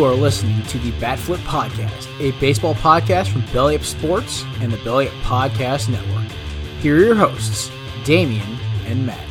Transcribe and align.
You 0.00 0.06
are 0.06 0.14
listening 0.14 0.62
to 0.62 0.78
the 0.78 0.92
Batflip 0.92 1.36
Podcast, 1.40 2.08
a 2.20 2.30
baseball 2.40 2.72
podcast 2.72 3.28
from 3.28 3.44
Belly 3.52 3.76
Up 3.76 3.82
Sports 3.82 4.44
and 4.60 4.72
the 4.72 4.82
Belly 4.82 5.08
Up 5.08 5.14
Podcast 5.16 5.90
Network. 5.90 6.32
Here 6.80 6.96
are 6.96 7.04
your 7.04 7.14
hosts, 7.14 7.70
Damian 8.06 8.56
and 8.86 9.04
Matt. 9.04 9.22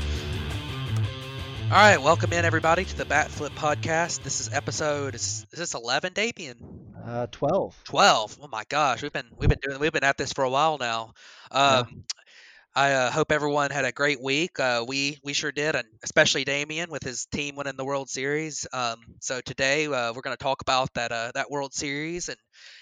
All 1.64 1.70
right, 1.72 2.00
welcome 2.00 2.32
in 2.34 2.46
everybody 2.46 2.86
to 2.86 2.96
the 2.96 3.06
Batflip 3.06 3.50
Podcast. 3.56 4.22
This 4.22 4.40
is 4.42 4.54
episode 4.54 5.16
is, 5.16 5.48
is 5.52 5.58
this 5.58 5.74
11, 5.74 6.14
Damian? 6.14 6.58
Uh, 7.04 7.26
12. 7.32 7.76
12. 7.86 8.38
Oh 8.40 8.48
my 8.48 8.64
gosh, 8.70 9.02
we've 9.02 9.12
been 9.12 9.26
we've 9.40 9.50
been 9.50 9.58
doing 9.64 9.80
we've 9.80 9.92
been 9.92 10.04
at 10.04 10.20
this 10.20 10.34
for 10.34 10.44
a 10.44 10.52
while 10.52 10.78
now. 10.78 11.16
Um, 11.50 12.04
I 12.76 12.92
uh, 12.94 13.12
hope 13.12 13.32
everyone 13.32 13.72
had 13.72 13.86
a 13.86 13.92
great 13.92 14.22
week. 14.22 14.60
Uh, 14.60 14.86
we 14.88 15.18
we 15.24 15.34
sure 15.34 15.52
did, 15.52 15.76
and 15.76 15.88
especially 16.04 16.44
Damien 16.44 16.92
with 16.92 17.04
his 17.04 17.26
team 17.26 17.56
winning 17.56 17.76
the 17.78 17.86
World 17.86 18.10
Series. 18.10 18.68
Um, 18.72 18.98
so 19.20 19.42
today 19.42 19.88
uh, 19.88 20.14
we're 20.14 20.22
going 20.22 20.38
to 20.38 20.44
talk 20.44 20.62
about 20.62 20.94
that 20.94 21.12
uh, 21.12 21.32
that 21.34 21.50
World 21.50 21.74
Series 21.74 22.30
and 22.30 22.38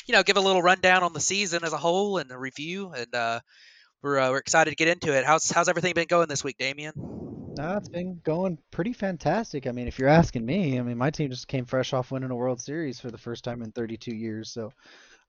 you 0.05 0.13
know 0.13 0.23
give 0.23 0.37
a 0.37 0.41
little 0.41 0.61
rundown 0.61 1.03
on 1.03 1.13
the 1.13 1.21
season 1.21 1.63
as 1.63 1.73
a 1.73 1.77
whole 1.77 2.17
and 2.17 2.31
a 2.31 2.37
review. 2.37 2.91
And 2.91 3.15
uh, 3.15 3.39
we're 4.01 4.19
uh, 4.19 4.29
we're 4.31 4.37
excited 4.39 4.71
to 4.71 4.75
get 4.75 4.89
into 4.89 5.17
it. 5.17 5.25
How's 5.25 5.49
how's 5.49 5.69
everything 5.69 5.93
been 5.93 6.07
going 6.07 6.27
this 6.27 6.43
week, 6.43 6.57
Damien? 6.57 6.93
Uh, 7.57 7.77
it's 7.77 7.89
been 7.89 8.19
going 8.23 8.59
pretty 8.71 8.93
fantastic. 8.93 9.67
I 9.67 9.71
mean, 9.71 9.87
if 9.87 9.97
you're 9.97 10.09
asking 10.09 10.45
me, 10.45 10.77
I 10.77 10.83
mean, 10.83 10.97
my 10.97 11.09
team 11.09 11.29
just 11.31 11.47
came 11.47 11.65
fresh 11.65 11.93
off 11.93 12.11
winning 12.11 12.29
a 12.29 12.35
World 12.35 12.61
Series 12.61 12.99
for 12.99 13.09
the 13.09 13.17
first 13.17 13.43
time 13.43 13.63
in 13.63 13.71
32 13.71 14.13
years. 14.13 14.51
So 14.51 14.71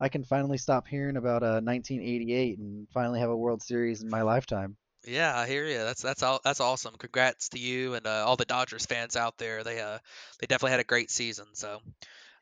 I 0.01 0.09
can 0.09 0.25
finally 0.25 0.59
stop 0.59 0.87
hearing 0.89 1.17
about 1.17 1.43
uh, 1.43 1.61
1988 1.61 2.59
and 2.59 2.89
finally 2.91 3.21
have 3.21 3.31
a 3.31 3.37
World 3.37 3.63
Series 3.63 4.03
in 4.03 4.09
my 4.11 4.23
lifetime. 4.23 4.77
Yeah, 5.07 5.37
I 5.37 5.47
hear 5.47 5.67
you. 5.67 5.79
That's 5.79 6.03
that's 6.03 6.23
all. 6.23 6.41
That's 6.45 6.61
awesome. 6.61 6.95
Congrats 6.99 7.51
to 7.51 7.59
you 7.59 7.95
and 7.95 8.07
uh, 8.07 8.25
all 8.27 8.37
the 8.37 8.45
Dodgers 8.45 8.85
fans 8.87 9.17
out 9.17 9.39
there. 9.39 9.63
They 9.65 9.81
uh 9.81 9.99
they 10.41 10.47
definitely 10.47 10.73
had 10.73 10.81
a 10.81 10.85
great 10.85 11.11
season. 11.11 11.47
So, 11.55 11.81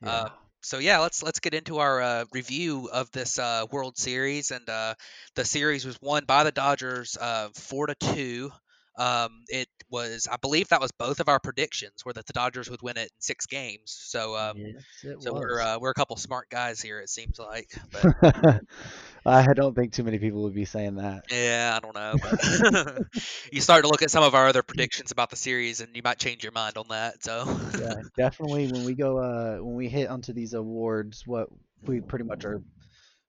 Yeah. 0.00 0.16
uh, 0.16 0.28
so 0.62 0.78
yeah, 0.78 0.98
let's 0.98 1.22
let's 1.22 1.40
get 1.40 1.54
into 1.54 1.78
our 1.78 2.00
uh, 2.00 2.24
review 2.32 2.88
of 2.92 3.10
this 3.12 3.38
uh, 3.38 3.66
World 3.70 3.96
Series. 3.98 4.50
And 4.50 4.68
uh, 4.68 4.94
the 5.34 5.44
series 5.44 5.84
was 5.84 5.98
won 6.02 6.24
by 6.26 6.44
the 6.44 6.52
Dodgers, 6.52 7.16
uh, 7.20 7.48
four 7.54 7.86
to 7.86 7.94
two. 7.94 8.52
Um, 8.98 9.44
it 9.48 9.68
was, 9.90 10.26
I 10.30 10.36
believe, 10.36 10.68
that 10.68 10.80
was 10.80 10.90
both 10.92 11.20
of 11.20 11.28
our 11.28 11.38
predictions, 11.38 12.04
were 12.04 12.12
that 12.14 12.26
the 12.26 12.32
Dodgers 12.32 12.70
would 12.70 12.82
win 12.82 12.96
it 12.96 13.02
in 13.02 13.08
six 13.18 13.46
games. 13.46 13.96
So, 13.98 14.36
um, 14.36 14.56
yes, 14.56 14.84
so 15.02 15.32
was. 15.32 15.42
we're 15.42 15.60
uh, 15.60 15.78
we're 15.78 15.90
a 15.90 15.94
couple 15.94 16.16
smart 16.16 16.48
guys 16.48 16.80
here, 16.80 17.00
it 17.00 17.10
seems 17.10 17.38
like. 17.38 17.70
But 17.92 18.62
I 19.26 19.52
don't 19.52 19.74
think 19.74 19.92
too 19.92 20.04
many 20.04 20.18
people 20.18 20.42
would 20.44 20.54
be 20.54 20.64
saying 20.64 20.96
that. 20.96 21.24
Yeah, 21.30 21.76
I 21.76 21.80
don't 21.80 21.94
know, 21.94 22.14
but 22.20 23.04
you 23.52 23.60
start 23.60 23.84
to 23.84 23.90
look 23.90 24.02
at 24.02 24.10
some 24.10 24.24
of 24.24 24.34
our 24.34 24.48
other 24.48 24.62
predictions 24.62 25.12
about 25.12 25.30
the 25.30 25.36
series, 25.36 25.80
and 25.80 25.94
you 25.94 26.02
might 26.02 26.18
change 26.18 26.42
your 26.42 26.52
mind 26.52 26.76
on 26.76 26.86
that. 26.88 27.22
So, 27.22 27.44
yeah, 27.78 27.94
definitely. 28.16 28.66
When 28.72 28.84
we 28.84 28.94
go, 28.94 29.18
uh, 29.18 29.56
when 29.62 29.74
we 29.74 29.88
hit 29.88 30.08
onto 30.08 30.32
these 30.32 30.54
awards, 30.54 31.26
what 31.26 31.48
we 31.82 32.00
pretty 32.00 32.24
much 32.24 32.44
are 32.44 32.62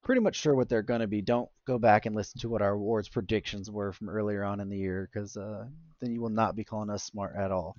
pretty 0.08 0.22
much 0.22 0.38
sure 0.38 0.55
what 0.55 0.69
they're 0.69 0.81
going 0.81 1.02
to 1.02 1.08
be. 1.08 1.22
Don't 1.22 1.50
go 1.66 1.77
back 1.77 2.05
and 2.05 2.16
listen 2.16 2.39
to 2.39 2.47
what 2.47 2.61
our 2.61 2.72
awards 2.72 3.09
predictions 3.09 3.69
were 3.69 3.91
from 3.91 4.08
earlier 4.08 4.41
on 4.41 4.61
in 4.61 4.69
the 4.69 4.77
year, 4.77 5.09
because 5.11 5.36
uh, 5.36 5.66
then 5.99 6.14
you 6.14 6.22
will 6.22 6.30
not 6.30 6.55
be 6.55 6.64
calling 6.64 6.89
us 6.89 7.03
smart 7.03 7.36
at 7.36 7.52
all. 7.52 7.75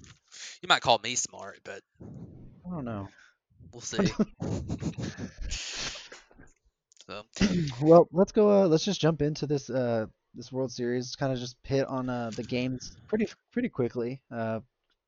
you 0.61 0.69
might 0.69 0.83
call 0.83 1.01
me 1.03 1.15
smart, 1.15 1.61
but 1.65 1.81
I 2.03 2.71
don't 2.71 2.85
know. 2.85 3.09
we'll 3.73 3.81
see. 3.81 4.13
so, 7.09 7.23
Well, 7.81 8.09
let's 8.13 8.33
go. 8.33 8.63
Uh, 8.63 8.69
let's 8.69 8.85
just 8.85 9.01
jump 9.01 9.23
into 9.23 9.47
this 9.47 9.71
uh, 9.71 10.05
this 10.35 10.53
World 10.53 10.71
Series. 10.71 11.17
Kind 11.17 11.33
of 11.33 11.39
just 11.39 11.57
hit 11.63 11.87
on 11.87 12.11
uh, 12.11 12.31
the 12.37 12.43
games 12.43 12.95
pretty 13.07 13.29
pretty 13.53 13.71
quickly. 13.71 14.21
Uh, 14.31 14.61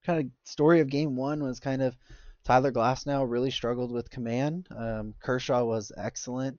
kind 0.06 0.20
of 0.20 0.30
story 0.48 0.80
of 0.80 0.88
Game 0.88 1.16
One 1.16 1.42
was 1.42 1.60
kind 1.60 1.82
of 1.82 1.94
Tyler 2.44 2.72
Glasnow 2.72 3.28
really 3.28 3.50
struggled 3.50 3.92
with 3.92 4.08
command. 4.08 4.68
Um, 4.74 5.12
Kershaw 5.20 5.64
was 5.64 5.92
excellent. 5.94 6.58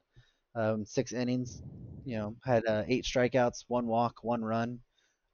Um, 0.56 0.86
six 0.86 1.14
innings, 1.14 1.62
you 2.04 2.18
know, 2.18 2.36
had 2.44 2.66
uh, 2.66 2.84
eight 2.88 3.06
strikeouts, 3.06 3.66
one 3.68 3.88
walk, 3.88 4.24
one 4.24 4.44
run. 4.44 4.80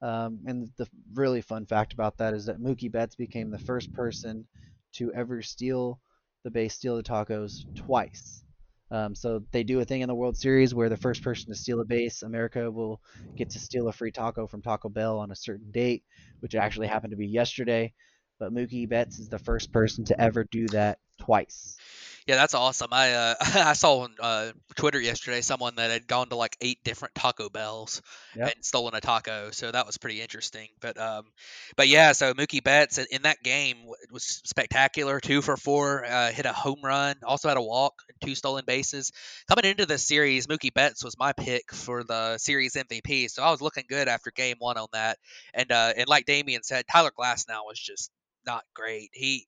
Um, 0.01 0.39
and 0.45 0.69
the 0.77 0.87
really 1.13 1.41
fun 1.41 1.65
fact 1.65 1.93
about 1.93 2.17
that 2.17 2.33
is 2.33 2.45
that 2.45 2.61
Mookie 2.61 2.91
Betts 2.91 3.15
became 3.15 3.49
the 3.49 3.57
first 3.57 3.91
person 3.93 4.45
to 4.93 5.11
ever 5.13 5.41
steal 5.41 5.99
the 6.43 6.51
base, 6.51 6.75
steal 6.75 6.95
the 6.95 7.03
tacos 7.03 7.65
twice. 7.75 8.43
Um, 8.89 9.15
so 9.15 9.43
they 9.51 9.63
do 9.63 9.79
a 9.79 9.85
thing 9.85 10.01
in 10.01 10.07
the 10.07 10.15
World 10.15 10.37
Series 10.37 10.73
where 10.73 10.87
the 10.87 10.95
first 10.95 11.23
person 11.23 11.51
to 11.51 11.57
steal 11.57 11.81
a 11.81 11.85
base, 11.85 12.21
America 12.21 12.71
will 12.71 13.01
get 13.35 13.49
to 13.51 13.59
steal 13.59 13.87
a 13.89 13.93
free 13.93 14.11
taco 14.11 14.47
from 14.47 14.61
Taco 14.61 14.87
Bell 14.87 15.19
on 15.19 15.31
a 15.31 15.35
certain 15.35 15.71
date, 15.71 16.03
which 16.39 16.55
actually 16.55 16.87
happened 16.87 17.11
to 17.11 17.17
be 17.17 17.27
yesterday. 17.27 17.93
But 18.39 18.53
Mookie 18.53 18.87
Betts 18.87 19.19
is 19.19 19.29
the 19.29 19.39
first 19.39 19.73
person 19.73 20.05
to 20.05 20.21
ever 20.21 20.45
do 20.45 20.67
that 20.67 20.99
twice. 21.19 21.75
yeah, 22.27 22.35
that's 22.35 22.53
awesome. 22.53 22.89
I 22.91 23.13
uh, 23.13 23.35
I 23.41 23.73
saw 23.73 23.99
on 23.99 24.15
uh, 24.19 24.51
Twitter 24.75 24.99
yesterday 24.99 25.41
someone 25.41 25.75
that 25.75 25.91
had 25.91 26.07
gone 26.07 26.29
to 26.29 26.35
like 26.35 26.57
eight 26.61 26.83
different 26.83 27.15
Taco 27.15 27.49
Bells 27.49 28.01
Yep. 28.35 28.53
and 28.55 28.63
stolen 28.65 28.93
a 28.93 29.01
taco, 29.01 29.49
so 29.51 29.71
that 29.71 29.87
was 29.87 29.97
pretty 29.97 30.21
interesting. 30.21 30.67
But 30.81 30.99
um, 30.99 31.23
but 31.75 31.87
yeah, 31.87 32.11
so 32.11 32.33
Mookie 32.33 32.63
Betts 32.63 32.97
in 32.99 33.23
that 33.23 33.41
game 33.41 33.77
was 34.11 34.41
spectacular. 34.45 35.19
Two 35.19 35.41
for 35.41 35.57
four, 35.57 36.05
uh, 36.05 36.31
hit 36.31 36.45
a 36.45 36.53
home 36.53 36.81
run, 36.83 37.15
also 37.23 37.47
had 37.47 37.57
a 37.57 37.61
walk, 37.61 37.93
and 38.09 38.17
two 38.21 38.35
stolen 38.35 38.63
bases. 38.67 39.11
Coming 39.49 39.65
into 39.71 39.85
this 39.87 40.03
series, 40.05 40.45
Mookie 40.47 40.73
Betts 40.73 41.03
was 41.03 41.17
my 41.17 41.33
pick 41.33 41.73
for 41.73 42.03
the 42.03 42.37
series 42.37 42.73
MVP, 42.75 43.29
so 43.31 43.41
I 43.41 43.49
was 43.49 43.61
looking 43.61 43.85
good 43.89 44.07
after 44.07 44.29
game 44.31 44.57
one 44.59 44.77
on 44.77 44.87
that. 44.93 45.17
And 45.53 45.71
uh, 45.71 45.93
and 45.97 46.07
like 46.07 46.25
Damien 46.25 46.61
said, 46.63 46.85
Tyler 46.91 47.11
Glasnow 47.17 47.65
was 47.65 47.79
just 47.79 48.11
not 48.45 48.63
great. 48.75 49.09
He 49.13 49.47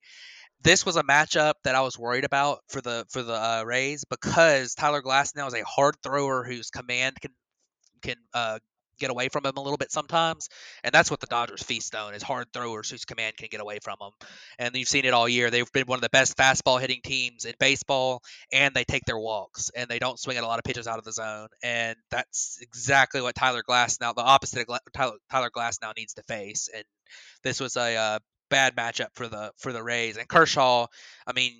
this 0.61 0.85
was 0.85 0.95
a 0.97 1.03
matchup 1.03 1.53
that 1.63 1.75
I 1.75 1.81
was 1.81 1.97
worried 1.97 2.25
about 2.25 2.59
for 2.67 2.81
the 2.81 3.05
for 3.09 3.23
the 3.23 3.33
uh, 3.33 3.63
Rays 3.65 4.05
because 4.05 4.75
Tyler 4.75 5.01
Glasnow 5.01 5.47
is 5.47 5.53
a 5.53 5.63
hard 5.63 5.95
thrower 6.03 6.43
whose 6.43 6.69
command 6.69 7.15
can 7.21 7.31
can 8.01 8.15
uh, 8.33 8.59
get 8.99 9.09
away 9.09 9.29
from 9.29 9.45
him 9.45 9.53
a 9.55 9.61
little 9.61 9.77
bit 9.77 9.91
sometimes, 9.91 10.49
and 10.83 10.93
that's 10.93 11.09
what 11.09 11.21
the 11.21 11.27
Dodgers 11.27 11.63
feast 11.63 11.95
on 11.95 12.13
is 12.13 12.21
hard 12.21 12.47
throwers 12.53 12.89
whose 12.89 13.05
command 13.05 13.37
can 13.37 13.47
get 13.49 13.61
away 13.61 13.79
from 13.81 13.95
them. 13.99 14.11
And 14.59 14.75
you've 14.75 14.89
seen 14.89 15.05
it 15.05 15.13
all 15.13 15.27
year. 15.27 15.49
They've 15.49 15.71
been 15.71 15.87
one 15.87 15.97
of 15.97 16.01
the 16.01 16.09
best 16.09 16.37
fastball 16.37 16.79
hitting 16.79 16.99
teams 17.03 17.45
in 17.45 17.53
baseball, 17.59 18.21
and 18.51 18.73
they 18.73 18.83
take 18.83 19.05
their 19.05 19.17
walks 19.17 19.71
and 19.75 19.89
they 19.89 19.99
don't 19.99 20.19
swing 20.19 20.37
at 20.37 20.43
a 20.43 20.47
lot 20.47 20.59
of 20.59 20.65
pitches 20.65 20.87
out 20.87 20.99
of 20.99 21.05
the 21.05 21.13
zone. 21.13 21.47
And 21.63 21.95
that's 22.11 22.59
exactly 22.61 23.21
what 23.21 23.35
Tyler 23.35 23.63
Glasnow, 23.67 24.13
the 24.13 24.21
opposite 24.21 24.67
of 24.67 24.79
Tyler, 24.93 25.17
Tyler 25.31 25.49
Glasnow, 25.49 25.95
needs 25.95 26.15
to 26.15 26.23
face. 26.23 26.69
And 26.73 26.83
this 27.43 27.59
was 27.59 27.77
a 27.77 27.95
uh, 27.95 28.19
bad 28.49 28.75
matchup 28.75 29.09
for 29.13 29.27
the 29.27 29.51
for 29.57 29.71
the 29.73 29.83
Rays. 29.83 30.17
And 30.17 30.27
Kershaw, 30.27 30.87
I 31.25 31.33
mean, 31.33 31.53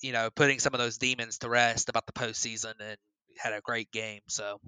you 0.00 0.12
know, 0.12 0.30
putting 0.30 0.58
some 0.58 0.74
of 0.74 0.80
those 0.80 0.98
demons 0.98 1.38
to 1.38 1.48
rest 1.48 1.88
about 1.88 2.06
the 2.06 2.12
postseason 2.12 2.74
and 2.80 2.96
had 3.38 3.52
a 3.52 3.60
great 3.60 3.90
game. 3.90 4.20
So 4.28 4.60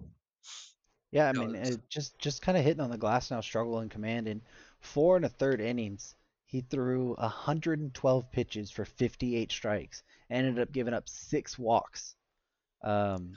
Yeah, 1.10 1.28
I 1.28 1.32
mean, 1.32 1.54
it 1.54 1.88
just 1.88 2.18
just 2.18 2.42
kind 2.42 2.56
of 2.56 2.64
hitting 2.64 2.82
on 2.82 2.90
the 2.90 2.98
Glasnow 2.98 3.42
struggle 3.42 3.80
in 3.80 3.88
command. 3.88 4.28
In 4.28 4.42
four 4.80 5.16
and 5.16 5.24
a 5.24 5.28
third 5.28 5.60
innings, 5.60 6.14
he 6.46 6.62
threw 6.62 7.14
112 7.14 8.32
pitches 8.32 8.70
for 8.70 8.84
58 8.84 9.52
strikes 9.52 10.02
and 10.28 10.46
ended 10.46 10.62
up 10.62 10.72
giving 10.72 10.94
up 10.94 11.08
six 11.08 11.58
walks. 11.58 12.14
Um, 12.82 13.34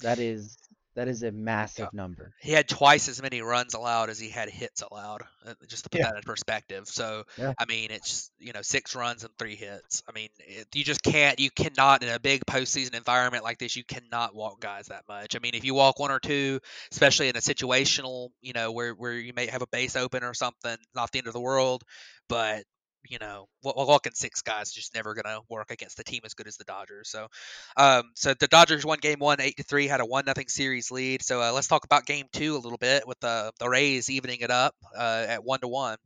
that 0.00 0.18
is 0.18 0.58
that 0.94 1.08
is 1.08 1.22
a 1.22 1.30
massive 1.30 1.92
number. 1.92 2.32
he 2.40 2.52
had 2.52 2.68
twice 2.68 3.08
as 3.08 3.20
many 3.22 3.42
runs 3.42 3.74
allowed 3.74 4.10
as 4.10 4.18
he 4.18 4.28
had 4.28 4.48
hits 4.48 4.82
allowed, 4.82 5.22
uh, 5.46 5.54
just 5.68 5.84
to 5.84 5.90
put 5.90 6.00
Yeah. 6.00 6.10
that 6.10 6.16
in 6.16 6.22
perspective. 6.22 6.88
So, 6.88 7.24
Yeah. 7.36 7.54
I 7.58 7.64
mean, 7.66 7.90
it's 7.90 8.30
you 8.38 8.52
know 8.52 8.62
six 8.62 8.94
runs 8.94 9.24
and 9.24 9.32
three 9.38 9.56
hits. 9.56 10.02
I 10.08 10.12
mean, 10.12 10.28
it, 10.38 10.66
you 10.74 10.84
just 10.84 11.02
can't, 11.02 11.38
you 11.38 11.50
cannot 11.50 12.02
in 12.02 12.08
a 12.08 12.18
big 12.18 12.44
postseason 12.46 12.94
environment 12.94 13.44
like 13.44 13.58
this, 13.58 13.76
you 13.76 13.84
cannot 13.84 14.34
walk 14.34 14.60
guys 14.60 14.86
that 14.86 15.04
much. 15.08 15.36
I 15.36 15.38
mean, 15.38 15.54
if 15.54 15.64
you 15.64 15.74
walk 15.74 15.98
one 15.98 16.10
or 16.10 16.20
two, 16.20 16.60
especially 16.92 17.28
in 17.28 17.36
a 17.36 17.40
situational, 17.40 18.30
you 18.40 18.52
know, 18.52 18.72
where 18.72 18.94
where 18.94 19.12
you 19.12 19.32
may 19.34 19.46
have 19.46 19.62
a 19.62 19.66
base 19.68 19.96
open 19.96 20.24
or 20.24 20.34
something, 20.34 20.76
not 20.94 21.12
the 21.12 21.18
end 21.18 21.26
of 21.26 21.32
the 21.34 21.40
world, 21.40 21.84
but 22.28 22.64
you 23.08 23.18
know, 23.18 23.48
wa- 23.62 23.72
wa- 23.76 23.86
walking 23.86 24.12
six 24.14 24.42
guys 24.42 24.72
just 24.72 24.94
never 24.94 25.14
gonna 25.14 25.40
work 25.48 25.70
against 25.70 25.98
a 26.00 26.04
team 26.04 26.20
as 26.24 26.34
good 26.34 26.46
as 26.46 26.56
the 26.56 26.64
Dodgers. 26.64 27.08
So, 27.08 27.28
um, 27.76 28.10
so 28.14 28.34
the 28.34 28.48
Dodgers 28.48 28.84
won 28.84 28.98
Game 29.00 29.18
One, 29.18 29.40
eight 29.40 29.56
to 29.56 29.62
three, 29.62 29.86
had 29.86 30.00
a 30.00 30.06
one 30.06 30.24
nothing 30.26 30.48
series 30.48 30.90
lead. 30.90 31.22
So 31.22 31.40
uh, 31.40 31.52
let's 31.52 31.68
talk 31.68 31.84
about 31.84 32.06
Game 32.06 32.26
Two 32.32 32.56
a 32.56 32.58
little 32.58 32.78
bit 32.78 33.06
with 33.06 33.20
the 33.20 33.52
the 33.58 33.68
Rays 33.68 34.10
evening 34.10 34.40
it 34.40 34.50
up 34.50 34.74
uh, 34.96 35.26
at 35.28 35.44
one 35.44 35.60
to 35.60 35.68
one. 35.68 35.96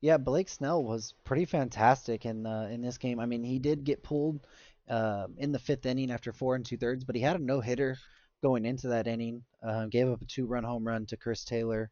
Yeah, 0.00 0.16
Blake 0.16 0.48
Snell 0.48 0.82
was 0.82 1.14
pretty 1.24 1.44
fantastic 1.44 2.24
in 2.24 2.46
uh, 2.46 2.68
in 2.70 2.80
this 2.82 2.98
game. 2.98 3.18
I 3.18 3.26
mean, 3.26 3.42
he 3.42 3.58
did 3.58 3.84
get 3.84 4.02
pulled 4.02 4.46
uh, 4.88 5.26
in 5.36 5.52
the 5.52 5.58
fifth 5.58 5.86
inning 5.86 6.10
after 6.10 6.32
four 6.32 6.54
and 6.54 6.64
two 6.64 6.76
thirds, 6.76 7.04
but 7.04 7.16
he 7.16 7.22
had 7.22 7.36
a 7.36 7.42
no 7.42 7.60
hitter 7.60 7.96
going 8.42 8.64
into 8.64 8.88
that 8.88 9.08
inning. 9.08 9.42
Uh, 9.62 9.86
gave 9.86 10.08
up 10.08 10.22
a 10.22 10.24
two 10.24 10.46
run 10.46 10.64
home 10.64 10.86
run 10.86 11.06
to 11.06 11.16
Chris 11.16 11.44
Taylor, 11.44 11.90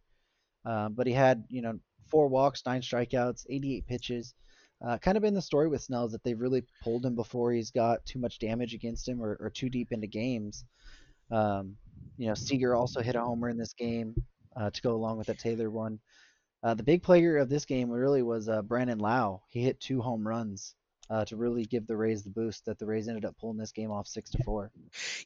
uh, 0.64 0.88
but 0.88 1.06
he 1.06 1.12
had 1.12 1.44
you 1.48 1.62
know 1.62 1.78
four 2.10 2.28
walks, 2.28 2.62
nine 2.66 2.80
strikeouts, 2.80 3.46
88 3.48 3.86
pitches. 3.86 4.34
Uh, 4.86 4.98
kind 4.98 5.16
of 5.16 5.22
been 5.22 5.34
the 5.34 5.42
story 5.42 5.68
with 5.68 5.82
Snell 5.82 6.04
is 6.04 6.12
that 6.12 6.22
they've 6.22 6.40
really 6.40 6.64
pulled 6.82 7.04
him 7.04 7.14
before 7.14 7.52
he's 7.52 7.70
got 7.70 8.04
too 8.04 8.18
much 8.18 8.38
damage 8.38 8.74
against 8.74 9.08
him 9.08 9.22
or, 9.22 9.36
or 9.40 9.50
too 9.50 9.70
deep 9.70 9.90
into 9.90 10.06
games. 10.06 10.64
Um, 11.30 11.76
you 12.18 12.28
know, 12.28 12.34
Seager 12.34 12.74
also 12.74 13.00
hit 13.00 13.16
a 13.16 13.20
homer 13.20 13.48
in 13.48 13.56
this 13.56 13.72
game 13.72 14.14
uh, 14.54 14.70
to 14.70 14.82
go 14.82 14.92
along 14.92 15.18
with 15.18 15.28
that 15.28 15.38
Taylor 15.38 15.70
one. 15.70 15.98
Uh, 16.62 16.74
the 16.74 16.82
big 16.82 17.02
player 17.02 17.38
of 17.38 17.48
this 17.48 17.64
game 17.64 17.90
really 17.90 18.22
was 18.22 18.48
uh, 18.48 18.62
Brandon 18.62 18.98
Lowe. 18.98 19.42
He 19.48 19.62
hit 19.62 19.80
two 19.80 20.00
home 20.00 20.26
runs 20.26 20.74
uh, 21.08 21.24
to 21.26 21.36
really 21.36 21.64
give 21.64 21.86
the 21.86 21.96
Rays 21.96 22.22
the 22.22 22.30
boost 22.30 22.66
that 22.66 22.78
the 22.78 22.86
Rays 22.86 23.08
ended 23.08 23.24
up 23.24 23.36
pulling 23.38 23.58
this 23.58 23.72
game 23.72 23.90
off 23.90 24.06
six 24.06 24.30
to 24.30 24.42
four. 24.42 24.70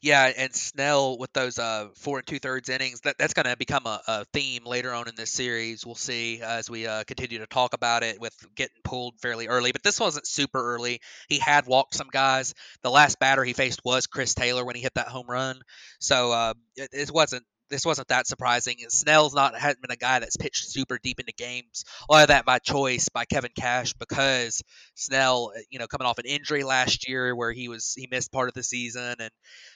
Yeah, 0.01 0.31
and 0.37 0.53
Snell 0.53 1.17
with 1.17 1.33
those 1.33 1.57
uh, 1.57 1.87
four 1.95 2.19
and 2.19 2.27
two 2.27 2.39
thirds 2.39 2.69
innings, 2.69 3.01
that, 3.01 3.17
that's 3.17 3.33
going 3.33 3.45
to 3.45 3.57
become 3.57 3.85
a, 3.85 4.01
a, 4.07 4.25
theme 4.33 4.63
later 4.65 4.93
on 4.93 5.07
in 5.07 5.15
this 5.15 5.31
series. 5.31 5.85
We'll 5.85 5.95
see 5.95 6.41
as 6.41 6.69
we 6.69 6.87
uh, 6.87 7.03
continue 7.05 7.39
to 7.39 7.47
talk 7.47 7.73
about 7.73 8.03
it 8.03 8.19
with 8.19 8.33
getting 8.55 8.77
pulled 8.83 9.19
fairly 9.21 9.47
early. 9.47 9.71
But 9.71 9.83
this 9.83 9.99
wasn't 9.99 10.27
super 10.27 10.75
early. 10.75 11.01
He 11.27 11.39
had 11.39 11.65
walked 11.65 11.95
some 11.95 12.09
guys. 12.11 12.53
The 12.83 12.91
last 12.91 13.19
batter 13.19 13.43
he 13.43 13.53
faced 13.53 13.81
was 13.83 14.07
Chris 14.07 14.33
Taylor 14.33 14.63
when 14.63 14.75
he 14.75 14.81
hit 14.81 14.93
that 14.95 15.07
home 15.07 15.27
run. 15.27 15.59
So 15.99 16.31
uh, 16.31 16.53
it, 16.75 16.89
it 16.93 17.11
wasn't 17.11 17.43
this 17.71 17.85
wasn't 17.85 18.09
that 18.09 18.27
surprising. 18.27 18.77
Snell's 18.89 19.33
not 19.33 19.55
hasn't 19.55 19.81
been 19.81 19.91
a 19.91 19.95
guy 19.95 20.19
that's 20.19 20.37
pitched 20.37 20.69
super 20.69 20.99
deep 21.01 21.19
into 21.19 21.33
games. 21.33 21.85
A 22.07 22.13
lot 22.13 22.21
of 22.23 22.27
that 22.27 22.45
by 22.45 22.59
choice 22.59 23.09
by 23.09 23.25
Kevin 23.25 23.51
Cash 23.55 23.93
because 23.93 24.61
Snell, 24.95 25.53
uh, 25.55 25.61
you 25.69 25.79
know, 25.79 25.87
coming 25.87 26.05
off 26.05 26.19
an 26.19 26.25
injury 26.25 26.63
last 26.63 27.07
year 27.07 27.35
where 27.35 27.51
he 27.51 27.69
was 27.69 27.95
he 27.97 28.07
missed 28.11 28.31
part 28.31 28.49
of 28.49 28.53
the 28.53 28.63
season 28.63 29.15
and 29.19 29.31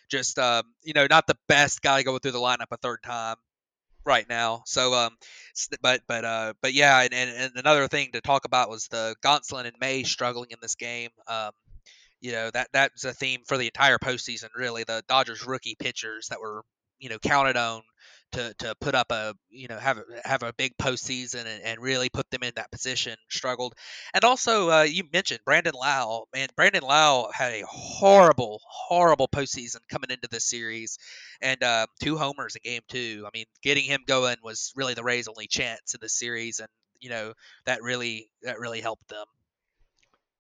just 0.10 0.38
um, 0.38 0.64
you 0.84 0.94
know 0.94 1.08
not 1.10 1.26
the 1.26 1.38
best 1.48 1.82
guy 1.82 2.04
going 2.04 2.20
through 2.20 2.32
the 2.32 2.40
lineup 2.40 2.68
a 2.72 2.78
third 2.78 3.02
time 3.02 3.38
right 4.06 4.28
now. 4.30 4.64
So 4.66 4.94
um, 4.94 5.18
but 5.82 6.02
but 6.08 6.26
uh, 6.26 6.54
but 6.62 6.74
yeah, 6.74 7.02
and, 7.02 7.14
and, 7.14 7.30
and 7.36 7.52
another 7.56 7.88
thing 7.88 8.12
to 8.14 8.22
talk 8.22 8.46
about 8.46 8.70
was 8.70 8.88
the 8.88 9.16
Gonsolin 9.24 9.66
and 9.66 9.76
May 9.80 10.04
struggling 10.04 10.52
in 10.52 10.58
this 10.62 10.76
game. 10.76 11.10
Um, 11.28 11.52
you 12.22 12.32
know 12.32 12.50
that 12.52 12.70
that's 12.74 13.04
a 13.04 13.14
theme 13.14 13.42
for 13.48 13.58
the 13.58 13.68
entire 13.68 13.98
postseason. 13.98 14.50
Really, 14.56 14.84
the 14.84 15.04
Dodgers 15.08 15.46
rookie 15.46 15.76
pitchers 15.78 16.28
that 16.30 16.40
were 16.40 16.64
you 17.00 17.10
know 17.10 17.20
counted 17.20 17.58
on 17.58 17.82
to, 18.36 18.54
to 18.60 18.76
put 18.82 18.96
up 18.96 19.12
a 19.12 19.34
you 19.50 19.68
know 19.68 19.78
have 19.78 19.98
a, 19.98 20.04
have 20.28 20.44
a 20.44 20.54
big 20.54 20.78
postseason 20.78 21.46
and, 21.46 21.64
and 21.64 21.82
really 21.82 22.10
put 22.10 22.30
them 22.32 22.44
in 22.44 22.52
that 22.56 22.72
position 22.72 23.16
struggled. 23.30 23.76
And 24.14 24.24
also 24.24 24.70
uh, 24.70 24.84
you 24.84 25.04
mentioned 25.12 25.40
Brandon 25.46 25.74
Lowe. 25.74 26.28
man 26.34 26.50
Brandon 26.56 26.84
Lowe 26.84 27.30
had 27.34 27.54
a 27.54 27.64
horrible 27.66 28.62
horrible 28.66 29.28
postseason 29.28 29.80
coming 29.90 30.10
into 30.10 30.28
this 30.30 30.46
series 30.46 30.98
and 31.42 31.64
uh, 31.64 31.88
two 32.02 32.18
homers 32.18 32.56
in 32.56 32.62
game 32.70 32.82
two 32.90 33.24
I 33.26 33.30
mean 33.34 33.46
getting 33.62 33.86
him 33.86 34.02
going 34.06 34.38
was 34.44 34.74
really 34.76 34.94
the 34.94 35.04
Rays 35.04 35.28
only 35.28 35.48
chance 35.48 35.94
in 35.94 36.00
the 36.02 36.10
series 36.10 36.60
and 36.60 36.70
you 37.00 37.10
know 37.10 37.34
that 37.66 37.82
really 37.84 38.30
that 38.44 38.60
really 38.60 38.82
helped 38.82 39.08
them. 39.08 39.26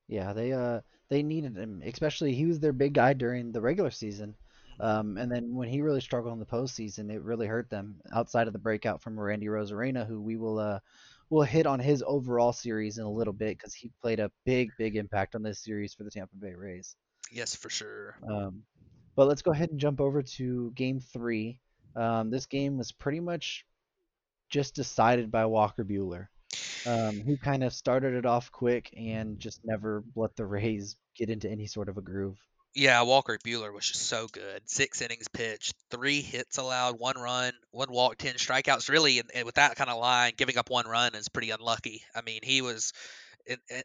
Yeah 0.07 0.33
they 0.33 0.51
uh 0.51 0.81
they 1.09 1.23
needed 1.23 1.55
him 1.55 1.81
especially 1.85 2.33
he 2.33 2.45
was 2.45 2.59
their 2.59 2.73
big 2.73 2.93
guy 2.93 3.13
during 3.13 3.51
the 3.51 3.61
regular 3.61 3.91
season 3.91 4.35
um, 4.79 5.17
and 5.17 5.31
then 5.31 5.55
when 5.55 5.69
he 5.69 5.81
really 5.81 6.01
struggled 6.01 6.33
in 6.33 6.39
the 6.39 6.45
postseason, 6.45 7.11
it 7.11 7.21
really 7.21 7.47
hurt 7.47 7.69
them. 7.69 7.95
Outside 8.13 8.47
of 8.47 8.53
the 8.53 8.59
breakout 8.59 9.01
from 9.01 9.19
Randy 9.19 9.47
Arozarena, 9.47 10.07
who 10.07 10.21
we 10.21 10.35
will 10.35 10.59
uh, 10.59 10.79
will 11.29 11.43
hit 11.43 11.65
on 11.65 11.79
his 11.79 12.03
overall 12.05 12.53
series 12.53 12.97
in 12.97 13.05
a 13.05 13.11
little 13.11 13.33
bit 13.33 13.57
because 13.57 13.73
he 13.73 13.91
played 14.01 14.19
a 14.19 14.31
big 14.45 14.71
big 14.77 14.95
impact 14.95 15.35
on 15.35 15.43
this 15.43 15.59
series 15.59 15.93
for 15.93 16.03
the 16.03 16.11
Tampa 16.11 16.35
Bay 16.35 16.53
Rays. 16.53 16.95
Yes, 17.31 17.55
for 17.55 17.69
sure. 17.69 18.17
Um, 18.29 18.63
but 19.15 19.27
let's 19.27 19.41
go 19.41 19.51
ahead 19.51 19.71
and 19.71 19.79
jump 19.79 20.01
over 20.01 20.21
to 20.21 20.71
Game 20.75 20.99
Three. 20.99 21.59
Um, 21.95 22.29
this 22.29 22.45
game 22.45 22.77
was 22.77 22.91
pretty 22.91 23.21
much 23.21 23.65
just 24.49 24.75
decided 24.75 25.31
by 25.31 25.45
Walker 25.45 25.85
Buehler, 25.85 26.27
um, 26.85 27.21
who 27.21 27.37
kind 27.37 27.63
of 27.63 27.73
started 27.73 28.13
it 28.13 28.25
off 28.25 28.51
quick 28.51 28.93
and 28.95 29.39
just 29.39 29.61
never 29.63 30.03
let 30.15 30.35
the 30.35 30.45
Rays 30.45 30.97
get 31.15 31.29
into 31.29 31.49
any 31.49 31.65
sort 31.65 31.89
of 31.89 31.97
a 31.97 32.01
groove. 32.01 32.37
Yeah, 32.75 33.01
Walker 33.03 33.39
Buehler 33.43 33.73
was 33.73 33.87
just 33.87 34.07
so 34.07 34.27
good. 34.27 34.61
Six 34.65 35.01
innings 35.01 35.29
pitched, 35.29 35.73
three 35.89 36.21
hits 36.21 36.57
allowed, 36.57 36.99
one 36.99 37.17
run, 37.17 37.53
one 37.71 37.89
walk, 37.89 38.17
ten 38.17 38.35
strikeouts. 38.35 38.89
Really, 38.89 39.19
and, 39.19 39.29
and 39.33 39.45
with 39.45 39.55
that 39.55 39.77
kind 39.77 39.89
of 39.89 39.97
line, 39.97 40.33
giving 40.35 40.57
up 40.57 40.69
one 40.69 40.85
run 40.85 41.15
is 41.15 41.29
pretty 41.29 41.51
unlucky. 41.51 42.01
I 42.13 42.21
mean, 42.21 42.41
he 42.43 42.61
was 42.61 42.91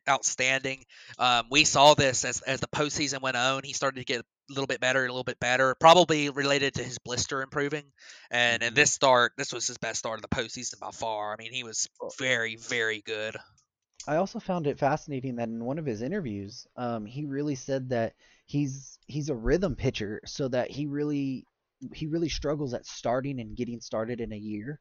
outstanding. 0.09 0.85
Um, 1.19 1.47
we 1.51 1.65
saw 1.65 1.95
this 1.95 2.25
as 2.25 2.41
as 2.41 2.61
the 2.61 2.67
postseason 2.67 3.21
went 3.21 3.37
on. 3.37 3.63
He 3.63 3.75
started 3.75 4.01
to 4.01 4.05
get 4.05 4.21
a 4.21 4.25
little 4.49 4.67
bit 4.67 4.81
better, 4.81 5.05
a 5.05 5.09
little 5.09 5.23
bit 5.23 5.39
better, 5.39 5.77
probably 5.79 6.31
related 6.31 6.75
to 6.75 6.83
his 6.83 6.99
blister 6.99 7.43
improving. 7.43 7.85
And 8.31 8.63
and 8.63 8.71
mm-hmm. 8.71 8.75
this 8.75 8.93
start, 8.93 9.33
this 9.37 9.53
was 9.53 9.67
his 9.67 9.79
best 9.79 10.01
start 10.01 10.19
of 10.19 10.23
the 10.23 10.35
postseason 10.35 10.81
by 10.81 10.91
far. 10.91 11.33
I 11.33 11.37
mean, 11.37 11.53
he 11.53 11.63
was 11.63 11.89
very, 12.19 12.57
very 12.57 13.03
good. 13.05 13.37
I 14.09 14.17
also 14.17 14.41
found 14.41 14.67
it 14.67 14.79
fascinating 14.79 15.37
that 15.37 15.49
in 15.49 15.63
one 15.63 15.79
of 15.79 15.85
his 15.85 16.01
interviews, 16.01 16.67
um, 16.77 17.05
he 17.05 17.27
really 17.27 17.55
said 17.55 17.91
that 17.91 18.15
he's 18.51 18.99
he's 19.07 19.29
a 19.29 19.35
rhythm 19.35 19.77
pitcher, 19.77 20.21
so 20.27 20.49
that 20.49 20.71
he 20.73 20.87
really 20.87 21.45
he 21.95 22.09
really 22.09 22.29
struggles 22.29 22.75
at 22.75 22.85
starting 22.85 23.39
and 23.41 23.57
getting 23.57 23.81
started 23.81 24.21
in 24.21 24.33
a 24.33 24.37
year, 24.37 24.81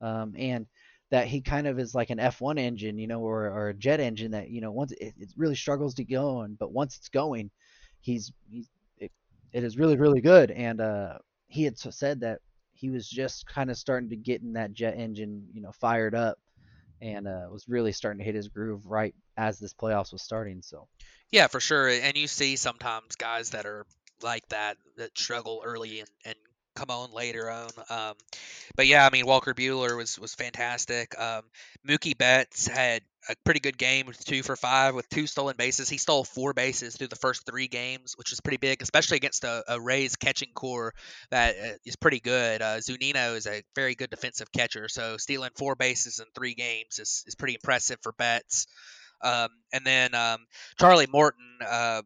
um, 0.00 0.34
and 0.38 0.66
that 1.10 1.26
he 1.26 1.40
kind 1.40 1.66
of 1.66 1.80
is 1.80 1.96
like 1.96 2.10
an 2.10 2.18
F1 2.18 2.58
engine, 2.60 2.96
you 2.96 3.08
know, 3.08 3.20
or, 3.20 3.46
or 3.46 3.70
a 3.70 3.74
jet 3.74 3.98
engine 3.98 4.30
that 4.30 4.50
you 4.50 4.60
know 4.60 4.70
once 4.70 4.92
it, 4.92 5.14
it 5.18 5.32
really 5.36 5.56
struggles 5.56 5.94
to 5.94 6.04
go 6.04 6.38
on, 6.38 6.56
but 6.60 6.72
once 6.72 6.96
it's 6.96 7.08
going, 7.08 7.50
he's 8.00 8.32
he's 8.48 8.68
it, 8.98 9.10
it 9.52 9.64
is 9.64 9.76
really 9.76 9.96
really 9.96 10.20
good. 10.20 10.52
And 10.52 10.80
uh, 10.80 11.18
he 11.48 11.64
had 11.64 11.76
said 11.76 12.20
that 12.20 12.38
he 12.72 12.88
was 12.88 13.08
just 13.08 13.46
kind 13.46 13.68
of 13.68 13.76
starting 13.76 14.10
to 14.10 14.16
get 14.16 14.42
in 14.42 14.52
that 14.52 14.74
jet 14.74 14.94
engine, 14.96 15.48
you 15.52 15.60
know, 15.60 15.72
fired 15.72 16.14
up 16.14 16.38
and 17.00 17.28
uh, 17.28 17.46
was 17.50 17.68
really 17.68 17.92
starting 17.92 18.18
to 18.18 18.24
hit 18.24 18.34
his 18.34 18.48
groove 18.48 18.86
right 18.86 19.14
as 19.36 19.58
this 19.58 19.74
playoffs 19.74 20.12
was 20.12 20.22
starting. 20.22 20.62
So, 20.62 20.88
yeah, 21.30 21.46
for 21.46 21.60
sure. 21.60 21.88
And 21.88 22.16
you 22.16 22.26
see 22.26 22.56
sometimes 22.56 23.16
guys 23.16 23.50
that 23.50 23.66
are 23.66 23.86
like 24.22 24.48
that 24.48 24.76
that 24.96 25.16
struggle 25.16 25.62
early 25.64 26.00
and, 26.00 26.08
and 26.24 26.34
come 26.78 26.90
on 26.90 27.10
later 27.10 27.50
on. 27.50 27.70
Um, 27.90 28.14
but 28.76 28.86
yeah, 28.86 29.04
I 29.04 29.10
mean 29.10 29.26
Walker 29.26 29.54
Buehler 29.54 29.96
was 29.96 30.18
was 30.18 30.34
fantastic. 30.34 31.18
Um, 31.18 31.42
Mookie 31.86 32.16
Betts 32.16 32.68
had 32.68 33.02
a 33.28 33.34
pretty 33.44 33.60
good 33.60 33.76
game 33.76 34.06
with 34.06 34.24
two 34.24 34.42
for 34.42 34.54
five 34.54 34.94
with 34.94 35.08
two 35.08 35.26
stolen 35.26 35.56
bases. 35.58 35.88
He 35.88 35.98
stole 35.98 36.24
four 36.24 36.54
bases 36.54 36.96
through 36.96 37.08
the 37.08 37.16
first 37.16 37.44
three 37.44 37.66
games, 37.66 38.14
which 38.16 38.32
is 38.32 38.40
pretty 38.40 38.56
big, 38.58 38.80
especially 38.80 39.16
against 39.16 39.44
a, 39.44 39.64
a 39.68 39.80
Rays 39.80 40.16
catching 40.16 40.50
corps 40.54 40.94
that 41.30 41.56
uh, 41.58 41.92
pretty 42.00 42.20
good. 42.20 42.62
Uh, 42.62 42.76
Zunino 42.76 43.36
is 43.36 43.46
a 43.46 43.62
very 43.74 43.94
good 43.96 44.10
defensive 44.10 44.52
catcher, 44.52 44.88
so 44.88 45.16
stealing 45.16 45.50
four 45.56 45.74
bases 45.74 46.20
in 46.20 46.26
three 46.34 46.54
games 46.54 47.00
is, 47.00 47.24
is 47.26 47.34
pretty 47.34 47.54
impressive 47.54 47.98
for 48.02 48.12
Betts. 48.12 48.66
Um, 49.20 49.48
and 49.72 49.84
then 49.84 50.14
um, 50.14 50.46
Charlie 50.78 51.08
Morton, 51.10 51.58
uh, 51.68 52.02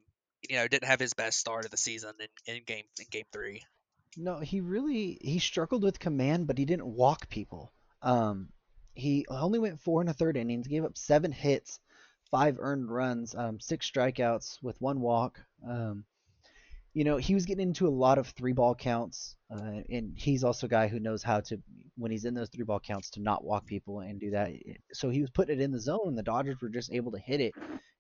you 0.49 0.57
know, 0.57 0.67
didn't 0.67 0.89
have 0.89 0.99
his 0.99 1.13
best 1.13 1.39
start 1.39 1.67
of 1.67 1.71
the 1.71 1.77
season 1.77 2.13
in, 2.19 2.55
in 2.55 2.63
game 2.65 2.85
in 2.99 3.07
game 3.11 3.27
three. 3.33 3.63
No, 4.17 4.39
he 4.41 4.61
really 4.61 5.19
he 5.23 5.39
struggled 5.39 5.83
with 5.83 5.99
command, 5.99 6.47
but 6.47 6.59
he 6.59 6.65
didn't 6.65 6.87
walk 6.87 7.29
people. 7.29 7.73
Um, 8.03 8.49
he 8.95 9.25
only 9.29 9.59
went 9.59 9.81
four 9.81 10.01
and 10.01 10.11
a 10.11 10.13
third 10.13 10.37
innings, 10.37 10.67
gave 10.67 10.85
up 10.85 10.99
seven 10.99 11.33
hits, 11.33 11.81
five 12.31 12.57
earned 12.59 12.91
runs, 12.91 13.35
um, 13.35 13.59
six 13.59 13.91
strikeouts 13.91 14.63
with 14.63 14.81
one 14.81 15.01
walk. 15.01 15.41
Um, 15.67 16.05
you 16.95 17.05
know, 17.05 17.17
he 17.17 17.33
was 17.33 17.47
getting 17.47 17.69
into 17.69 17.89
a 17.89 17.89
lot 17.89 18.19
of 18.19 18.29
three 18.29 18.53
ball 18.53 18.75
counts, 18.75 19.35
uh, 19.51 19.81
and 19.89 20.13
he's 20.15 20.45
also 20.45 20.67
a 20.67 20.71
guy 20.71 20.89
who 20.89 21.01
knows 21.01 21.23
how 21.23 21.41
to, 21.41 21.59
when 21.97 22.11
he's 22.11 22.27
in 22.27 22.35
those 22.35 22.51
three 22.51 22.65
ball 22.65 22.81
counts, 22.81 23.09
to 23.11 23.21
not 23.23 23.45
walk 23.45 23.65
people 23.65 24.01
and 24.01 24.21
do 24.21 24.31
that. 24.33 24.51
So 24.93 25.09
he 25.09 25.23
was 25.23 25.31
putting 25.31 25.59
it 25.59 25.63
in 25.63 25.73
the 25.73 25.81
zone, 25.81 26.09
and 26.09 26.19
the 26.19 26.23
Dodgers 26.23 26.61
were 26.61 26.69
just 26.69 26.93
able 26.93 27.13
to 27.13 27.19
hit 27.19 27.41
it, 27.41 27.55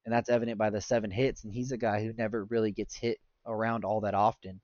and 0.04 0.12
that's 0.12 0.28
evident 0.28 0.58
by 0.58 0.68
the 0.68 0.80
seven 0.82 1.10
hits. 1.10 1.44
And 1.44 1.52
he's 1.54 1.72
a 1.72 1.78
guy 1.78 2.02
who 2.04 2.12
never 2.12 2.44
really 2.44 2.70
gets 2.70 2.94
hit 2.94 3.18
around 3.46 3.86
all 3.86 4.02
that 4.02 4.14
often. 4.14 4.60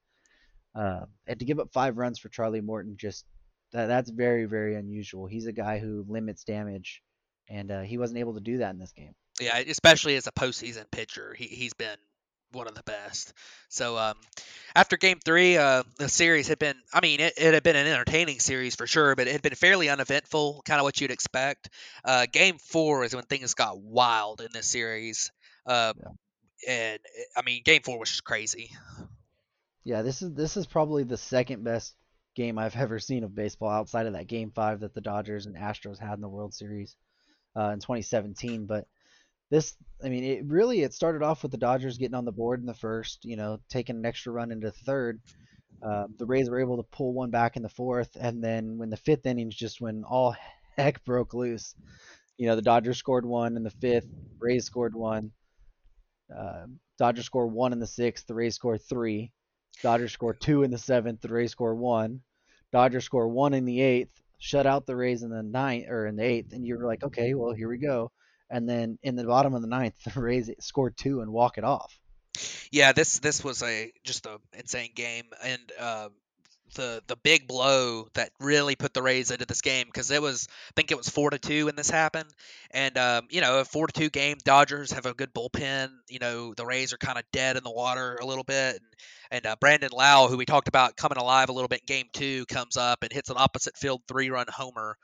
Uh, 0.78 1.06
and 1.26 1.38
to 1.40 1.44
give 1.44 1.58
up 1.58 1.72
five 1.72 1.98
runs 1.98 2.20
for 2.20 2.28
Charlie 2.28 2.60
Morton, 2.60 2.96
just 2.96 3.24
that, 3.72 3.86
that's 3.86 4.10
very, 4.10 4.44
very 4.44 4.76
unusual. 4.76 5.26
He's 5.26 5.46
a 5.46 5.52
guy 5.52 5.78
who 5.80 6.04
limits 6.08 6.44
damage, 6.44 7.02
and 7.48 7.70
uh, 7.72 7.80
he 7.80 7.98
wasn't 7.98 8.20
able 8.20 8.34
to 8.34 8.40
do 8.40 8.58
that 8.58 8.70
in 8.70 8.78
this 8.78 8.92
game. 8.92 9.14
Yeah, 9.40 9.58
especially 9.58 10.14
as 10.14 10.28
a 10.28 10.32
postseason 10.32 10.84
pitcher, 10.90 11.34
he 11.36 11.46
he's 11.46 11.74
been 11.74 11.98
one 12.52 12.68
of 12.68 12.74
the 12.74 12.84
best. 12.84 13.32
So 13.68 13.98
um, 13.98 14.14
after 14.74 14.96
Game 14.96 15.18
Three, 15.24 15.56
uh, 15.56 15.82
the 15.98 16.08
series 16.08 16.46
had 16.46 16.60
been. 16.60 16.76
I 16.94 17.00
mean, 17.00 17.18
it, 17.18 17.34
it, 17.36 17.54
had 17.54 17.62
been 17.64 17.76
an 17.76 17.88
entertaining 17.88 18.38
series 18.38 18.76
for 18.76 18.86
sure, 18.86 19.16
but 19.16 19.26
it 19.26 19.32
had 19.32 19.42
been 19.42 19.56
fairly 19.56 19.88
uneventful, 19.88 20.62
kind 20.64 20.80
of 20.80 20.84
what 20.84 21.00
you'd 21.00 21.10
expect. 21.10 21.70
Uh, 22.04 22.26
game 22.30 22.58
Four 22.58 23.04
is 23.04 23.14
when 23.16 23.24
things 23.24 23.54
got 23.54 23.80
wild 23.80 24.40
in 24.40 24.48
this 24.52 24.66
series. 24.66 25.32
Uh, 25.66 25.92
yeah. 25.98 26.10
And 26.68 27.00
I 27.36 27.42
mean, 27.42 27.62
Game 27.64 27.82
Four 27.82 27.98
was 27.98 28.10
just 28.10 28.24
crazy. 28.24 28.70
Yeah, 29.84 30.02
this 30.02 30.22
is 30.22 30.34
this 30.34 30.56
is 30.56 30.66
probably 30.66 31.04
the 31.04 31.16
second 31.16 31.64
best 31.64 31.94
game 32.34 32.58
I've 32.58 32.76
ever 32.84 32.98
seen 32.98 33.24
of 33.24 33.34
baseball 33.34 33.70
outside 33.70 34.06
of 34.06 34.14
that 34.14 34.26
Game 34.26 34.50
Five 34.54 34.80
that 34.80 34.94
the 34.94 35.00
Dodgers 35.00 35.46
and 35.46 35.56
Astros 35.56 35.98
had 35.98 36.14
in 36.14 36.20
the 36.20 36.28
World 36.28 36.54
Series 36.54 36.96
uh, 37.56 37.70
in 37.70 37.80
2017. 37.80 38.66
But 38.66 38.86
this, 39.50 39.74
I 40.04 40.08
mean, 40.08 40.24
it 40.24 40.44
really 40.46 40.82
it 40.82 40.94
started 40.94 41.22
off 41.22 41.42
with 41.42 41.52
the 41.52 41.58
Dodgers 41.58 41.98
getting 41.98 42.14
on 42.14 42.24
the 42.24 42.32
board 42.32 42.60
in 42.60 42.66
the 42.66 42.74
first, 42.74 43.24
you 43.24 43.36
know, 43.36 43.60
taking 43.68 43.96
an 43.96 44.06
extra 44.06 44.32
run 44.32 44.52
into 44.52 44.70
third. 44.70 45.20
Uh, 45.82 46.06
the 46.18 46.26
Rays 46.26 46.50
were 46.50 46.60
able 46.60 46.76
to 46.76 46.82
pull 46.82 47.12
one 47.12 47.30
back 47.30 47.56
in 47.56 47.62
the 47.62 47.68
fourth, 47.68 48.16
and 48.20 48.42
then 48.42 48.78
when 48.78 48.90
the 48.90 48.96
fifth 48.96 49.26
innings, 49.26 49.54
just 49.54 49.80
when 49.80 50.04
all 50.04 50.34
heck 50.76 51.04
broke 51.04 51.34
loose, 51.34 51.74
you 52.36 52.46
know, 52.46 52.56
the 52.56 52.62
Dodgers 52.62 52.98
scored 52.98 53.24
one 53.24 53.56
in 53.56 53.62
the 53.62 53.70
fifth, 53.70 54.06
Rays 54.38 54.64
scored 54.64 54.94
one. 54.94 55.32
Uh, 56.36 56.66
Dodgers 56.98 57.24
scored 57.24 57.52
one 57.52 57.72
in 57.72 57.78
the 57.78 57.86
sixth, 57.86 58.26
the 58.26 58.34
Rays 58.34 58.56
scored 58.56 58.82
three. 58.82 59.32
Dodgers 59.82 60.12
score 60.12 60.34
two 60.34 60.62
in 60.62 60.70
the 60.70 60.78
seventh. 60.78 61.20
The 61.20 61.28
Rays 61.28 61.52
score 61.52 61.74
one. 61.74 62.20
Dodgers 62.72 63.04
score 63.04 63.28
one 63.28 63.54
in 63.54 63.64
the 63.64 63.80
eighth. 63.80 64.10
Shut 64.38 64.66
out 64.66 64.86
the 64.86 64.96
Rays 64.96 65.22
in 65.22 65.30
the 65.30 65.42
ninth 65.42 65.86
or 65.88 66.06
in 66.06 66.16
the 66.16 66.24
eighth, 66.24 66.52
and 66.52 66.66
you're 66.66 66.84
like, 66.86 67.02
okay, 67.04 67.34
well 67.34 67.52
here 67.52 67.68
we 67.68 67.78
go. 67.78 68.10
and 68.50 68.68
then 68.68 68.98
in 69.02 69.16
the 69.16 69.24
bottom 69.24 69.54
of 69.54 69.62
the 69.62 69.68
ninth, 69.68 69.94
the 70.14 70.20
Rays 70.20 70.50
score 70.60 70.90
two 70.90 71.20
and 71.20 71.32
walk 71.32 71.58
it 71.58 71.64
off. 71.64 71.98
Yeah, 72.70 72.92
this 72.92 73.18
this 73.18 73.42
was 73.42 73.62
a 73.62 73.92
just 74.04 74.26
a 74.26 74.38
insane 74.52 74.90
game, 74.94 75.24
and 75.42 75.60
uh, 75.80 76.08
the 76.74 77.02
the 77.06 77.16
big 77.16 77.48
blow 77.48 78.06
that 78.14 78.30
really 78.40 78.76
put 78.76 78.92
the 78.94 79.02
Rays 79.02 79.30
into 79.30 79.46
this 79.46 79.60
game 79.60 79.86
because 79.86 80.10
it 80.10 80.20
was 80.22 80.48
I 80.50 80.72
think 80.76 80.90
it 80.90 80.96
was 80.96 81.08
four 81.08 81.30
to 81.30 81.38
two 81.38 81.66
when 81.66 81.76
this 81.76 81.90
happened, 81.90 82.28
and 82.70 82.96
um, 82.98 83.26
you 83.30 83.40
know 83.40 83.60
a 83.60 83.64
four 83.64 83.86
to 83.86 83.92
two 83.92 84.10
game. 84.10 84.36
Dodgers 84.44 84.92
have 84.92 85.06
a 85.06 85.14
good 85.14 85.32
bullpen. 85.34 85.90
You 86.08 86.18
know 86.18 86.54
the 86.54 86.66
Rays 86.66 86.92
are 86.92 86.98
kind 86.98 87.18
of 87.18 87.24
dead 87.32 87.56
in 87.56 87.64
the 87.64 87.70
water 87.72 88.18
a 88.20 88.26
little 88.26 88.44
bit, 88.44 88.76
and, 88.76 88.86
and 89.30 89.46
uh, 89.46 89.56
Brandon 89.60 89.90
Lowe, 89.92 90.28
who 90.28 90.36
we 90.36 90.46
talked 90.46 90.68
about 90.68 90.96
coming 90.96 91.18
alive 91.18 91.48
a 91.48 91.52
little 91.52 91.68
bit 91.68 91.80
in 91.80 91.86
game 91.86 92.06
two, 92.12 92.46
comes 92.46 92.76
up 92.76 93.02
and 93.02 93.12
hits 93.12 93.30
an 93.30 93.36
opposite 93.38 93.76
field 93.76 94.02
three 94.08 94.30
run 94.30 94.46
homer 94.48 94.96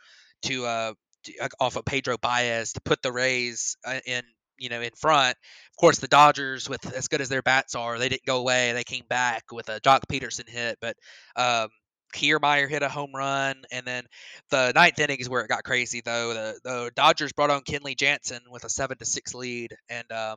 to 0.43 0.67
uh 0.67 0.95
to, 1.25 1.51
off 1.61 1.77
of 1.77 1.85
Pedro 1.85 2.17
Baez 2.19 2.73
to 2.75 2.81
put 2.81 3.03
the 3.03 3.13
Rays 3.13 3.77
uh, 3.85 4.01
in 4.07 4.23
you 4.59 4.69
know 4.69 4.81
in 4.81 4.93
front. 4.97 5.37
Of 5.73 5.77
course, 5.79 5.99
the 5.99 6.09
Dodgers, 6.09 6.69
with 6.69 6.95
as 6.95 7.09
good 7.09 7.21
as 7.21 7.29
their 7.29 7.43
bats 7.43 7.75
are, 7.75 7.99
they 7.99 8.09
didn't 8.09 8.27
go 8.27 8.39
away. 8.39 8.73
They 8.73 8.85
came 8.85 9.05
back 9.09 9.45
with 9.53 9.69
a 9.69 9.81
Joc 9.81 10.01
Pederson 10.11 10.49
hit, 10.49 10.79
but 10.81 10.97
um, 11.37 11.69
Kiermaier 12.15 12.69
hit 12.69 12.83
a 12.83 12.89
home 12.89 13.11
run, 13.15 13.57
and 13.73 13.85
then 13.87 14.05
the 14.51 14.73
ninth 14.75 14.99
inning 14.99 15.19
is 15.19 15.29
where 15.29 15.43
it 15.43 15.49
got 15.49 15.65
crazy. 15.65 16.01
Though 16.05 16.33
the, 16.33 16.61
the 16.63 16.91
Dodgers 16.95 17.33
brought 17.33 17.51
on 17.51 17.63
Kenley 17.63 17.97
Jansen 17.97 18.41
with 18.51 18.65
a 18.65 18.69
seven 18.69 18.97
to 18.99 19.05
six 19.05 19.35
lead, 19.35 19.75
and 19.89 20.11
um, 20.13 20.37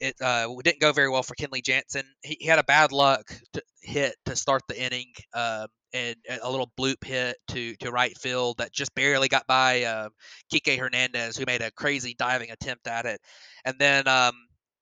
it 0.00 0.14
uh, 0.20 0.48
didn't 0.62 0.80
go 0.80 0.92
very 0.92 1.08
well 1.08 1.22
for 1.22 1.34
Kenley 1.34 1.62
Jansen. 1.62 2.04
He, 2.22 2.36
he 2.40 2.46
had 2.46 2.58
a 2.58 2.64
bad 2.64 2.92
luck 2.92 3.32
to 3.54 3.62
hit 3.82 4.14
to 4.26 4.36
start 4.36 4.62
the 4.68 4.80
inning, 4.80 5.12
um, 5.34 5.66
and 5.92 6.16
a 6.42 6.50
little 6.50 6.70
bloop 6.78 7.04
hit 7.04 7.36
to 7.48 7.74
to 7.76 7.90
right 7.90 8.16
field 8.18 8.58
that 8.58 8.72
just 8.72 8.94
barely 8.94 9.28
got 9.28 9.46
by 9.46 9.84
uh, 9.84 10.08
Kike 10.52 10.78
Hernandez, 10.78 11.36
who 11.36 11.44
made 11.46 11.62
a 11.62 11.70
crazy 11.70 12.14
diving 12.18 12.50
attempt 12.50 12.86
at 12.86 13.06
it, 13.06 13.20
and 13.64 13.76
then 13.78 14.06
um, 14.08 14.34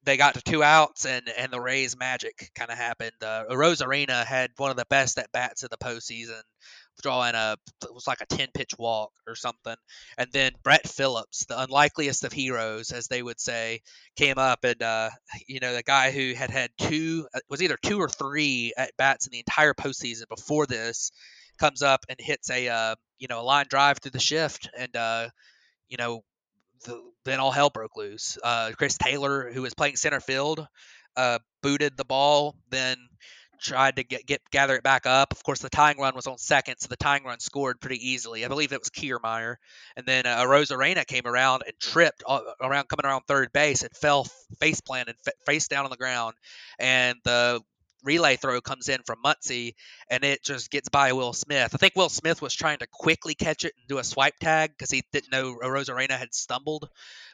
they 0.05 0.17
got 0.17 0.35
to 0.35 0.43
two 0.43 0.63
outs, 0.63 1.07
and 1.07 1.29
and 1.39 1.53
the 1.53 1.61
Rays 1.61 1.97
magic 1.97 2.51
kind 2.55 2.71
of 2.71 2.77
happened. 2.77 3.13
Uh, 3.23 3.45
Arozarena 3.51 4.25
had 4.25 4.51
one 4.57 4.71
of 4.71 4.77
the 4.77 4.87
best 4.91 5.19
at 5.19 5.33
bats 5.33 5.63
of 5.63 5.71
the 5.71 5.79
postseason, 5.79 6.43
drawing 7.03 7.35
a 7.35 7.57
it 7.83 7.95
was 7.95 8.07
like 8.07 8.21
a 8.21 8.27
10 8.27 8.49
pitch 8.55 8.73
walk 8.79 9.13
or 9.27 9.35
something. 9.35 9.77
And 10.19 10.31
then 10.33 10.53
brett 10.63 10.87
phillips 10.89 11.45
the 11.47 11.61
unlikeliest 11.61 12.25
of 12.25 12.33
heroes 12.33 12.91
as 12.91 13.09
they 13.09 13.23
would 13.23 13.41
say 13.41 13.81
came 14.17 14.39
up 14.39 14.65
and 14.65 14.83
uh, 14.83 15.11
you 15.47 15.61
know 15.61 15.75
the 15.75 15.83
guy 15.83 16.11
who 16.11 16.35
had 16.35 16.51
had 16.51 16.71
two 16.79 17.27
uh, 17.35 17.41
was 17.49 17.63
either 17.63 17.77
two 17.83 18.01
or 18.01 18.09
three 18.09 18.73
at 18.77 18.97
bats 18.97 19.27
in 19.27 19.33
the 19.33 19.39
entire 19.39 19.75
postseason 19.75 20.29
before 20.29 20.67
this 20.67 21.11
comes 21.59 21.83
up 21.83 22.05
and 22.09 22.19
hits 22.21 22.51
a 22.51 22.69
uh, 22.69 22.95
you 23.19 23.29
know 23.29 23.41
a 23.41 23.43
line 23.43 23.67
drive 23.69 23.99
through 23.99 24.11
the 24.11 24.21
shift 24.21 24.69
and 24.77 24.95
uh, 24.97 25.29
you 25.89 25.97
know 25.97 26.23
the, 26.85 27.01
then 27.25 27.41
all 27.41 27.51
hell 27.51 27.71
broke 27.71 27.97
loose. 27.97 28.39
Uh, 28.43 28.73
chris 28.77 28.99
taylor 28.99 29.51
who 29.53 29.63
was 29.63 29.75
playing 29.75 29.97
center 29.97 30.21
field 30.21 30.67
uh, 31.17 31.39
booted 31.63 31.97
the 31.97 32.05
ball 32.05 32.57
then 32.71 32.97
tried 33.61 33.97
to 33.97 34.05
get, 34.05 34.27
get 34.27 34.41
gather 34.51 34.77
it 34.77 34.83
back 34.83 35.07
up. 35.07 35.33
Of 35.33 35.43
course, 35.43 35.61
the 35.61 35.71
tying 35.71 35.99
run 35.99 36.15
was 36.15 36.27
on 36.27 36.39
second, 36.39 36.79
so 36.79 36.89
the 36.89 36.97
tying 36.97 37.25
run 37.25 37.41
scored 37.41 37.81
pretty 37.81 38.11
easily. 38.11 38.45
I 38.45 38.49
believe 38.49 38.73
it 38.73 38.81
was 38.81 38.91
Kiermaier, 38.91 39.57
and 39.97 40.07
then 40.07 40.27
uh, 40.27 40.43
Arozarena 40.43 41.07
came 41.07 41.27
around 41.27 41.63
and 41.67 41.75
tripped 41.79 42.23
around 42.61 42.89
coming 42.89 43.05
around 43.05 43.23
third 43.23 43.53
base 43.53 43.83
and 43.83 43.91
fell 43.97 44.27
face 44.61 44.81
planted 44.81 45.17
face 45.47 45.69
down 45.69 45.85
on 45.85 45.91
the 45.91 45.97
ground, 45.97 46.35
and 46.79 47.19
the 47.25 47.61
relay 48.05 48.37
throw 48.37 48.61
comes 48.61 48.89
in 48.89 49.03
from 49.03 49.23
Muncy, 49.25 49.75
and 50.11 50.25
it 50.25 50.45
just 50.45 50.71
gets 50.71 50.89
by 50.89 51.13
Will 51.13 51.33
Smith. 51.33 51.71
I 51.75 51.79
think 51.79 51.95
Will 51.97 52.11
Smith 52.11 52.43
was 52.43 52.55
trying 52.55 52.79
to 52.79 52.87
quickly 52.87 53.35
catch 53.35 53.65
it 53.65 53.73
and 53.79 53.89
do 53.89 53.99
a 53.99 54.05
swipe 54.05 54.39
tag 54.39 54.71
because 54.71 54.91
he 54.91 55.03
didn't 55.13 55.33
know 55.33 55.57
Arozarena 55.63 56.13
had 56.19 56.35
stumbled, 56.35 56.89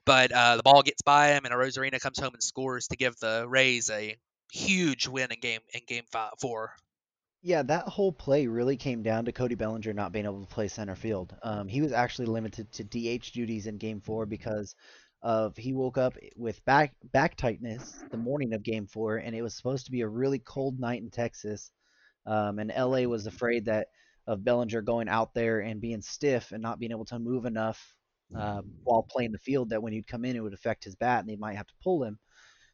but 0.07 0.33
uh, 0.33 0.57
the 0.57 0.63
ball 0.63 0.83
gets 0.83 1.03
by 1.03 1.33
him, 1.33 1.45
and 1.45 1.53
Arozarena 1.53 2.01
comes 2.01 2.19
home 2.19 2.33
and 2.33 2.43
scores 2.43 2.89
to 2.89 2.97
give 2.97 3.19
the 3.19 3.45
Rays 3.49 3.91
a 3.91 4.17
huge 4.53 5.07
win 5.09 5.33
in 5.33 5.41
game 5.41 5.61
in 5.73 5.81
game 5.87 6.05
five, 6.11 6.33
four. 6.41 6.75
Yeah, 7.43 7.63
that 7.63 7.89
whole 7.89 8.13
play 8.13 8.47
really 8.47 8.77
came 8.77 9.03
down 9.03 9.25
to 9.25 9.33
Cody 9.33 9.55
Bellinger 9.55 9.95
not 9.95 10.13
being 10.13 10.27
able 10.27 10.43
to 10.43 10.55
play 10.55 10.69
center 10.69 10.95
field. 10.95 11.35
Um, 11.43 11.69
he 11.69 11.81
was 11.81 11.93
actually 11.93 12.27
limited 12.27 12.71
to 12.73 12.85
DH 12.85 13.33
duties 13.33 13.67
in 13.67 13.79
Game 13.79 14.01
Four 14.03 14.27
because 14.27 14.75
of 15.23 15.57
he 15.57 15.73
woke 15.73 15.97
up 15.97 16.17
with 16.37 16.63
back 16.65 16.95
back 17.13 17.37
tightness 17.37 18.03
the 18.11 18.19
morning 18.19 18.53
of 18.53 18.63
Game 18.63 18.87
Four, 18.87 19.17
and 19.17 19.35
it 19.35 19.43
was 19.43 19.57
supposed 19.57 19.87
to 19.87 19.93
be 19.93 20.03
a 20.03 20.09
really 20.09 20.39
cold 20.39 20.79
night 20.79 21.01
in 21.01 21.11
Texas. 21.11 21.71
Um, 22.27 22.59
and 22.59 22.73
LA 22.77 23.03
was 23.03 23.27
afraid 23.27 23.65
that 23.65 23.89
of 24.27 24.45
Bellinger 24.45 24.83
going 24.83 25.09
out 25.09 25.33
there 25.33 25.61
and 25.61 25.81
being 25.81 26.03
stiff 26.03 26.53
and 26.53 26.63
not 26.63 26.79
being 26.79 26.93
able 26.93 27.07
to 27.07 27.19
move 27.19 27.47
enough 27.47 27.97
uh, 28.37 28.61
while 28.85 29.03
playing 29.03 29.33
the 29.33 29.39
field 29.39 29.71
that 29.71 29.83
when 29.83 29.93
he'd 29.93 30.07
come 30.07 30.25
in 30.25 30.37
it 30.37 30.41
would 30.41 30.55
affect 30.55 30.85
his 30.85 30.95
bat 30.95 31.21
and 31.21 31.29
they 31.29 31.37
might 31.37 31.57
have 31.57 31.67
to 31.67 31.75
pull 31.83 32.05
him. 32.05 32.19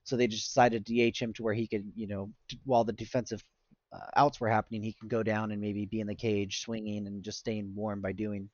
So 0.06 0.16
they 0.16 0.26
just 0.26 0.46
decided 0.46 0.86
to 0.86 1.10
DH 1.10 1.18
him 1.18 1.32
to 1.34 1.42
where 1.42 1.54
he 1.54 1.66
could, 1.66 1.92
you 1.94 2.06
know, 2.06 2.30
while 2.64 2.84
the 2.84 2.92
defensive 2.92 3.42
uh, 3.92 4.06
outs 4.16 4.40
were 4.40 4.48
happening, 4.48 4.82
he 4.82 4.92
could 4.92 5.08
go 5.08 5.22
down 5.22 5.50
and 5.50 5.60
maybe 5.60 5.84
be 5.84 6.00
in 6.00 6.06
the 6.06 6.14
cage 6.14 6.60
swinging 6.60 7.06
and 7.06 7.22
just 7.22 7.38
staying 7.38 7.72
warm 7.74 8.00
by 8.00 8.12
doing 8.12 8.48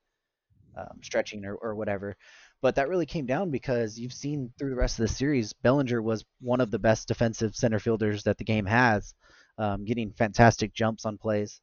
um, 0.76 0.98
stretching 1.02 1.44
or, 1.44 1.54
or 1.56 1.74
whatever. 1.74 2.16
But 2.62 2.76
that 2.76 2.88
really 2.88 3.06
came 3.06 3.26
down 3.26 3.50
because 3.50 3.98
you've 3.98 4.12
seen 4.12 4.50
through 4.58 4.70
the 4.70 4.76
rest 4.76 4.98
of 4.98 5.06
the 5.06 5.14
series, 5.14 5.52
Bellinger 5.52 6.00
was 6.00 6.24
one 6.40 6.60
of 6.60 6.70
the 6.70 6.78
best 6.78 7.08
defensive 7.08 7.54
center 7.54 7.78
fielders 7.78 8.22
that 8.24 8.38
the 8.38 8.44
game 8.44 8.66
has, 8.66 9.14
um, 9.58 9.84
getting 9.84 10.12
fantastic 10.12 10.72
jumps 10.72 11.04
on 11.04 11.18
plays. 11.18 11.60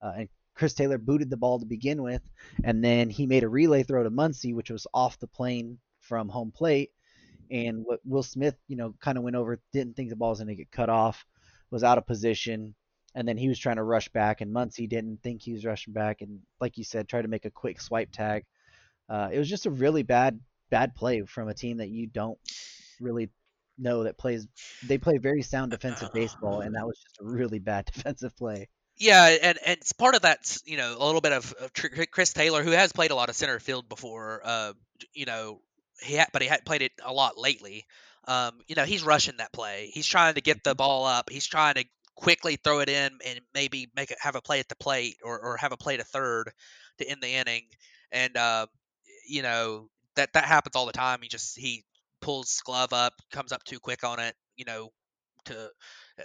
Uh, 0.00 0.12
and 0.18 0.28
Chris 0.54 0.74
Taylor 0.74 0.98
booted 0.98 1.30
the 1.30 1.36
ball 1.36 1.58
to 1.58 1.66
begin 1.66 2.02
with, 2.02 2.22
and 2.64 2.84
then 2.84 3.08
he 3.08 3.26
made 3.26 3.42
a 3.42 3.48
relay 3.48 3.82
throw 3.82 4.02
to 4.02 4.10
Muncy, 4.10 4.54
which 4.54 4.70
was 4.70 4.86
off 4.92 5.18
the 5.18 5.26
plane 5.26 5.78
from 6.00 6.28
home 6.28 6.52
plate, 6.54 6.90
and 7.50 7.84
what 7.84 8.00
Will 8.04 8.22
Smith, 8.22 8.56
you 8.68 8.76
know, 8.76 8.94
kind 9.00 9.18
of 9.18 9.24
went 9.24 9.36
over, 9.36 9.60
didn't 9.72 9.96
think 9.96 10.10
the 10.10 10.16
ball 10.16 10.30
was 10.30 10.38
going 10.38 10.48
to 10.48 10.54
get 10.54 10.70
cut 10.70 10.88
off, 10.88 11.24
was 11.70 11.84
out 11.84 11.98
of 11.98 12.06
position, 12.06 12.74
and 13.14 13.26
then 13.26 13.36
he 13.36 13.48
was 13.48 13.58
trying 13.58 13.76
to 13.76 13.82
rush 13.82 14.08
back, 14.08 14.40
and 14.40 14.54
Muncy 14.54 14.88
didn't 14.88 15.22
think 15.22 15.42
he 15.42 15.52
was 15.52 15.64
rushing 15.64 15.92
back, 15.92 16.20
and 16.20 16.40
like 16.60 16.78
you 16.78 16.84
said, 16.84 17.08
tried 17.08 17.22
to 17.22 17.28
make 17.28 17.44
a 17.44 17.50
quick 17.50 17.80
swipe 17.80 18.10
tag. 18.12 18.44
Uh, 19.08 19.28
it 19.32 19.38
was 19.38 19.48
just 19.48 19.66
a 19.66 19.70
really 19.70 20.02
bad 20.02 20.40
bad 20.70 20.94
play 20.94 21.22
from 21.22 21.48
a 21.48 21.54
team 21.54 21.76
that 21.76 21.90
you 21.90 22.06
don't 22.06 22.38
really 23.00 23.28
know 23.78 24.04
that 24.04 24.16
plays. 24.16 24.46
They 24.86 24.98
play 24.98 25.18
very 25.18 25.42
sound 25.42 25.70
defensive 25.70 26.12
baseball, 26.12 26.60
and 26.60 26.74
that 26.74 26.86
was 26.86 26.98
just 26.98 27.20
a 27.20 27.24
really 27.24 27.58
bad 27.58 27.84
defensive 27.92 28.36
play. 28.36 28.68
Yeah, 28.98 29.36
and 29.42 29.58
and 29.64 29.78
it's 29.78 29.92
part 29.92 30.14
of 30.14 30.22
that, 30.22 30.58
you 30.64 30.76
know, 30.76 30.96
a 30.98 31.04
little 31.04 31.20
bit 31.20 31.32
of, 31.32 31.52
of 31.60 31.72
Chris 32.10 32.32
Taylor, 32.32 32.62
who 32.62 32.70
has 32.70 32.92
played 32.92 33.10
a 33.10 33.14
lot 33.14 33.28
of 33.28 33.36
center 33.36 33.58
field 33.58 33.88
before. 33.88 34.40
Uh, 34.44 34.72
you 35.14 35.26
know, 35.26 35.60
he 36.02 36.14
had, 36.14 36.28
but 36.32 36.42
he 36.42 36.48
had 36.48 36.64
played 36.64 36.82
it 36.82 36.92
a 37.04 37.12
lot 37.12 37.38
lately. 37.38 37.86
Um, 38.26 38.60
you 38.68 38.76
know, 38.76 38.84
he's 38.84 39.02
rushing 39.02 39.38
that 39.38 39.52
play. 39.52 39.90
He's 39.92 40.06
trying 40.06 40.34
to 40.34 40.40
get 40.40 40.62
the 40.62 40.70
mm-hmm. 40.70 40.78
ball 40.78 41.04
up. 41.04 41.30
He's 41.30 41.46
trying 41.46 41.74
to 41.74 41.84
quickly 42.14 42.56
throw 42.56 42.80
it 42.80 42.88
in 42.88 43.10
and 43.26 43.40
maybe 43.54 43.90
make 43.96 44.10
it 44.10 44.18
have 44.20 44.36
a 44.36 44.42
play 44.42 44.60
at 44.60 44.68
the 44.68 44.76
plate 44.76 45.16
or, 45.24 45.38
or 45.40 45.56
have 45.56 45.72
a 45.72 45.76
play 45.76 45.96
to 45.96 46.04
third 46.04 46.52
to 46.98 47.08
end 47.08 47.22
the 47.22 47.34
inning. 47.34 47.62
And 48.12 48.36
uh, 48.36 48.66
you 49.26 49.42
know 49.42 49.88
that 50.16 50.32
that 50.34 50.44
happens 50.44 50.76
all 50.76 50.86
the 50.86 50.92
time. 50.92 51.20
He 51.22 51.28
just 51.28 51.58
he 51.58 51.84
pulls 52.20 52.60
glove 52.64 52.92
up, 52.92 53.14
comes 53.32 53.52
up 53.52 53.64
too 53.64 53.80
quick 53.80 54.04
on 54.04 54.20
it. 54.20 54.34
You 54.56 54.66
know, 54.66 54.92
to 55.46 55.70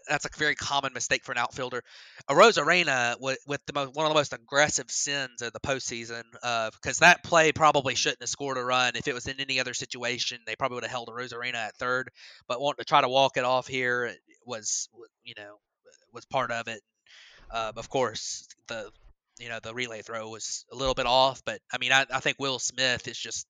that's 0.07 0.25
a 0.25 0.29
very 0.37 0.55
common 0.55 0.93
mistake 0.93 1.23
for 1.23 1.31
an 1.31 1.37
outfielder. 1.37 1.83
Arozarena 2.29 3.19
with, 3.19 3.39
with 3.47 3.65
the 3.65 3.73
most, 3.73 3.95
one 3.95 4.05
of 4.05 4.11
the 4.11 4.17
most 4.17 4.33
aggressive 4.33 4.89
sins 4.89 5.41
of 5.41 5.53
the 5.53 5.59
postseason, 5.59 6.23
because 6.31 7.01
uh, 7.01 7.05
that 7.05 7.23
play 7.23 7.51
probably 7.51 7.95
shouldn't 7.95 8.21
have 8.21 8.29
scored 8.29 8.57
a 8.57 8.63
run. 8.63 8.93
If 8.95 9.07
it 9.07 9.13
was 9.13 9.27
in 9.27 9.39
any 9.39 9.59
other 9.59 9.73
situation, 9.73 10.39
they 10.45 10.55
probably 10.55 10.75
would 10.75 10.83
have 10.83 10.91
held 10.91 11.09
Arozarena 11.09 11.55
at 11.55 11.77
third. 11.77 12.09
But 12.47 12.59
wanting 12.59 12.83
to 12.83 12.85
try 12.85 13.01
to 13.01 13.09
walk 13.09 13.37
it 13.37 13.43
off 13.43 13.67
here 13.67 14.13
was, 14.45 14.89
you 15.23 15.33
know, 15.37 15.57
was 16.13 16.25
part 16.25 16.51
of 16.51 16.67
it. 16.67 16.81
Uh, 17.51 17.71
of 17.75 17.89
course, 17.89 18.47
the 18.67 18.89
you 19.39 19.49
know 19.49 19.59
the 19.61 19.73
relay 19.73 20.01
throw 20.01 20.29
was 20.29 20.65
a 20.71 20.75
little 20.75 20.95
bit 20.95 21.05
off, 21.05 21.41
but 21.45 21.59
I 21.71 21.77
mean, 21.77 21.91
I, 21.91 22.05
I 22.11 22.19
think 22.19 22.37
Will 22.39 22.59
Smith 22.59 23.07
is 23.07 23.17
just 23.17 23.47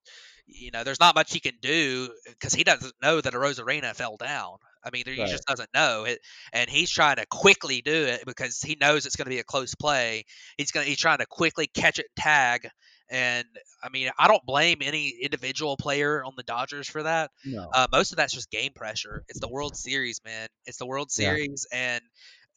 you 0.47 0.71
know, 0.71 0.83
there's 0.83 0.99
not 0.99 1.15
much 1.15 1.33
he 1.33 1.39
can 1.39 1.57
do 1.61 2.09
because 2.25 2.53
he 2.53 2.63
doesn't 2.63 2.93
know 3.01 3.19
that 3.19 3.33
a 3.33 3.37
Arozarena 3.37 3.93
fell 3.95 4.17
down. 4.17 4.57
I 4.83 4.89
mean, 4.91 5.03
he 5.05 5.19
right. 5.19 5.29
just 5.29 5.45
doesn't 5.45 5.69
know 5.73 6.05
it, 6.05 6.19
and 6.53 6.69
he's 6.69 6.89
trying 6.89 7.17
to 7.17 7.25
quickly 7.25 7.81
do 7.81 8.05
it 8.05 8.23
because 8.25 8.61
he 8.61 8.77
knows 8.79 9.05
it's 9.05 9.17
going 9.17 9.25
to 9.25 9.29
be 9.29 9.39
a 9.39 9.43
close 9.43 9.75
play. 9.75 10.23
He's 10.57 10.71
going 10.71 10.85
to 10.85 10.89
he's 10.89 10.99
trying 10.99 11.17
to 11.17 11.25
quickly 11.25 11.67
catch 11.67 11.99
it, 11.99 12.05
tag, 12.15 12.69
and 13.09 13.45
I 13.83 13.89
mean, 13.89 14.09
I 14.17 14.27
don't 14.27 14.45
blame 14.45 14.77
any 14.81 15.09
individual 15.21 15.75
player 15.77 16.23
on 16.23 16.33
the 16.37 16.43
Dodgers 16.43 16.87
for 16.87 17.03
that. 17.03 17.31
No. 17.45 17.69
Uh, 17.73 17.87
most 17.91 18.11
of 18.11 18.17
that's 18.17 18.33
just 18.33 18.49
game 18.49 18.71
pressure. 18.73 19.23
It's 19.27 19.39
the 19.39 19.49
World 19.49 19.75
Series, 19.75 20.21
man. 20.25 20.47
It's 20.65 20.77
the 20.77 20.85
World 20.85 21.11
Series, 21.11 21.65
yeah. 21.71 21.95
and 21.95 22.03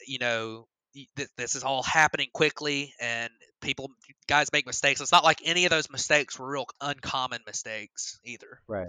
you 0.06 0.18
know, 0.18 0.66
this 1.36 1.54
is 1.54 1.62
all 1.64 1.82
happening 1.82 2.28
quickly, 2.32 2.94
and 3.00 3.30
people 3.60 3.90
guys 4.26 4.52
make 4.52 4.66
mistakes. 4.66 5.00
It's 5.00 5.12
not 5.12 5.24
like 5.24 5.40
any 5.44 5.64
of 5.64 5.70
those 5.70 5.90
mistakes 5.90 6.38
were 6.38 6.50
real 6.50 6.66
uncommon 6.80 7.40
mistakes 7.46 8.18
either. 8.24 8.60
Right. 8.66 8.88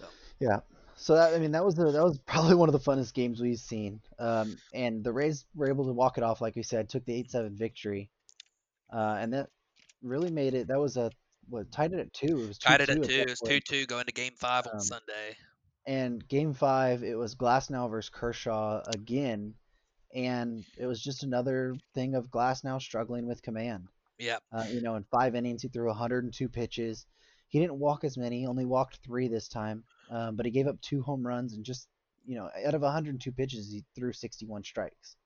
So. 0.00 0.06
Yeah. 0.40 0.60
So 0.96 1.14
that, 1.16 1.34
I 1.34 1.38
mean, 1.38 1.52
that 1.52 1.64
was 1.64 1.74
the, 1.74 1.90
that 1.90 2.02
was 2.02 2.18
probably 2.26 2.54
one 2.54 2.68
of 2.68 2.72
the 2.72 2.78
funnest 2.78 3.14
games 3.14 3.40
we've 3.40 3.58
seen. 3.58 4.00
Um, 4.18 4.56
and 4.72 5.02
the 5.02 5.12
Rays 5.12 5.44
were 5.54 5.68
able 5.68 5.86
to 5.86 5.92
walk 5.92 6.18
it 6.18 6.24
off, 6.24 6.40
like 6.40 6.56
we 6.56 6.62
said, 6.62 6.88
took 6.88 7.04
the 7.04 7.14
eight 7.14 7.30
seven 7.30 7.56
victory, 7.56 8.10
uh, 8.92 9.16
and 9.18 9.32
that 9.32 9.48
really 10.02 10.30
made 10.30 10.54
it. 10.54 10.68
That 10.68 10.78
was 10.80 10.96
a 10.96 11.10
what 11.48 11.70
tied 11.70 11.92
it 11.92 11.98
at 12.00 12.12
two. 12.12 12.42
It 12.42 12.48
was 12.48 12.58
Tied 12.58 12.80
it 12.80 12.90
at 12.90 13.02
two. 13.02 13.12
It 13.12 13.28
was 13.28 13.40
two 13.40 13.60
two 13.60 13.86
going 13.86 14.06
to 14.06 14.12
game 14.12 14.32
five 14.36 14.66
on 14.66 14.74
Um, 14.76 14.80
Sunday. 14.80 15.36
And 15.86 16.26
game 16.26 16.54
five, 16.54 17.02
it 17.02 17.14
was 17.14 17.34
Glasnow 17.34 17.90
versus 17.90 18.08
Kershaw 18.08 18.82
again, 18.86 19.52
and 20.14 20.64
it 20.78 20.86
was 20.86 21.02
just 21.02 21.24
another 21.24 21.76
thing 21.94 22.14
of 22.14 22.30
Glasnow 22.30 22.80
struggling 22.80 23.26
with 23.26 23.42
command. 23.42 23.88
Yeah. 24.18 24.38
Uh, 24.52 24.64
you 24.70 24.80
know, 24.80 24.94
in 24.94 25.04
five 25.10 25.34
innings, 25.34 25.62
he 25.62 25.68
threw 25.68 25.88
102 25.88 26.48
pitches. 26.48 27.04
He 27.48 27.60
didn't 27.60 27.78
walk 27.78 28.04
as 28.04 28.16
many, 28.16 28.40
he 28.40 28.46
only 28.46 28.64
walked 28.64 28.98
three 29.04 29.28
this 29.28 29.48
time, 29.48 29.84
um, 30.10 30.36
but 30.36 30.46
he 30.46 30.52
gave 30.52 30.66
up 30.66 30.80
two 30.80 31.02
home 31.02 31.26
runs 31.26 31.54
and 31.54 31.64
just, 31.64 31.86
you 32.26 32.36
know, 32.36 32.48
out 32.66 32.74
of 32.74 32.82
102 32.82 33.30
pitches, 33.32 33.70
he 33.70 33.84
threw 33.94 34.12
61 34.12 34.64
strikes. 34.64 35.16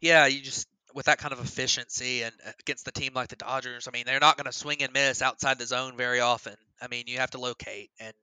Yeah, 0.00 0.26
you 0.26 0.42
just 0.42 0.68
with 0.94 1.06
that 1.06 1.18
kind 1.18 1.32
of 1.32 1.40
efficiency 1.40 2.22
and 2.22 2.34
uh, 2.46 2.50
against 2.60 2.84
the 2.84 2.92
team 2.92 3.12
like 3.14 3.28
the 3.28 3.36
Dodgers, 3.36 3.86
I 3.86 3.92
mean, 3.92 4.04
they're 4.06 4.20
not 4.20 4.36
going 4.36 4.46
to 4.46 4.52
swing 4.52 4.82
and 4.82 4.92
miss 4.92 5.22
outside 5.22 5.58
the 5.58 5.66
zone 5.66 5.96
very 5.96 6.20
often. 6.20 6.54
I 6.80 6.88
mean, 6.88 7.04
you 7.06 7.18
have 7.18 7.30
to 7.30 7.38
locate 7.38 7.90
and 8.00 8.14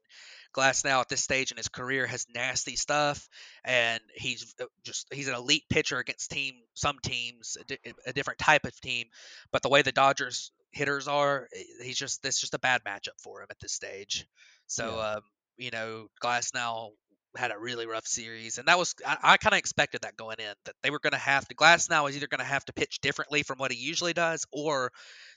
Glasnow 0.56 1.02
at 1.02 1.10
this 1.10 1.22
stage 1.22 1.52
in 1.52 1.58
his 1.58 1.68
career 1.68 2.08
has 2.08 2.26
nasty 2.34 2.76
stuff, 2.76 3.28
and 3.64 4.00
he's 4.16 4.56
uh, 4.62 4.66
just 4.84 5.14
he's 5.14 5.28
an 5.28 5.36
elite 5.36 5.66
pitcher 5.70 5.98
against 6.00 6.32
team 6.32 6.56
some 6.74 6.98
teams 7.04 7.58
a, 8.06 8.14
different 8.14 8.40
type 8.40 8.66
of 8.66 8.80
team, 8.80 9.08
but 9.52 9.62
the 9.62 9.70
way 9.70 9.82
the 9.82 9.92
Dodgers 9.92 10.52
hitters 10.72 11.08
are, 11.08 11.48
eh, 11.56 11.64
he's 11.84 11.98
just 11.98 12.24
this 12.24 12.40
just 12.40 12.54
a 12.54 12.60
bad 12.60 12.84
matchup 12.86 13.20
for 13.22 13.42
him 13.42 13.48
at 13.50 13.60
this 13.60 13.74
stage. 13.74 14.26
So 14.68 14.98
Yeah. 14.98 15.12
um, 15.16 15.22
you 15.58 15.72
know, 15.72 16.08
Glasnow 16.24 16.92
had 17.38 17.52
a 17.52 17.60
really 17.60 17.86
rough 17.86 18.08
series, 18.08 18.58
and 18.58 18.68
that 18.68 18.78
was 18.78 18.96
I, 19.06 19.18
I 19.22 19.38
kind 19.38 19.54
of 19.54 19.60
expected 19.60 20.02
that 20.02 20.16
going 20.16 20.38
in 20.40 20.54
that 20.66 20.76
they 20.84 20.90
were 20.90 21.00
going 21.00 21.12
to 21.12 21.18
have 21.18 21.46
to 21.50 21.56
Glasnow 21.56 22.10
is 22.10 22.16
either 22.16 22.28
going 22.28 22.40
to 22.40 22.46
have 22.46 22.64
to 22.66 22.74
pitch 22.74 23.00
differently 23.02 23.44
from 23.44 23.58
what 23.58 23.72
he 23.72 23.78
usually 23.78 24.14
does, 24.14 24.46
or 24.52 24.92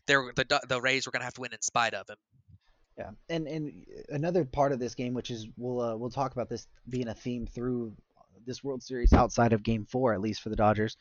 they're 0.06 0.32
the 0.36 0.60
the 0.68 0.80
Rays 0.80 1.06
were 1.06 1.12
going 1.12 1.22
to 1.22 1.26
have 1.26 1.34
to 1.34 1.40
win 1.40 1.52
in 1.52 1.62
spite 1.62 1.94
of 1.94 2.08
him. 2.08 2.16
Yeah, 2.98 3.10
and 3.28 3.46
and 3.46 3.86
another 4.08 4.44
part 4.44 4.72
of 4.72 4.80
this 4.80 4.96
game, 4.96 5.14
which 5.14 5.30
is 5.30 5.46
we'll 5.56 5.80
uh, 5.80 5.96
we'll 5.96 6.10
talk 6.10 6.32
about 6.32 6.48
this 6.48 6.66
being 6.88 7.06
a 7.06 7.14
theme 7.14 7.46
through 7.46 7.92
this 8.44 8.64
World 8.64 8.82
Series 8.82 9.12
outside 9.12 9.52
of 9.52 9.62
Game 9.62 9.84
Four, 9.84 10.14
at 10.14 10.20
least 10.20 10.42
for 10.42 10.48
the 10.48 10.56
Dodgers, 10.56 10.96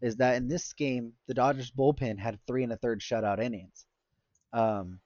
is 0.00 0.16
that 0.16 0.36
in 0.36 0.48
this 0.48 0.72
game 0.72 1.12
the 1.26 1.34
Dodgers 1.34 1.70
bullpen 1.70 2.18
had 2.18 2.38
three 2.46 2.64
and 2.64 2.72
a 2.72 2.76
third 2.76 3.00
shutout 3.00 3.42
innings, 3.42 3.84
um, 4.54 4.98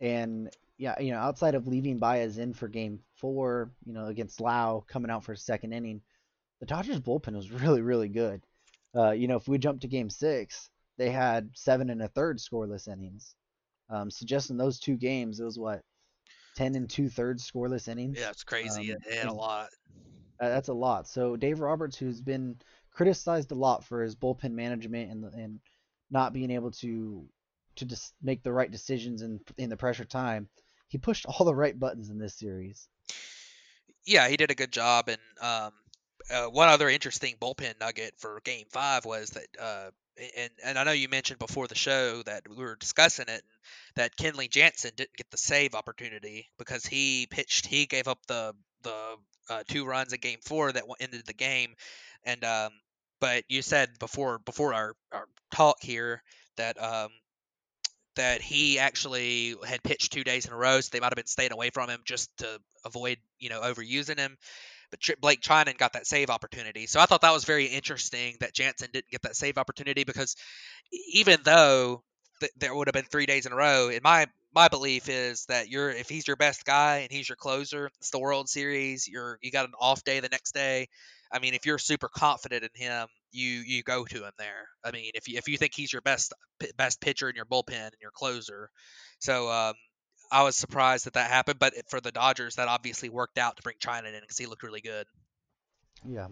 and 0.00 0.50
yeah, 0.78 0.98
you 1.00 1.12
know 1.12 1.18
outside 1.18 1.54
of 1.54 1.68
leaving 1.68 2.00
Baez 2.00 2.38
in 2.38 2.54
for 2.54 2.66
Game 2.66 2.98
Four, 3.14 3.70
you 3.86 3.92
know 3.92 4.06
against 4.06 4.40
Lowe 4.40 4.84
coming 4.88 5.12
out 5.12 5.22
for 5.22 5.32
a 5.32 5.36
second 5.36 5.72
inning, 5.72 6.00
the 6.58 6.66
Dodgers 6.66 6.98
bullpen 6.98 7.36
was 7.36 7.52
really 7.62 7.82
really 7.82 8.08
good. 8.08 8.42
Uh, 8.96 9.12
you 9.12 9.28
know 9.28 9.36
if 9.36 9.46
we 9.46 9.58
jump 9.58 9.82
to 9.82 9.86
Game 9.86 10.10
Six, 10.10 10.70
they 10.96 11.10
had 11.10 11.50
seven 11.54 11.88
and 11.88 12.02
a 12.02 12.08
third 12.08 12.38
scoreless 12.38 12.88
innings. 12.88 13.36
Um, 13.90 14.10
so 14.10 14.26
just 14.26 14.50
in 14.50 14.56
those 14.56 14.78
two 14.78 14.96
games, 14.96 15.40
it 15.40 15.44
was 15.44 15.58
what 15.58 15.82
ten 16.56 16.74
and 16.74 16.88
two 16.88 17.08
thirds 17.08 17.50
scoreless 17.50 17.88
innings. 17.88 18.18
Yeah, 18.20 18.30
it's 18.30 18.44
crazy. 18.44 18.92
Um, 18.92 18.98
it 19.06 19.18
had 19.18 19.28
a 19.28 19.32
lot. 19.32 19.68
Uh, 20.40 20.48
that's 20.48 20.68
a 20.68 20.74
lot. 20.74 21.08
So 21.08 21.36
Dave 21.36 21.60
Roberts, 21.60 21.96
who's 21.96 22.20
been 22.20 22.56
criticized 22.92 23.50
a 23.52 23.54
lot 23.54 23.84
for 23.84 24.02
his 24.02 24.16
bullpen 24.16 24.52
management 24.52 25.10
and 25.10 25.24
and 25.34 25.60
not 26.10 26.32
being 26.32 26.50
able 26.50 26.70
to 26.72 27.26
to 27.76 27.84
just 27.84 28.14
make 28.22 28.42
the 28.42 28.52
right 28.52 28.70
decisions 28.70 29.22
in 29.22 29.40
in 29.56 29.70
the 29.70 29.76
pressure 29.76 30.04
time, 30.04 30.48
he 30.88 30.98
pushed 30.98 31.26
all 31.26 31.46
the 31.46 31.54
right 31.54 31.78
buttons 31.78 32.10
in 32.10 32.18
this 32.18 32.34
series. 32.34 32.88
Yeah, 34.04 34.28
he 34.28 34.36
did 34.36 34.50
a 34.50 34.54
good 34.54 34.72
job. 34.72 35.08
And 35.08 35.20
um, 35.40 35.72
uh, 36.30 36.46
one 36.46 36.68
other 36.68 36.88
interesting 36.88 37.36
bullpen 37.40 37.78
nugget 37.80 38.14
for 38.16 38.40
Game 38.44 38.66
Five 38.70 39.04
was 39.04 39.30
that, 39.30 39.46
uh, 39.60 39.90
and 40.36 40.50
and 40.64 40.78
I 40.78 40.84
know 40.84 40.92
you 40.92 41.08
mentioned 41.08 41.38
before 41.38 41.66
the 41.66 41.74
show 41.74 42.22
that 42.22 42.42
we 42.48 42.56
were 42.56 42.76
discussing 42.76 43.26
it, 43.28 43.42
that 43.96 44.16
Kenley 44.16 44.50
Jansen 44.50 44.92
didn't 44.96 45.16
get 45.16 45.30
the 45.30 45.36
save 45.38 45.74
opportunity 45.74 46.48
because 46.58 46.84
he 46.84 47.26
pitched. 47.30 47.66
He 47.66 47.86
gave 47.86 48.08
up 48.08 48.18
the 48.26 48.54
the 48.82 49.16
uh, 49.50 49.62
two 49.68 49.84
runs 49.84 50.12
in 50.12 50.20
Game 50.20 50.40
Four 50.42 50.72
that 50.72 50.84
ended 51.00 51.26
the 51.26 51.34
game, 51.34 51.74
and 52.24 52.42
um, 52.44 52.70
but 53.20 53.44
you 53.48 53.62
said 53.62 53.90
before 53.98 54.38
before 54.40 54.74
our, 54.74 54.94
our 55.12 55.26
talk 55.52 55.76
here 55.82 56.22
that 56.56 56.82
um, 56.82 57.10
that 58.16 58.42
he 58.42 58.78
actually 58.78 59.54
had 59.66 59.82
pitched 59.82 60.12
two 60.12 60.24
days 60.24 60.46
in 60.46 60.52
a 60.52 60.56
row, 60.56 60.80
so 60.80 60.90
they 60.92 61.00
might 61.00 61.06
have 61.06 61.16
been 61.16 61.26
staying 61.26 61.52
away 61.52 61.70
from 61.70 61.88
him 61.88 62.00
just 62.04 62.36
to 62.38 62.60
avoid, 62.84 63.18
you 63.38 63.48
know, 63.48 63.60
overusing 63.60 64.18
him. 64.18 64.36
But 64.90 65.00
Blake 65.20 65.40
Treinen 65.40 65.76
got 65.76 65.92
that 65.94 66.06
save 66.06 66.30
opportunity, 66.30 66.86
so 66.86 67.00
I 67.00 67.06
thought 67.06 67.20
that 67.22 67.32
was 67.32 67.44
very 67.44 67.66
interesting 67.66 68.36
that 68.40 68.54
Jansen 68.54 68.90
didn't 68.92 69.10
get 69.10 69.22
that 69.22 69.36
save 69.36 69.58
opportunity 69.58 70.04
because 70.04 70.36
even 71.12 71.40
though 71.44 72.02
th- 72.40 72.52
there 72.56 72.74
would 72.74 72.88
have 72.88 72.94
been 72.94 73.04
three 73.04 73.26
days 73.26 73.46
in 73.46 73.52
a 73.52 73.56
row, 73.56 73.88
in 73.88 74.00
my 74.02 74.26
my 74.54 74.68
belief 74.68 75.08
is 75.08 75.44
that 75.46 75.68
you're 75.68 75.90
if 75.90 76.08
he's 76.08 76.26
your 76.26 76.36
best 76.36 76.64
guy 76.64 76.98
and 76.98 77.10
he's 77.10 77.28
your 77.28 77.36
closer, 77.36 77.90
it's 78.00 78.10
the 78.10 78.18
World 78.18 78.48
Series. 78.48 79.06
You're 79.06 79.38
you 79.42 79.50
got 79.50 79.66
an 79.66 79.72
off 79.78 80.04
day 80.04 80.20
the 80.20 80.28
next 80.28 80.52
day. 80.52 80.88
I 81.30 81.38
mean, 81.38 81.54
if 81.54 81.66
you're 81.66 81.78
super 81.78 82.08
confident 82.08 82.64
in 82.64 82.70
him, 82.74 83.08
you 83.30 83.48
you 83.66 83.82
go 83.82 84.04
to 84.04 84.24
him 84.24 84.32
there. 84.38 84.68
I 84.84 84.90
mean, 84.90 85.10
if 85.14 85.28
you 85.28 85.38
if 85.38 85.48
you 85.48 85.58
think 85.58 85.72
he's 85.74 85.92
your 85.92 86.02
best 86.02 86.32
best 86.76 87.00
pitcher 87.00 87.28
in 87.28 87.36
your 87.36 87.44
bullpen 87.44 87.72
and 87.72 87.92
your 88.00 88.10
closer, 88.12 88.70
so 89.18 89.50
um, 89.50 89.74
I 90.30 90.42
was 90.42 90.56
surprised 90.56 91.06
that 91.06 91.14
that 91.14 91.30
happened. 91.30 91.58
But 91.58 91.74
for 91.90 92.00
the 92.00 92.12
Dodgers, 92.12 92.56
that 92.56 92.68
obviously 92.68 93.08
worked 93.08 93.38
out 93.38 93.56
to 93.56 93.62
bring 93.62 93.76
Treinen 93.76 94.14
in 94.14 94.20
because 94.20 94.38
he 94.38 94.46
looked 94.46 94.62
really 94.62 94.80
good. 94.80 95.06
Yeah. 96.04 96.28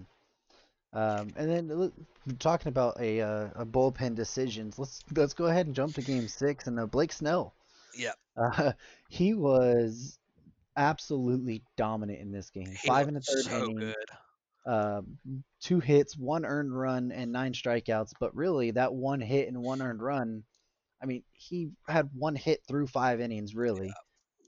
Um, 0.93 1.33
and 1.37 1.51
then 1.51 1.93
talking 2.39 2.69
about 2.69 3.01
a 3.01 3.21
uh, 3.21 3.49
a 3.57 3.67
bullpen 3.67 4.15
decisions, 4.15 4.79
let's 4.79 5.03
let's 5.15 5.35
go 5.35 5.47
ahead 5.47 5.67
and 5.67 5.75
jump 5.75 5.95
to 5.97 6.03
Game 6.03 6.29
Six 6.29 6.67
and 6.67 6.79
uh, 6.81 6.87
Blake 6.87 7.13
Snell. 7.13 7.55
Yeah, 7.95 8.13
Uh, 8.37 8.73
he 9.09 9.35
was 9.35 10.19
absolutely 10.77 11.63
dominant 11.77 12.21
in 12.21 12.33
this 12.33 12.51
game. 12.51 12.79
he 12.83 12.89
Five 12.89 13.09
and 13.09 13.17
a 13.17 13.21
third 13.21 13.47
so 13.47 13.51
inning, 13.51 13.77
good. 13.77 13.95
uh, 14.67 15.03
two 15.61 15.81
hits, 15.81 16.17
one 16.17 16.45
earned 16.45 16.77
run, 16.77 17.13
and 17.13 17.33
nine 17.33 17.53
strikeouts. 17.53 18.13
But 18.19 18.35
really, 18.35 18.73
that 18.73 18.95
one 18.95 19.21
hit 19.21 19.49
and 19.49 19.63
one 19.63 19.83
earned 19.83 20.03
run, 20.03 20.45
I 21.03 21.07
mean, 21.07 21.23
he 21.33 21.71
had 21.87 22.11
one 22.15 22.35
hit 22.37 22.63
through 22.67 22.87
five 22.87 23.21
innings, 23.21 23.55
really. 23.55 23.93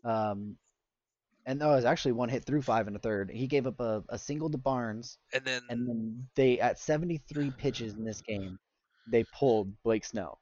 Um, 0.04 0.56
and 1.46 1.58
no, 1.58 1.72
it 1.72 1.76
was 1.76 1.84
actually 1.84 2.12
one 2.12 2.28
hit 2.28 2.44
through 2.44 2.62
five 2.62 2.86
and 2.86 2.96
a 2.96 2.98
third. 2.98 3.30
He 3.30 3.46
gave 3.46 3.66
up 3.66 3.80
a, 3.80 4.04
a 4.08 4.18
single 4.18 4.50
to 4.50 4.58
Barnes, 4.58 5.18
And 5.32 5.44
then 5.44 5.62
and 5.68 5.88
then 5.88 6.28
they 6.34 6.60
at 6.60 6.78
73 6.78 7.50
pitches 7.52 7.94
in 7.94 8.04
this 8.04 8.20
game, 8.20 8.58
they 9.10 9.24
pulled 9.24 9.82
Blake 9.82 10.04
Snell. 10.04 10.38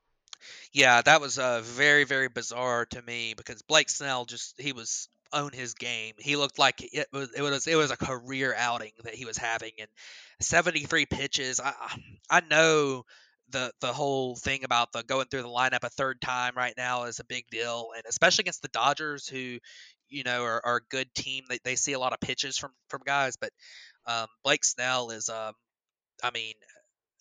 Yeah, 0.72 1.02
that 1.02 1.20
was 1.20 1.38
uh, 1.38 1.62
very, 1.62 2.04
very 2.04 2.28
bizarre 2.28 2.86
to 2.86 3.02
me 3.02 3.34
because 3.34 3.62
Blake 3.62 3.88
Snell 3.88 4.24
just 4.24 4.60
he 4.60 4.72
was 4.72 5.08
on 5.32 5.52
his 5.52 5.74
game. 5.74 6.14
He 6.18 6.36
looked 6.36 6.58
like 6.58 6.82
it 6.82 7.08
was 7.12 7.32
it 7.34 7.42
was 7.42 7.66
it 7.66 7.76
was 7.76 7.90
a 7.90 7.96
career 7.96 8.54
outing 8.56 8.92
that 9.04 9.14
he 9.14 9.24
was 9.24 9.36
having, 9.36 9.72
and 9.78 9.88
73 10.40 11.06
pitches. 11.06 11.60
I 11.60 11.72
I 12.30 12.40
know 12.40 13.04
the 13.50 13.72
the 13.80 13.92
whole 13.92 14.36
thing 14.36 14.64
about 14.64 14.92
the 14.92 15.02
going 15.04 15.26
through 15.26 15.42
the 15.42 15.48
lineup 15.48 15.84
a 15.84 15.88
third 15.90 16.20
time 16.20 16.52
right 16.56 16.74
now 16.76 17.04
is 17.04 17.20
a 17.20 17.24
big 17.24 17.44
deal, 17.50 17.90
and 17.96 18.04
especially 18.08 18.42
against 18.44 18.62
the 18.62 18.68
Dodgers, 18.68 19.28
who 19.28 19.58
you 20.08 20.24
know 20.24 20.42
are, 20.42 20.64
are 20.64 20.76
a 20.76 20.88
good 20.90 21.12
team. 21.14 21.44
They 21.48 21.58
they 21.64 21.76
see 21.76 21.92
a 21.92 21.98
lot 21.98 22.12
of 22.12 22.20
pitches 22.20 22.58
from 22.58 22.72
from 22.88 23.02
guys, 23.04 23.36
but 23.36 23.50
um, 24.06 24.26
Blake 24.44 24.64
Snell 24.64 25.10
is 25.10 25.28
um, 25.28 25.52
I 26.22 26.30
mean 26.32 26.54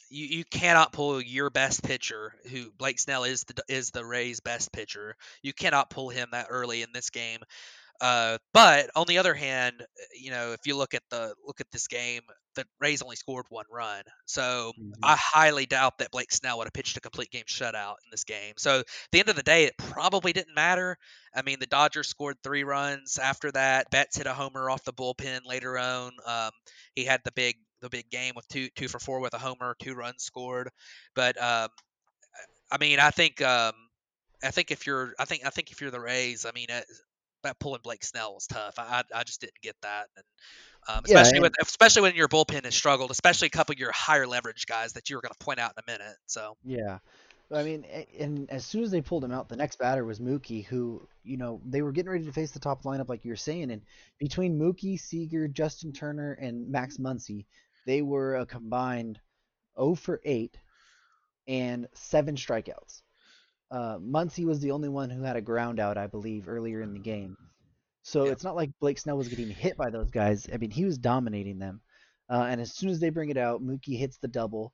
you, 0.10 0.26
you 0.38 0.46
cannot 0.46 0.94
pull 0.94 1.22
your 1.22 1.50
best 1.50 1.84
pitcher, 1.84 2.34
who 2.52 2.72
Blake 2.78 3.00
Snell 3.00 3.24
is 3.24 3.44
the 3.44 3.64
is 3.68 3.92
the 3.92 4.06
Rays' 4.06 4.40
best 4.40 4.72
pitcher. 4.72 5.16
You 5.42 5.54
cannot 5.54 5.90
pull 5.90 6.10
him 6.10 6.30
that 6.32 6.48
early 6.50 6.82
in 6.82 6.90
this 6.94 7.10
game. 7.10 7.40
Uh, 8.02 8.38
but 8.54 8.90
on 8.96 9.06
the 9.08 9.18
other 9.18 9.34
hand, 9.34 9.86
you 10.20 10.32
know, 10.32 10.52
if 10.52 10.62
you 10.66 10.76
look 10.76 10.94
at 10.94 11.04
the 11.10 11.34
look 11.46 11.62
at 11.62 11.72
this 11.72 11.88
game, 11.88 12.22
the 12.56 12.66
Rays 12.80 13.02
only 13.02 13.16
scored 13.16 13.46
one 13.50 13.66
run. 13.72 14.04
So 14.26 14.74
I 15.04 15.16
highly 15.18 15.66
doubt 15.66 16.00
that 16.00 16.12
Blake 16.12 16.32
Snell 16.32 16.58
would 16.58 16.68
have 16.68 16.74
pitched 16.74 16.98
a 16.98 17.02
complete 17.02 17.32
game 17.32 17.44
shutout 17.48 17.96
in 18.04 18.12
this 18.12 18.24
game. 18.24 18.54
So 18.58 18.80
at 18.80 18.86
the 19.12 19.20
end 19.20 19.30
of 19.30 19.36
the 19.36 19.44
day, 19.44 19.66
it 19.66 19.78
probably 19.78 20.34
didn't 20.34 20.56
matter. 20.56 20.98
I 21.34 21.42
mean, 21.42 21.58
the 21.60 21.66
Dodgers 21.68 22.08
scored 22.08 22.38
three 22.44 22.64
runs 22.64 23.18
after 23.18 23.52
that. 23.52 23.90
Betts 23.92 24.18
hit 24.18 24.28
a 24.28 24.34
homer 24.34 24.70
off 24.70 24.84
the 24.84 24.94
bullpen 24.94 25.46
later 25.46 25.78
on. 25.78 26.12
Um, 26.26 26.52
he 26.96 27.06
had 27.06 27.22
the 27.24 27.32
big 27.32 27.56
the 27.82 27.90
big 27.90 28.10
game 28.10 28.34
with 28.36 28.48
two 28.48 28.70
two 28.76 28.88
for 28.88 29.00
four 29.00 29.20
with 29.20 29.34
a 29.34 29.38
homer, 29.40 29.76
two 29.82 29.94
runs 29.94 30.24
scored. 30.24 30.70
But 31.14 31.42
um, 31.42 31.70
I 32.72 32.78
mean, 32.80 33.00
I 33.00 33.12
think 33.12 33.42
um, 33.42 33.74
I 34.44 34.52
think 34.52 34.72
if 34.72 34.88
you're 34.88 35.14
I 35.20 35.26
think 35.26 35.46
I 35.46 35.50
think 35.50 35.72
if 35.72 35.82
you're 35.82 35.92
the 35.92 36.00
Rays, 36.02 36.46
I 36.46 36.52
mean. 36.52 36.68
That 37.46 37.60
pulling 37.60 37.82
Blake 37.84 38.04
Snell 38.04 38.34
was 38.34 38.48
tough. 38.48 38.76
I, 38.78 39.04
I, 39.14 39.24
just 39.24 39.42
didn't 39.42 39.62
get 39.62 39.76
that, 39.82 40.08
and 40.16 40.26
um, 40.88 41.04
Yeah, 41.08 41.16
especially 41.16 41.38
and- 41.38 41.44
when 41.44 41.52
especially 41.62 42.02
when 42.04 42.16
your 42.16 42.28
bullpen 42.28 42.66
has 42.66 42.76
struggled, 42.76 43.12
especially 43.12 43.48
a 43.48 43.52
couple 43.52 43.74
of 43.74 43.80
your 43.80 43.92
higher 43.92 44.28
leverage 44.28 44.66
guys 44.66 44.94
that 44.94 45.10
you 45.10 45.16
were 45.16 45.22
going 45.22 45.34
to 45.38 45.46
point 45.46 45.60
out 45.60 45.74
in 45.78 45.84
a 45.88 45.92
minute. 45.92 46.18
So 46.26 46.58
Yeah. 46.64 47.00
I 47.54 47.64
mean, 47.64 47.86
and 48.20 48.50
as 48.50 48.66
soon 48.66 48.84
as 48.84 48.90
they 48.90 49.02
pulled 49.02 49.24
him 49.24 49.32
out, 49.32 49.50
the 49.50 49.56
next 49.56 49.78
batter 49.78 50.04
was 50.04 50.20
Mookie, 50.20 50.66
who, 50.66 51.08
you 51.24 51.38
know, 51.38 51.62
they 51.64 51.84
were 51.84 51.92
getting 51.92 52.10
ready 52.10 52.26
to 52.26 52.32
face 52.32 52.52
the 52.52 52.60
top 52.60 52.84
lineup, 52.84 53.08
like 53.08 53.24
you 53.24 53.32
were 53.32 53.36
saying. 53.36 53.70
And 53.70 53.84
between 54.18 54.58
Mookie, 54.58 55.00
Seager, 55.00 55.48
Justin 55.48 55.94
Turner, 55.94 56.34
and 56.34 56.72
Max 56.72 56.98
Muncy, 56.98 57.46
they 57.86 58.02
were 58.02 58.38
a 58.38 58.48
combined 58.48 59.20
0 59.78 59.94
for 59.94 60.22
8 60.26 60.58
and 61.48 61.88
seven 61.94 62.36
strikeouts. 62.36 63.04
Uh, 63.72 63.98
Muncy 63.98 64.46
was 64.46 64.60
the 64.60 64.72
only 64.72 64.90
one 64.90 65.10
who 65.10 65.24
had 65.24 65.36
a 65.36 65.42
ground 65.42 65.80
out, 65.80 65.98
I 65.98 66.08
believe, 66.08 66.48
earlier 66.48 66.82
in 66.82 66.94
the 66.94 67.00
game. 67.00 67.38
So 68.04 68.26
Yeah. 68.26 68.32
it's 68.32 68.44
not 68.44 68.56
like 68.56 68.72
Blake 68.80 69.00
Snell 69.00 69.18
was 69.18 69.30
getting 69.30 69.50
hit 69.50 69.78
by 69.78 69.90
those 69.90 70.12
guys. 70.12 70.48
I 70.54 70.58
mean, 70.58 70.72
he 70.72 70.86
was 70.86 70.98
dominating 70.98 71.58
them. 71.60 71.82
Uh, 72.30 72.46
and 72.50 72.62
as 72.62 72.74
soon 72.74 72.90
as 72.90 73.00
they 73.00 73.10
bring 73.10 73.30
it 73.30 73.38
out, 73.38 73.62
Mookie 73.62 73.98
hits 73.98 74.18
the 74.18 74.28
double, 74.28 74.74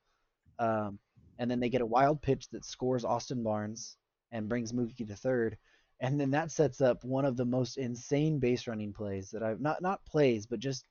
um, 0.58 0.98
and 1.38 1.50
then 1.50 1.60
they 1.60 1.68
get 1.68 1.80
a 1.80 1.86
wild 1.86 2.22
pitch 2.22 2.48
that 2.50 2.64
scores 2.64 3.04
Austin 3.04 3.42
Barnes 3.42 3.96
and 4.30 4.48
brings 4.48 4.72
Mookie 4.72 5.06
to 5.08 5.16
third. 5.16 5.58
And 6.00 6.20
then 6.20 6.30
that 6.32 6.50
sets 6.50 6.80
up 6.80 7.04
one 7.04 7.24
of 7.24 7.36
the 7.36 7.44
most 7.44 7.76
insane 7.78 8.38
base 8.38 8.66
running 8.66 8.92
plays 8.92 9.30
that 9.30 9.42
I've 9.42 9.60
not 9.60 9.82
not 9.82 10.04
plays, 10.04 10.46
but 10.46 10.58
just 10.60 10.84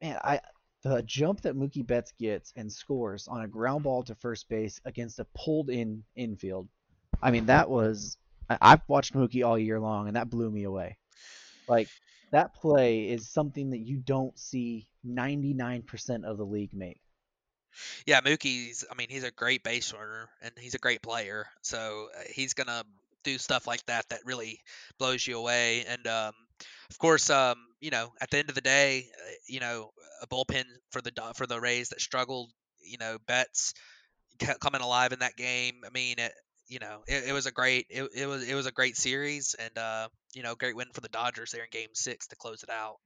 man, 0.00 0.18
I 0.24 0.40
the 0.82 1.02
jump 1.02 1.42
that 1.42 1.56
Mookie 1.56 1.86
Betts 1.86 2.12
gets 2.18 2.52
and 2.56 2.72
scores 2.72 3.28
on 3.28 3.42
a 3.42 3.48
ground 3.48 3.84
ball 3.84 4.02
to 4.04 4.14
first 4.14 4.48
base 4.48 4.80
against 4.84 5.18
a 5.18 5.26
pulled 5.34 5.68
in 5.68 6.02
infield. 6.16 6.68
I 7.22 7.30
mean, 7.30 7.46
that 7.46 7.68
was 7.70 8.16
I've 8.48 8.82
watched 8.88 9.14
Mookie 9.14 9.46
all 9.46 9.58
year 9.58 9.78
long, 9.78 10.06
and 10.08 10.16
that 10.16 10.30
blew 10.30 10.50
me 10.50 10.64
away. 10.64 10.98
Like 11.68 11.88
that 12.32 12.54
play 12.54 13.08
is 13.08 13.28
something 13.28 13.70
that 13.70 13.78
you 13.78 13.98
don't 13.98 14.36
see 14.38 14.86
99% 15.06 16.24
of 16.24 16.36
the 16.38 16.44
league 16.44 16.74
make. 16.74 17.00
Yeah, 18.06 18.20
Mookie's. 18.20 18.84
I 18.90 18.94
mean, 18.94 19.08
he's 19.10 19.24
a 19.24 19.30
great 19.30 19.62
base 19.62 19.92
runner 19.92 20.28
and 20.42 20.52
he's 20.58 20.74
a 20.74 20.78
great 20.78 21.02
player. 21.02 21.46
So 21.62 22.08
uh, 22.16 22.22
he's 22.28 22.54
gonna 22.54 22.82
do 23.22 23.38
stuff 23.38 23.66
like 23.66 23.84
that 23.86 24.08
that 24.08 24.20
really 24.24 24.60
blows 24.98 25.26
you 25.26 25.38
away. 25.38 25.84
And 25.86 26.06
um, 26.06 26.32
of 26.90 26.98
course, 26.98 27.30
um, 27.30 27.56
you 27.80 27.90
know, 27.90 28.12
at 28.20 28.30
the 28.30 28.38
end 28.38 28.48
of 28.48 28.54
the 28.54 28.60
day, 28.60 29.06
uh, 29.16 29.30
you 29.48 29.60
know, 29.60 29.90
a 30.20 30.26
bullpen 30.26 30.64
for 30.90 31.00
the 31.00 31.12
for 31.34 31.46
the 31.46 31.60
Rays 31.60 31.90
that 31.90 32.00
struggled. 32.00 32.50
You 32.82 32.98
know, 32.98 33.18
Betts 33.26 33.74
ca- 34.40 34.58
coming 34.60 34.80
alive 34.80 35.12
in 35.12 35.20
that 35.20 35.36
game. 35.36 35.82
I 35.86 35.90
mean, 35.90 36.18
it, 36.18 36.32
you 36.70 36.78
know, 36.78 37.02
it, 37.08 37.24
it 37.28 37.32
was 37.32 37.46
a 37.46 37.50
great 37.50 37.86
it, 37.90 38.08
it 38.14 38.26
was 38.26 38.48
it 38.48 38.54
was 38.54 38.66
a 38.66 38.72
great 38.72 38.96
series 38.96 39.54
and 39.54 39.76
uh, 39.76 40.08
you 40.32 40.42
know, 40.42 40.54
great 40.54 40.76
win 40.76 40.86
for 40.92 41.00
the 41.00 41.08
Dodgers 41.08 41.50
there 41.50 41.64
in 41.64 41.68
Game 41.70 41.88
Six 41.92 42.28
to 42.28 42.36
close 42.36 42.62
it 42.62 42.70
out. 42.70 42.98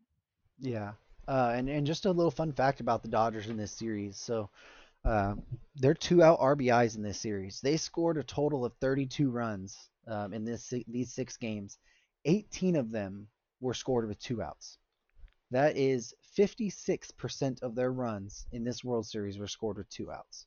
Yeah. 0.60 0.92
Uh, 1.26 1.52
and 1.54 1.68
and 1.68 1.86
just 1.86 2.04
a 2.04 2.12
little 2.12 2.30
fun 2.30 2.52
fact 2.52 2.80
about 2.80 3.02
the 3.02 3.08
Dodgers 3.08 3.48
in 3.48 3.56
this 3.56 3.72
series. 3.72 4.18
So, 4.18 4.50
uh, 5.04 5.34
they're 5.76 5.94
two 5.94 6.22
out 6.22 6.40
RBIs 6.40 6.96
in 6.96 7.02
this 7.02 7.18
series. 7.18 7.60
They 7.62 7.78
scored 7.78 8.18
a 8.18 8.22
total 8.22 8.64
of 8.64 8.74
32 8.80 9.30
runs 9.30 9.76
um, 10.06 10.34
in 10.34 10.44
this 10.44 10.72
these 10.86 11.12
six 11.12 11.38
games. 11.38 11.78
18 12.26 12.76
of 12.76 12.90
them 12.90 13.28
were 13.60 13.74
scored 13.74 14.06
with 14.06 14.18
two 14.18 14.42
outs. 14.42 14.78
That 15.50 15.76
is 15.76 16.14
56% 16.38 17.62
of 17.62 17.74
their 17.74 17.92
runs 17.92 18.46
in 18.50 18.64
this 18.64 18.82
World 18.82 19.06
Series 19.06 19.38
were 19.38 19.46
scored 19.46 19.76
with 19.76 19.88
two 19.88 20.10
outs. 20.10 20.46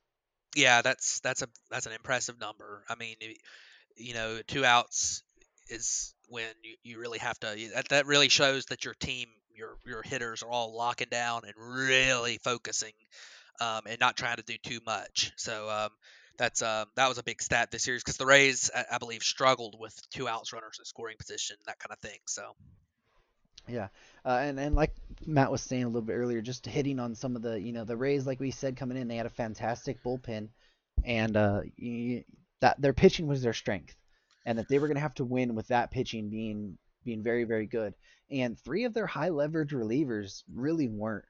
Yeah, 0.58 0.82
that's 0.82 1.20
that's 1.20 1.44
a 1.44 1.48
that's 1.70 1.86
an 1.86 1.92
impressive 1.92 2.40
number. 2.40 2.84
I 2.90 2.96
mean, 2.96 3.16
you 3.96 4.16
know, 4.16 4.40
two 4.48 4.66
outs 4.66 5.22
is 5.70 6.16
when 6.30 6.48
you, 6.64 6.76
you 6.84 7.00
really 7.00 7.20
have 7.20 7.40
to. 7.42 7.56
That, 7.76 7.90
that 7.90 8.08
really 8.08 8.28
shows 8.28 8.66
that 8.66 8.84
your 8.84 8.96
team, 8.96 9.28
your 9.56 9.78
your 9.86 10.02
hitters 10.02 10.42
are 10.42 10.50
all 10.50 10.76
locking 10.76 11.10
down 11.12 11.44
and 11.46 11.54
really 11.56 12.40
focusing, 12.44 12.94
um, 13.62 13.82
and 13.88 14.00
not 14.00 14.18
trying 14.18 14.38
to 14.38 14.44
do 14.44 14.56
too 14.64 14.80
much. 14.84 15.32
So 15.36 15.70
um, 15.70 15.90
that's 16.40 16.64
um, 16.64 16.88
that 16.96 17.08
was 17.08 17.20
a 17.20 17.24
big 17.24 17.40
stat 17.40 17.70
this 17.70 17.84
series 17.84 18.04
because 18.04 18.18
the 18.18 18.26
Rays, 18.26 18.72
I, 18.76 18.86
I 18.94 18.98
believe, 18.98 19.22
struggled 19.22 19.76
with 19.80 19.94
two 20.10 20.28
outs 20.28 20.54
runners 20.54 20.78
in 20.80 20.86
scoring 20.86 21.18
position, 21.20 21.58
that 21.68 21.78
kind 21.78 21.92
of 21.92 22.00
thing. 22.00 22.18
So 22.26 22.56
Yeah, 23.68 23.90
uh, 24.26 24.40
and 24.42 24.60
and 24.60 24.76
like 24.76 24.96
Matt 25.26 25.52
was 25.52 25.62
saying 25.62 25.84
a 25.84 25.88
little 25.88 26.02
bit 26.02 26.14
earlier, 26.14 26.42
just 26.42 26.66
hitting 26.66 27.00
on 27.00 27.16
some 27.16 27.36
of 27.36 27.42
the 27.42 27.60
you 27.60 27.74
know 27.74 27.84
the 27.84 27.98
Rays, 27.98 28.26
like 28.26 28.40
we 28.40 28.52
said 28.52 28.78
coming 28.78 28.98
in, 28.98 29.08
they 29.08 29.18
had 29.18 29.26
a 29.26 29.30
fantastic 29.30 30.02
bullpen, 30.04 30.50
and 31.04 31.36
uh, 31.36 31.62
y 31.80 32.24
that 32.62 32.82
their 32.82 32.94
pitching 32.94 33.28
was 33.28 33.42
their 33.42 33.54
strength, 33.54 33.96
and 34.46 34.58
that 34.58 34.70
they 34.70 34.80
were 34.80 34.88
going 34.88 34.96
to 34.96 35.02
have 35.02 35.16
to 35.16 35.26
win 35.26 35.54
with 35.54 35.68
that 35.68 35.92
pitching 35.92 36.30
being 36.30 36.78
being 37.04 37.24
very 37.24 37.44
very 37.44 37.66
good. 37.66 37.94
And 38.32 38.58
three 38.60 38.86
of 38.86 38.94
their 38.94 39.08
high 39.08 39.30
leverage 39.30 39.72
relievers 39.72 40.44
really 40.54 40.88
weren't. 40.88 41.26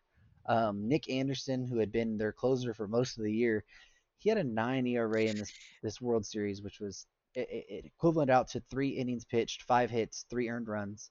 Um, 0.48 0.88
Nick 0.88 1.10
Anderson, 1.10 1.66
who 1.66 1.80
had 1.80 1.92
been 1.92 2.18
their 2.18 2.32
closer 2.32 2.74
for 2.74 2.88
most 2.88 3.18
of 3.18 3.24
the 3.24 3.34
year, 3.34 3.64
he 4.20 4.30
had 4.30 4.38
a 4.38 4.44
nine 4.44 4.86
ERA 4.88 5.24
in 5.24 5.38
this 5.38 5.52
this 5.82 6.02
World 6.02 6.26
Series, 6.26 6.62
which 6.62 6.80
was 6.80 7.08
it 7.34 7.48
it 7.52 7.86
equivalent 7.86 8.30
out 8.30 8.50
to 8.50 8.62
three 8.70 8.90
innings 8.90 9.26
pitched, 9.26 9.64
five 9.64 9.90
hits, 9.90 10.26
three 10.30 10.50
earned 10.50 10.68
runs. 10.68 11.10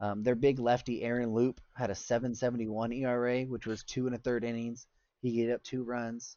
Um, 0.00 0.22
their 0.22 0.34
big 0.34 0.58
lefty 0.58 1.02
Aaron 1.02 1.32
Loup 1.32 1.60
had 1.74 1.90
a 1.90 1.94
7.71 1.94 2.96
ERA, 2.96 3.42
which 3.44 3.66
was 3.66 3.84
two 3.84 4.06
and 4.06 4.14
a 4.14 4.18
third 4.18 4.44
innings. 4.44 4.86
He 5.20 5.32
gave 5.32 5.50
up 5.50 5.62
two 5.62 5.84
runs. 5.84 6.36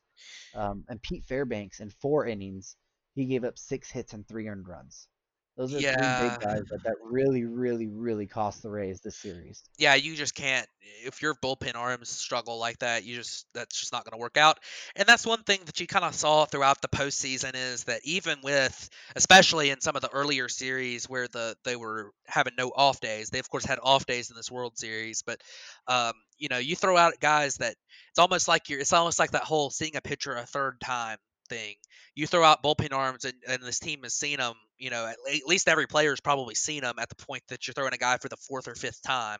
Um, 0.53 0.83
and 0.89 1.01
Pete 1.01 1.23
Fairbanks 1.23 1.79
in 1.79 1.89
four 1.89 2.27
innings, 2.27 2.75
he 3.15 3.25
gave 3.25 3.43
up 3.43 3.57
six 3.57 3.89
hits 3.89 4.13
and 4.13 4.27
three 4.27 4.47
earned 4.47 4.67
runs. 4.67 5.07
Those 5.55 5.75
are 5.75 5.79
three 5.79 5.91
big 5.91 6.39
guys 6.39 6.63
that, 6.71 6.79
that 6.83 6.95
really, 7.03 7.45
really, 7.45 7.87
really 7.87 8.25
cost 8.25 8.63
the 8.63 8.71
Rays 8.71 9.01
this 9.01 9.15
series. 9.15 9.63
yeah, 9.77 9.93
you 9.93 10.15
just 10.15 10.33
can't 10.33 10.67
if 11.05 11.21
your 11.21 11.35
bullpen 11.35 11.75
arms 11.75 12.09
struggle 12.09 12.57
like 12.57 12.79
that. 12.79 13.03
You 13.03 13.15
just 13.15 13.45
that's 13.53 13.79
just 13.79 13.91
not 13.91 14.03
going 14.03 14.13
to 14.13 14.17
work 14.17 14.35
out. 14.35 14.59
And 14.95 15.07
that's 15.07 15.27
one 15.27 15.43
thing 15.43 15.59
that 15.65 15.79
you 15.79 15.85
kind 15.85 16.05
of 16.05 16.15
saw 16.15 16.45
throughout 16.45 16.81
the 16.81 16.87
postseason 16.87 17.51
is 17.55 17.83
that 17.83 18.01
even 18.03 18.39
with, 18.43 18.89
especially 19.15 19.69
in 19.69 19.79
some 19.79 19.95
of 19.95 20.01
the 20.01 20.09
earlier 20.09 20.49
series 20.49 21.07
where 21.07 21.27
the 21.27 21.55
they 21.63 21.75
were 21.75 22.11
having 22.25 22.53
no 22.57 22.71
off 22.75 22.99
days, 22.99 23.29
they 23.29 23.39
of 23.39 23.49
course 23.49 23.65
had 23.65 23.79
off 23.83 24.07
days 24.07 24.31
in 24.31 24.35
this 24.35 24.49
World 24.49 24.77
Series, 24.77 25.21
but 25.21 25.39
um, 25.87 26.13
you 26.39 26.49
know, 26.49 26.57
you 26.57 26.75
throw 26.75 26.97
out 26.97 27.13
guys 27.19 27.57
that 27.57 27.75
it's 28.09 28.19
almost 28.19 28.47
like 28.47 28.69
you're 28.69 28.79
it's 28.79 28.93
almost 28.93 29.19
like 29.19 29.31
that 29.31 29.43
whole 29.43 29.69
seeing 29.69 29.95
a 29.95 30.01
pitcher 30.01 30.33
a 30.33 30.45
third 30.47 30.79
time 30.81 31.17
thing. 31.49 31.75
You 32.15 32.27
throw 32.27 32.43
out 32.43 32.63
bullpen 32.63 32.93
arms, 32.93 33.25
and, 33.25 33.33
and 33.47 33.63
this 33.63 33.79
team 33.79 34.01
has 34.03 34.13
seen 34.13 34.37
them. 34.37 34.53
You 34.77 34.89
know, 34.89 35.05
at, 35.05 35.15
at 35.33 35.47
least 35.47 35.67
every 35.67 35.87
player's 35.87 36.19
probably 36.19 36.55
seen 36.55 36.81
them 36.81 36.95
at 36.99 37.09
the 37.09 37.15
point 37.15 37.43
that 37.49 37.67
you're 37.67 37.73
throwing 37.73 37.93
a 37.93 37.97
guy 37.97 38.17
for 38.17 38.29
the 38.29 38.37
fourth 38.37 38.67
or 38.67 38.75
fifth 38.75 39.01
time. 39.01 39.39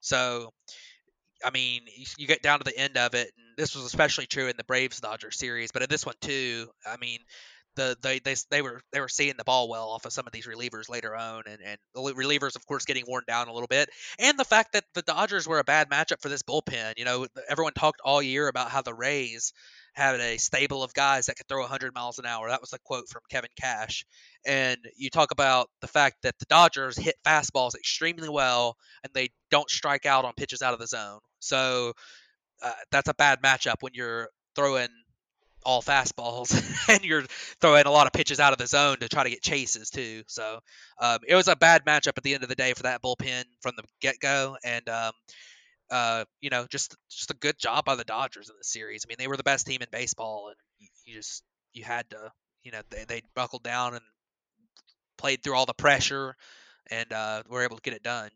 So 0.00 0.52
I 1.44 1.50
mean, 1.50 1.82
you, 1.96 2.06
you 2.18 2.26
get 2.26 2.42
down 2.42 2.58
to 2.58 2.64
the 2.64 2.76
end 2.76 2.96
of 2.96 3.14
it, 3.14 3.30
and 3.36 3.56
this 3.56 3.74
was 3.74 3.84
especially 3.84 4.26
true 4.26 4.48
in 4.48 4.56
the 4.56 4.64
Braves 4.64 5.00
Dodgers 5.00 5.38
series, 5.38 5.72
but 5.72 5.82
in 5.82 5.88
this 5.88 6.04
one 6.04 6.16
too, 6.20 6.68
I 6.86 6.96
mean, 6.98 7.18
the 7.76 7.96
they, 8.02 8.18
they 8.18 8.34
they 8.50 8.62
were 8.62 8.80
they 8.92 9.00
were 9.00 9.08
seeing 9.08 9.34
the 9.38 9.44
ball 9.44 9.68
well 9.68 9.90
off 9.90 10.04
of 10.04 10.12
some 10.12 10.26
of 10.26 10.32
these 10.32 10.46
relievers 10.46 10.88
later 10.88 11.14
on, 11.14 11.44
and 11.46 11.60
and 11.64 11.78
the 11.94 12.00
relievers, 12.14 12.56
of 12.56 12.66
course, 12.66 12.84
getting 12.84 13.04
worn 13.06 13.24
down 13.26 13.48
a 13.48 13.52
little 13.52 13.68
bit, 13.68 13.88
and 14.18 14.38
the 14.38 14.44
fact 14.44 14.72
that 14.72 14.84
the 14.94 15.02
Dodgers 15.02 15.46
were 15.46 15.60
a 15.60 15.64
bad 15.64 15.88
matchup 15.88 16.20
for 16.20 16.28
this 16.28 16.42
bullpen. 16.42 16.94
You 16.96 17.04
know, 17.04 17.26
everyone 17.48 17.72
talked 17.72 18.00
all 18.04 18.20
year 18.20 18.48
about 18.48 18.70
how 18.70 18.82
the 18.82 18.94
Rays 18.94 19.52
had 19.94 20.20
a 20.20 20.38
stable 20.38 20.82
of 20.82 20.94
guys 20.94 21.26
that 21.26 21.36
could 21.36 21.48
throw 21.48 21.60
100 21.60 21.94
miles 21.94 22.18
an 22.18 22.26
hour. 22.26 22.48
That 22.48 22.60
was 22.60 22.72
a 22.72 22.78
quote 22.78 23.08
from 23.08 23.22
Kevin 23.30 23.50
Cash. 23.60 24.04
And 24.46 24.78
you 24.96 25.10
talk 25.10 25.30
about 25.30 25.68
the 25.80 25.88
fact 25.88 26.18
that 26.22 26.38
the 26.38 26.46
Dodgers 26.46 26.96
hit 26.96 27.16
fastballs 27.26 27.74
extremely 27.74 28.28
well 28.28 28.76
and 29.02 29.12
they 29.14 29.30
don't 29.50 29.68
strike 29.68 30.06
out 30.06 30.24
on 30.24 30.32
pitches 30.34 30.62
out 30.62 30.74
of 30.74 30.80
the 30.80 30.86
zone. 30.86 31.18
So 31.40 31.92
uh, 32.62 32.72
that's 32.90 33.08
a 33.08 33.14
bad 33.14 33.42
matchup 33.42 33.76
when 33.80 33.92
you're 33.94 34.28
throwing 34.54 34.88
all 35.64 35.82
fastballs 35.82 36.54
and 36.88 37.04
you're 37.04 37.24
throwing 37.60 37.86
a 37.86 37.90
lot 37.90 38.06
of 38.06 38.12
pitches 38.12 38.40
out 38.40 38.52
of 38.52 38.58
the 38.58 38.66
zone 38.66 38.98
to 38.98 39.08
try 39.08 39.24
to 39.24 39.30
get 39.30 39.42
chases 39.42 39.90
too. 39.90 40.22
So 40.26 40.60
um, 41.00 41.18
it 41.26 41.34
was 41.34 41.48
a 41.48 41.56
bad 41.56 41.84
matchup 41.84 42.16
at 42.16 42.22
the 42.22 42.34
end 42.34 42.42
of 42.42 42.48
the 42.48 42.54
day 42.54 42.72
for 42.74 42.84
that 42.84 43.02
bullpen 43.02 43.44
from 43.60 43.74
the 43.76 43.82
get 44.00 44.16
go. 44.20 44.56
And 44.64 44.88
um, 44.88 45.12
uh, 45.90 46.24
you 46.40 46.50
know, 46.50 46.66
just 46.70 46.96
just 47.10 47.30
a 47.30 47.36
good 47.36 47.58
job 47.58 47.84
by 47.84 47.96
the 47.96 48.04
Dodgers 48.04 48.48
in 48.48 48.56
the 48.56 48.64
series. 48.64 49.04
I 49.04 49.08
mean, 49.08 49.16
they 49.18 49.28
were 49.28 49.36
the 49.36 49.42
best 49.42 49.66
team 49.66 49.82
in 49.82 49.88
baseball, 49.90 50.48
and 50.48 50.56
you, 51.04 51.14
just 51.14 51.42
you 51.72 51.84
had 51.84 52.08
to, 52.10 52.30
you 52.62 52.72
know, 52.72 52.80
they 52.90 53.04
they 53.04 53.22
buckled 53.34 53.62
down 53.62 53.94
and 53.94 54.04
played 55.18 55.42
through 55.42 55.54
all 55.54 55.66
the 55.66 55.74
pressure, 55.74 56.36
and 56.90 57.12
uh, 57.12 57.42
were 57.48 57.64
able 57.64 57.76
to 57.76 57.82
get 57.82 57.94
it 57.94 58.02
done. 58.02 58.30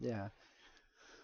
Yeah. 0.00 0.28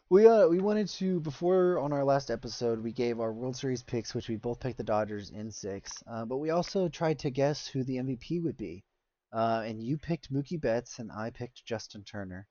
We 0.08 0.24
uh 0.28 0.46
we 0.46 0.60
wanted 0.60 0.88
to 0.90 1.18
before 1.18 1.80
on 1.80 1.92
our 1.92 2.04
last 2.04 2.30
episode 2.30 2.80
we 2.80 2.92
gave 2.92 3.18
our 3.18 3.32
World 3.32 3.56
Series 3.56 3.82
picks, 3.82 4.14
which 4.14 4.28
we 4.28 4.36
both 4.36 4.60
picked 4.60 4.76
the 4.76 4.84
Dodgers 4.84 5.30
in 5.30 5.50
six. 5.50 5.90
Uh, 6.08 6.24
but 6.24 6.36
we 6.36 6.50
also 6.50 6.88
tried 6.88 7.18
to 7.20 7.30
guess 7.30 7.66
who 7.66 7.82
the 7.82 7.96
MVP 7.96 8.40
would 8.44 8.56
be. 8.56 8.84
Uh, 9.32 9.64
and 9.66 9.82
you 9.82 9.98
picked 9.98 10.32
Mookie 10.32 10.60
Betts 10.60 11.00
and 11.00 11.10
I 11.10 11.30
picked 11.30 11.64
Justin 11.64 12.04
Turner. 12.04 12.46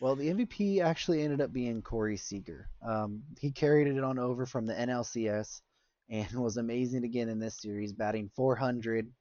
Well, 0.00 0.16
the 0.16 0.28
MVP 0.28 0.80
actually 0.80 1.22
ended 1.22 1.42
up 1.42 1.52
being 1.52 1.82
Corey 1.82 2.16
Seager. 2.16 2.70
Um, 2.82 3.22
he 3.38 3.50
carried 3.50 3.86
it 3.86 4.02
on 4.02 4.18
over 4.18 4.46
from 4.46 4.64
the 4.64 4.72
NLCS 4.72 5.60
and 6.08 6.32
was 6.34 6.56
amazing 6.56 7.04
again 7.04 7.28
in 7.28 7.38
this 7.38 7.60
series, 7.60 7.92
batting 7.92 8.30
400 8.34 9.12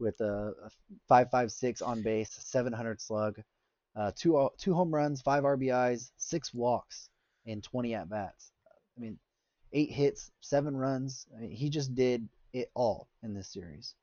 with 0.00 0.20
a, 0.20 0.52
a 0.64 0.70
5.56 1.12 1.86
on 1.86 2.02
base, 2.02 2.36
700 2.40 3.00
slug, 3.00 3.40
uh, 3.96 4.10
two 4.16 4.50
two 4.58 4.74
home 4.74 4.92
runs, 4.92 5.22
five 5.22 5.44
RBIs, 5.44 6.10
six 6.16 6.52
walks, 6.52 7.08
and 7.46 7.62
20 7.62 7.94
at 7.94 8.10
bats. 8.10 8.50
I 8.96 9.00
mean, 9.00 9.18
eight 9.72 9.92
hits, 9.92 10.32
seven 10.40 10.76
runs. 10.76 11.26
I 11.36 11.42
mean, 11.42 11.50
he 11.50 11.70
just 11.70 11.94
did 11.94 12.28
it 12.52 12.70
all 12.74 13.08
in 13.22 13.34
this 13.34 13.48
series. 13.48 13.94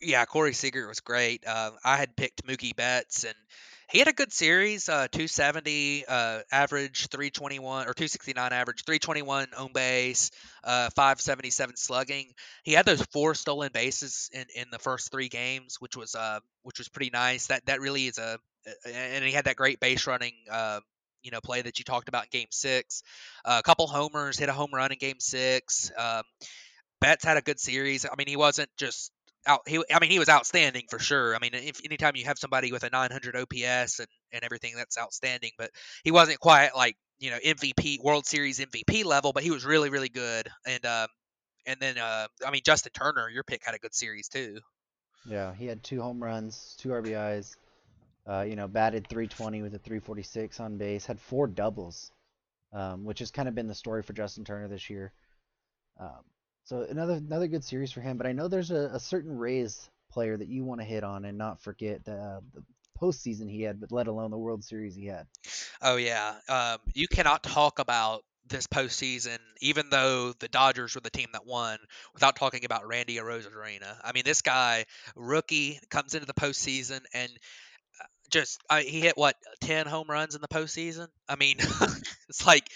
Yeah, 0.00 0.24
Corey 0.24 0.52
Seager 0.52 0.86
was 0.86 1.00
great. 1.00 1.46
Um, 1.46 1.72
I 1.84 1.96
had 1.96 2.16
picked 2.16 2.46
Mookie 2.46 2.76
Betts, 2.76 3.24
and 3.24 3.34
he 3.90 3.98
had 3.98 4.08
a 4.08 4.12
good 4.12 4.32
series, 4.32 4.88
uh, 4.88 5.08
270 5.10 6.04
uh, 6.06 6.40
average, 6.52 7.08
321 7.08 7.82
or 7.82 7.94
269 7.94 8.52
average, 8.52 8.84
321 8.84 9.48
on 9.56 9.72
base, 9.72 10.30
uh, 10.62 10.90
577 10.94 11.76
slugging. 11.76 12.32
He 12.62 12.72
had 12.72 12.84
those 12.86 13.02
four 13.12 13.34
stolen 13.34 13.70
bases 13.72 14.30
in, 14.32 14.44
in 14.54 14.66
the 14.70 14.78
first 14.78 15.10
three 15.10 15.28
games, 15.28 15.76
which 15.80 15.96
was 15.96 16.14
uh 16.14 16.40
which 16.62 16.78
was 16.78 16.88
pretty 16.88 17.10
nice. 17.10 17.46
That 17.46 17.66
that 17.66 17.80
really 17.80 18.06
is 18.06 18.18
a 18.18 18.38
and 18.84 19.24
he 19.24 19.32
had 19.32 19.46
that 19.46 19.56
great 19.56 19.80
base 19.80 20.06
running 20.06 20.34
uh, 20.50 20.80
you 21.22 21.30
know 21.30 21.40
play 21.40 21.62
that 21.62 21.78
you 21.78 21.84
talked 21.84 22.08
about 22.08 22.24
in 22.24 22.40
Game 22.40 22.48
Six. 22.50 23.02
Uh, 23.44 23.56
a 23.58 23.62
couple 23.62 23.86
homers, 23.86 24.38
hit 24.38 24.48
a 24.48 24.52
home 24.52 24.70
run 24.72 24.92
in 24.92 24.98
Game 24.98 25.20
Six. 25.20 25.90
Um, 25.96 26.22
Betts 27.00 27.24
had 27.24 27.36
a 27.36 27.42
good 27.42 27.60
series. 27.60 28.04
I 28.04 28.14
mean, 28.18 28.26
he 28.26 28.36
wasn't 28.36 28.70
just 28.76 29.12
out. 29.48 29.62
He, 29.66 29.82
I 29.92 29.98
mean, 29.98 30.10
he 30.10 30.18
was 30.18 30.28
outstanding 30.28 30.84
for 30.88 30.98
sure. 30.98 31.34
I 31.34 31.38
mean, 31.40 31.52
if 31.54 31.80
anytime 31.84 32.14
you 32.14 32.26
have 32.26 32.38
somebody 32.38 32.70
with 32.70 32.84
a 32.84 32.90
900 32.90 33.36
OPS 33.36 33.98
and 33.98 34.08
and 34.32 34.44
everything, 34.44 34.74
that's 34.76 34.98
outstanding. 34.98 35.50
But 35.58 35.70
he 36.04 36.10
wasn't 36.10 36.38
quite 36.38 36.76
like 36.76 36.96
you 37.18 37.30
know 37.30 37.38
MVP, 37.38 38.02
World 38.02 38.26
Series 38.26 38.60
MVP 38.60 39.04
level, 39.04 39.32
but 39.32 39.42
he 39.42 39.50
was 39.50 39.64
really 39.64 39.90
really 39.90 40.10
good. 40.10 40.48
And 40.66 40.84
um, 40.84 41.08
and 41.66 41.80
then 41.80 41.98
uh, 41.98 42.28
I 42.46 42.50
mean, 42.50 42.62
Justin 42.64 42.92
Turner, 42.92 43.28
your 43.28 43.42
pick 43.42 43.64
had 43.64 43.74
a 43.74 43.78
good 43.78 43.94
series 43.94 44.28
too. 44.28 44.58
Yeah, 45.26 45.54
he 45.54 45.66
had 45.66 45.82
two 45.82 46.00
home 46.00 46.22
runs, 46.22 46.76
two 46.78 46.90
RBIs. 46.90 47.56
Uh, 48.26 48.42
you 48.42 48.56
know, 48.56 48.68
batted 48.68 49.06
320 49.08 49.62
with 49.62 49.74
a 49.74 49.78
346 49.78 50.60
on 50.60 50.76
base. 50.76 51.06
Had 51.06 51.18
four 51.18 51.46
doubles, 51.46 52.12
um, 52.74 53.06
which 53.06 53.20
has 53.20 53.30
kind 53.30 53.48
of 53.48 53.54
been 53.54 53.68
the 53.68 53.74
story 53.74 54.02
for 54.02 54.12
Justin 54.12 54.44
Turner 54.44 54.68
this 54.68 54.90
year. 54.90 55.12
Um, 55.98 56.22
so 56.68 56.82
another 56.82 57.14
another 57.14 57.48
good 57.48 57.64
series 57.64 57.90
for 57.90 58.02
him. 58.02 58.18
But 58.18 58.26
I 58.26 58.32
know 58.32 58.46
there's 58.46 58.70
a, 58.70 58.90
a 58.92 59.00
certain 59.00 59.38
Rays 59.38 59.88
player 60.12 60.36
that 60.36 60.48
you 60.48 60.64
want 60.64 60.82
to 60.82 60.86
hit 60.86 61.02
on 61.02 61.24
and 61.24 61.38
not 61.38 61.62
forget 61.62 62.04
the, 62.04 62.12
uh, 62.12 62.40
the 62.54 62.62
postseason 63.00 63.50
he 63.50 63.62
had, 63.62 63.80
but 63.80 63.90
let 63.90 64.06
alone 64.06 64.30
the 64.30 64.38
World 64.38 64.62
Series 64.62 64.94
he 64.94 65.06
had. 65.06 65.26
Oh 65.80 65.96
yeah, 65.96 66.34
um, 66.48 66.78
you 66.92 67.08
cannot 67.08 67.42
talk 67.42 67.78
about 67.78 68.22
this 68.46 68.66
postseason, 68.66 69.38
even 69.60 69.88
though 69.90 70.34
the 70.38 70.48
Dodgers 70.48 70.94
were 70.94 71.00
the 71.00 71.10
team 71.10 71.28
that 71.32 71.46
won, 71.46 71.78
without 72.12 72.36
talking 72.36 72.66
about 72.66 72.86
Randy 72.86 73.16
Arozarena. 73.16 73.96
I 74.04 74.12
mean, 74.12 74.24
this 74.24 74.42
guy, 74.42 74.84
rookie, 75.16 75.80
comes 75.90 76.14
into 76.14 76.26
the 76.26 76.34
postseason 76.34 77.00
and 77.14 77.30
just 78.30 78.60
I, 78.68 78.82
he 78.82 79.00
hit 79.00 79.16
what 79.16 79.36
ten 79.62 79.86
home 79.86 80.08
runs 80.08 80.34
in 80.34 80.42
the 80.42 80.48
postseason. 80.48 81.08
I 81.28 81.36
mean, 81.36 81.56
it's 82.28 82.46
like 82.46 82.68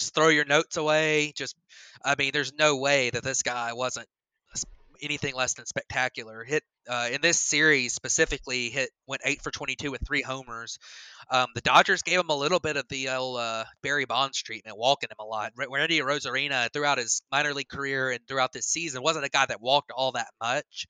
just 0.00 0.14
throw 0.14 0.28
your 0.28 0.44
notes 0.44 0.76
away. 0.76 1.32
Just 1.36 1.54
I 2.04 2.16
mean, 2.18 2.30
there's 2.32 2.52
no 2.52 2.76
way 2.76 3.10
that 3.10 3.22
this 3.22 3.42
guy 3.42 3.72
wasn't 3.74 4.08
anything 5.02 5.34
less 5.34 5.54
than 5.54 5.66
spectacular. 5.66 6.44
Hit 6.44 6.62
uh, 6.88 7.08
in 7.12 7.20
this 7.20 7.40
series 7.40 7.92
specifically, 7.92 8.70
hit 8.70 8.90
went 9.06 9.22
eight 9.24 9.42
for 9.42 9.50
22 9.50 9.90
with 9.90 10.06
three 10.06 10.22
homers. 10.22 10.78
Um, 11.30 11.46
the 11.54 11.60
Dodgers 11.60 12.02
gave 12.02 12.18
him 12.18 12.30
a 12.30 12.36
little 12.36 12.60
bit 12.60 12.76
of 12.76 12.86
the 12.88 13.10
old, 13.10 13.38
uh, 13.38 13.64
Barry 13.82 14.04
Bonds 14.04 14.42
treatment, 14.42 14.76
walking 14.78 15.08
him 15.10 15.16
a 15.20 15.24
lot. 15.24 15.52
Randy 15.56 16.00
Arozarena 16.00 16.72
throughout 16.72 16.98
his 16.98 17.22
minor 17.30 17.54
league 17.54 17.68
career 17.68 18.10
and 18.10 18.20
throughout 18.26 18.52
this 18.52 18.66
season 18.66 19.02
wasn't 19.02 19.24
a 19.24 19.30
guy 19.30 19.46
that 19.46 19.60
walked 19.60 19.92
all 19.92 20.12
that 20.12 20.28
much. 20.40 20.86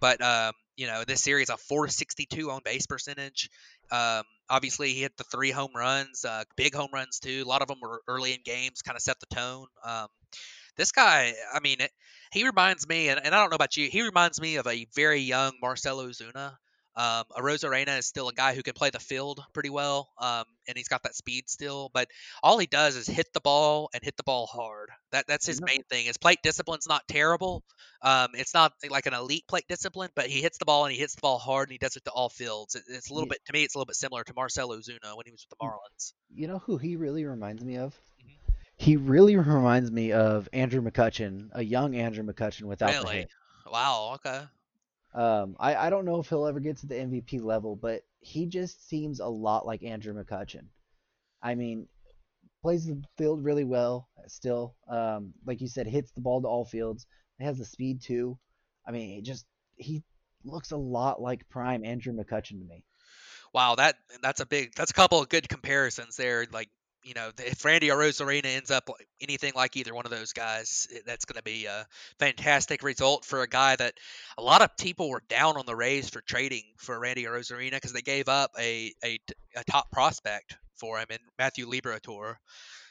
But 0.00 0.20
um, 0.22 0.52
you 0.76 0.86
know, 0.86 1.04
this 1.04 1.22
series 1.22 1.50
a 1.50 1.56
462 1.56 2.50
on 2.50 2.60
base 2.64 2.86
percentage. 2.86 3.50
Um, 3.90 4.22
obviously, 4.48 4.92
he 4.92 5.02
hit 5.02 5.16
the 5.16 5.24
three 5.24 5.50
home 5.50 5.72
runs, 5.74 6.24
uh, 6.24 6.44
big 6.56 6.74
home 6.74 6.90
runs 6.92 7.18
too. 7.18 7.42
A 7.44 7.48
lot 7.48 7.62
of 7.62 7.68
them 7.68 7.78
were 7.80 8.02
early 8.08 8.32
in 8.32 8.40
games, 8.44 8.82
kind 8.82 8.96
of 8.96 9.02
set 9.02 9.20
the 9.20 9.34
tone. 9.34 9.66
Um, 9.84 10.08
this 10.76 10.92
guy, 10.92 11.34
I 11.52 11.60
mean, 11.60 11.80
it, 11.80 11.90
he 12.32 12.44
reminds 12.44 12.88
me, 12.88 13.08
and, 13.08 13.20
and 13.24 13.34
I 13.34 13.40
don't 13.40 13.50
know 13.50 13.56
about 13.56 13.76
you, 13.76 13.88
he 13.88 14.02
reminds 14.02 14.40
me 14.40 14.56
of 14.56 14.66
a 14.66 14.86
very 14.94 15.20
young 15.20 15.52
Marcell 15.60 15.98
Ozuna. 15.98 16.56
Um, 16.96 17.24
Arozarena 17.36 17.98
is 17.98 18.06
still 18.06 18.28
a 18.28 18.32
guy 18.32 18.54
who 18.54 18.62
can 18.62 18.74
play 18.74 18.90
the 18.90 19.00
field 19.00 19.44
pretty 19.52 19.70
well, 19.70 20.10
um, 20.18 20.44
and 20.68 20.76
he's 20.76 20.88
got 20.88 21.02
that 21.02 21.14
speed 21.14 21.48
still. 21.48 21.90
But 21.92 22.08
all 22.42 22.58
he 22.58 22.66
does 22.66 22.96
is 22.96 23.06
hit 23.06 23.32
the 23.32 23.40
ball 23.40 23.90
and 23.92 24.02
hit 24.02 24.16
the 24.16 24.22
ball 24.22 24.46
hard. 24.46 24.90
That 25.10 25.26
that's 25.26 25.46
his 25.46 25.60
main 25.60 25.82
thing. 25.84 26.06
His 26.06 26.16
plate 26.16 26.38
discipline's 26.42 26.88
not 26.88 27.06
terrible. 27.08 27.64
Um, 28.00 28.28
it's 28.34 28.54
not 28.54 28.72
like 28.88 29.06
an 29.06 29.14
elite 29.14 29.44
plate 29.48 29.64
discipline, 29.68 30.10
but 30.14 30.26
he 30.26 30.40
hits 30.40 30.58
the 30.58 30.64
ball 30.64 30.84
and 30.84 30.92
he 30.92 30.98
hits 30.98 31.14
the 31.14 31.22
ball 31.22 31.38
hard, 31.38 31.68
and 31.68 31.72
he 31.72 31.78
does 31.78 31.96
it 31.96 32.04
to 32.04 32.10
all 32.10 32.28
fields. 32.28 32.74
It, 32.74 32.84
it's 32.88 33.10
a 33.10 33.14
little 33.14 33.26
yeah. 33.26 33.34
bit 33.34 33.44
to 33.46 33.52
me. 33.52 33.64
It's 33.64 33.74
a 33.74 33.78
little 33.78 33.86
bit 33.86 33.96
similar 33.96 34.22
to 34.24 34.34
Marcell 34.34 34.70
Ozuna 34.70 35.16
when 35.16 35.26
he 35.26 35.32
was 35.32 35.46
with 35.48 35.58
the 35.58 35.64
Marlins. 35.64 36.12
You 36.32 36.46
know 36.46 36.58
who 36.58 36.78
he 36.78 36.96
really 36.96 37.24
reminds 37.24 37.64
me 37.64 37.76
of? 37.76 37.94
Mm-hmm. 38.22 38.54
He 38.76 38.96
really 38.96 39.36
reminds 39.36 39.90
me 39.90 40.12
of 40.12 40.48
Andrew 40.52 40.80
McCutchen, 40.80 41.48
a 41.52 41.64
young 41.64 41.96
Andrew 41.96 42.24
McCutchen 42.24 42.64
without 42.64 42.90
really? 42.90 43.04
the 43.04 43.12
hit. 43.20 43.30
Wow. 43.70 44.12
Okay. 44.16 44.42
Um, 45.14 45.56
I, 45.60 45.76
I 45.76 45.90
don't 45.90 46.04
know 46.04 46.18
if 46.18 46.28
he'll 46.28 46.46
ever 46.46 46.60
get 46.60 46.78
to 46.78 46.86
the 46.86 46.96
MVP 46.96 47.42
level, 47.42 47.76
but 47.76 48.02
he 48.20 48.46
just 48.46 48.88
seems 48.88 49.20
a 49.20 49.26
lot 49.26 49.66
like 49.66 49.82
Andrew 49.84 50.12
McCutchen. 50.12 50.66
I 51.42 51.54
mean, 51.54 51.86
plays 52.62 52.86
the 52.86 53.00
field 53.16 53.44
really 53.44 53.64
well 53.64 54.08
still. 54.26 54.74
Um, 54.88 55.34
like 55.46 55.60
you 55.60 55.68
said, 55.68 55.86
hits 55.86 56.10
the 56.12 56.20
ball 56.20 56.42
to 56.42 56.48
all 56.48 56.64
fields. 56.64 57.06
He 57.38 57.44
has 57.44 57.58
the 57.58 57.64
speed 57.64 58.02
too. 58.02 58.38
I 58.86 58.90
mean, 58.90 59.18
it 59.18 59.24
just 59.24 59.46
he 59.76 60.02
looks 60.44 60.72
a 60.72 60.76
lot 60.76 61.20
like 61.20 61.48
prime 61.48 61.84
Andrew 61.84 62.12
McCutchen 62.12 62.58
to 62.58 62.64
me. 62.64 62.84
Wow, 63.52 63.76
that 63.76 63.96
that's 64.22 64.40
a 64.40 64.46
big 64.46 64.74
that's 64.74 64.90
a 64.90 64.94
couple 64.94 65.20
of 65.20 65.28
good 65.28 65.48
comparisons 65.48 66.16
there. 66.16 66.46
Like 66.52 66.70
you 67.04 67.12
know, 67.14 67.30
if 67.38 67.64
Randy 67.64 67.88
Arozarena 67.88 68.46
ends 68.46 68.70
up 68.70 68.88
anything 69.20 69.52
like 69.54 69.76
either 69.76 69.94
one 69.94 70.06
of 70.06 70.10
those 70.10 70.32
guys, 70.32 70.88
that's 71.06 71.26
going 71.26 71.36
to 71.36 71.42
be 71.42 71.66
a 71.66 71.86
fantastic 72.18 72.82
result 72.82 73.24
for 73.26 73.42
a 73.42 73.46
guy 73.46 73.76
that 73.76 73.94
a 74.38 74.42
lot 74.42 74.62
of 74.62 74.76
people 74.78 75.10
were 75.10 75.22
down 75.28 75.56
on 75.58 75.66
the 75.66 75.76
Rays 75.76 76.08
for 76.08 76.22
trading 76.22 76.62
for 76.78 76.98
Randy 76.98 77.24
Arozarena 77.24 77.72
because 77.72 77.92
they 77.92 78.00
gave 78.00 78.28
up 78.28 78.52
a, 78.58 78.92
a, 79.04 79.18
a, 79.54 79.64
top 79.64 79.90
prospect 79.92 80.56
for 80.76 80.98
him 80.98 81.06
in 81.10 81.18
Matthew 81.38 81.66
Liberatore. 81.66 82.36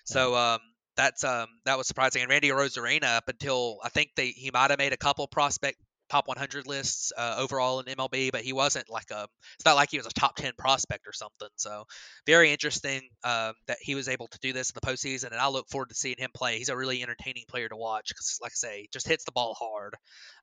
So 0.05 0.35
um, 0.35 0.59
that's 0.95 1.23
um, 1.23 1.47
that 1.65 1.77
was 1.77 1.87
surprising. 1.87 2.21
And 2.21 2.29
Randy 2.29 2.49
Arozarena, 2.49 3.17
up 3.17 3.29
until 3.29 3.79
I 3.83 3.89
think 3.89 4.11
they 4.15 4.27
he 4.27 4.51
might 4.53 4.69
have 4.69 4.79
made 4.79 4.93
a 4.93 4.97
couple 4.97 5.27
prospect 5.27 5.77
top 6.13 6.27
100 6.27 6.67
lists 6.67 7.11
uh, 7.17 7.37
overall 7.39 7.79
in 7.79 7.87
MLB, 7.87 8.31
but 8.31 8.41
he 8.41 8.53
wasn't 8.53 8.87
like 8.87 9.09
a. 9.09 9.27
It's 9.55 9.65
not 9.65 9.75
like 9.75 9.89
he 9.89 9.97
was 9.97 10.05
a 10.05 10.11
top 10.11 10.35
10 10.35 10.53
prospect 10.59 11.07
or 11.07 11.13
something. 11.13 11.47
So 11.55 11.85
very 12.27 12.51
interesting 12.51 13.01
um, 13.23 13.53
that 13.65 13.77
he 13.81 13.95
was 13.95 14.07
able 14.07 14.27
to 14.27 14.39
do 14.39 14.53
this 14.53 14.69
in 14.69 14.75
the 14.75 14.87
postseason, 14.87 15.31
and 15.31 15.39
I 15.39 15.47
look 15.47 15.69
forward 15.69 15.89
to 15.89 15.95
seeing 15.95 16.17
him 16.19 16.29
play. 16.31 16.59
He's 16.59 16.69
a 16.69 16.77
really 16.77 17.01
entertaining 17.01 17.45
player 17.49 17.67
to 17.67 17.75
watch 17.75 18.09
because, 18.09 18.37
like 18.43 18.51
I 18.51 18.59
say, 18.67 18.87
just 18.93 19.07
hits 19.07 19.25
the 19.25 19.31
ball 19.31 19.55
hard. 19.59 19.95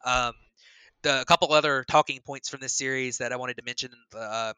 Um, 0.05 0.35
the, 1.03 1.21
a 1.21 1.25
couple 1.25 1.53
other 1.53 1.85
talking 1.89 2.19
points 2.27 2.49
from 2.49 2.61
this 2.61 2.77
series 2.77 3.19
that 3.19 3.33
I 3.33 3.37
wanted 3.37 3.59
to 3.59 3.63
mention: 3.65 3.91
the, 4.11 4.49
um, 4.49 4.55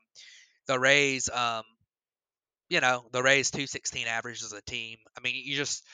the 0.66 0.80
Rays. 0.80 1.28
Um, 1.28 1.64
you 2.70 2.80
know, 2.80 3.04
the 3.12 3.22
Rays 3.22 3.50
216 3.50 4.06
average 4.06 4.42
as 4.42 4.54
a 4.54 4.62
team. 4.62 4.96
I 5.14 5.20
mean, 5.20 5.34
you 5.44 5.56
just 5.56 5.84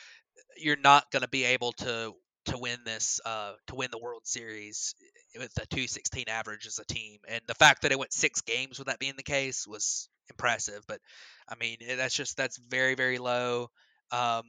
you're 0.57 0.77
not 0.77 1.11
going 1.11 1.23
to 1.23 1.29
be 1.29 1.45
able 1.45 1.73
to 1.73 2.15
to 2.49 2.59
win 2.59 2.79
this 2.85 3.21
uh, 3.25 3.53
to 3.69 3.75
win 3.75 3.89
the 3.91 3.99
World 3.99 4.23
Series 4.25 4.95
with 5.39 5.53
a 5.59 5.67
216 5.67 6.25
average 6.29 6.67
as 6.67 6.79
a 6.79 6.85
team. 6.85 7.19
And 7.29 7.41
the 7.47 7.55
fact 7.55 7.83
that 7.83 7.93
it 7.93 7.99
went 7.99 8.13
six 8.13 8.41
games 8.41 8.79
with 8.79 8.89
that 8.89 8.99
being 8.99 9.15
the 9.17 9.23
case 9.23 9.67
was 9.67 10.09
impressive. 10.31 10.85
But 10.87 11.01
I 11.49 11.55
mean, 11.57 11.79
eh, 11.87 11.97
that's 11.97 12.15
just 12.15 12.37
that's 12.37 12.59
very 12.59 12.95
very 12.95 13.19
low. 13.19 13.71
Um, 14.11 14.43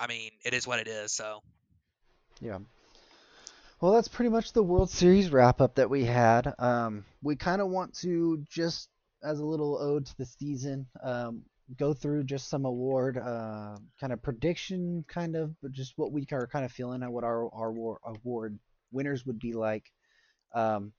I 0.00 0.06
mean, 0.08 0.30
it 0.44 0.54
is 0.54 0.66
what 0.66 0.80
it 0.80 0.88
is. 0.88 1.12
So 1.12 1.40
yeah. 2.40 2.58
Well, 3.80 3.92
that's 3.92 4.08
pretty 4.08 4.30
much 4.30 4.52
the 4.52 4.62
World 4.62 4.90
Series 4.90 5.30
wrap 5.30 5.60
up 5.60 5.76
that 5.76 5.88
we 5.88 6.04
had. 6.04 6.52
Um, 6.58 7.04
we 7.22 7.36
kind 7.36 7.62
of 7.62 7.68
want 7.68 7.94
to 7.98 8.44
just 8.50 8.88
as 9.22 9.38
a 9.38 9.44
little 9.44 9.78
ode 9.78 10.06
to 10.06 10.16
the 10.16 10.26
season. 10.26 10.86
Um, 11.02 11.42
go 11.76 11.92
through 11.92 12.24
just 12.24 12.48
some 12.48 12.64
award 12.64 13.18
uh, 13.18 13.76
kind 14.00 14.12
of 14.12 14.22
prediction, 14.22 15.04
kind 15.08 15.36
of, 15.36 15.54
just 15.70 15.92
what 15.96 16.12
we 16.12 16.26
are 16.32 16.46
kind 16.46 16.64
of 16.64 16.72
feeling 16.72 17.02
at 17.02 17.12
what 17.12 17.24
our 17.24 17.48
our 17.54 17.98
award 18.04 18.58
winners 18.90 19.26
would 19.26 19.38
be 19.38 19.52
like. 19.52 19.90
Um, 20.54 20.92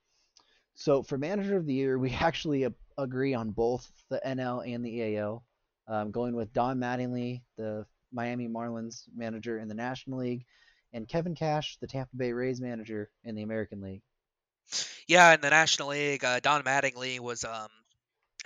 so 0.76 1.04
for 1.04 1.18
manager 1.18 1.58
of 1.58 1.66
the 1.66 1.74
year, 1.74 1.98
we 1.98 2.12
actually 2.20 2.68
agree 2.98 3.34
on 3.34 3.52
both 3.52 3.92
the 4.10 4.22
NL 4.26 4.74
and 4.74 4.86
the 4.86 5.18
AL. 5.18 5.44
Um, 5.88 6.12
going 6.12 6.36
with 6.36 6.54
Don 6.54 6.78
Mattingly, 6.80 7.42
the 7.58 7.84
Miami 8.12 8.48
Marlins 8.48 9.06
manager 9.16 9.58
in 9.58 9.68
the 9.68 9.74
National 9.74 10.20
League, 10.20 10.46
and 10.94 11.08
Kevin 11.08 11.34
Cash, 11.34 11.78
the 11.82 11.88
Tampa 11.88 12.16
Bay 12.16 12.32
Rays 12.32 12.62
manager 12.62 13.10
in 13.24 13.34
the 13.34 13.42
American 13.42 13.82
League. 13.82 14.04
Yeah, 15.08 15.34
in 15.34 15.42
the 15.42 15.50
National 15.50 15.90
League, 15.90 16.24
uh, 16.24 16.40
Don 16.42 16.62
Mattingly 16.62 17.20
was 17.20 17.44
um, 17.44 17.70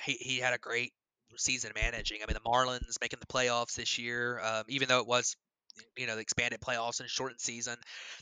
he 0.06 0.14
he 0.14 0.38
had 0.38 0.54
a 0.54 0.58
great 0.58 0.94
season 1.38 1.72
managing. 1.76 2.19
I 2.22 2.26
mean, 2.32 2.36
the 2.36 2.50
Marlins 2.50 3.00
making 3.02 3.19
the 3.19 3.28
playoffs 3.28 3.76
this 3.76 3.98
year, 3.98 4.39
um, 4.39 4.63
even 4.67 4.88
though 4.88 5.00
it 5.00 5.08
was 5.08 5.36
you 5.98 6.08
know 6.08 6.15
the 6.15 6.22
expanded 6.22 6.60
playoffs 6.62 7.00
and 7.00 7.10
shortened 7.10 7.41
season 7.41 7.76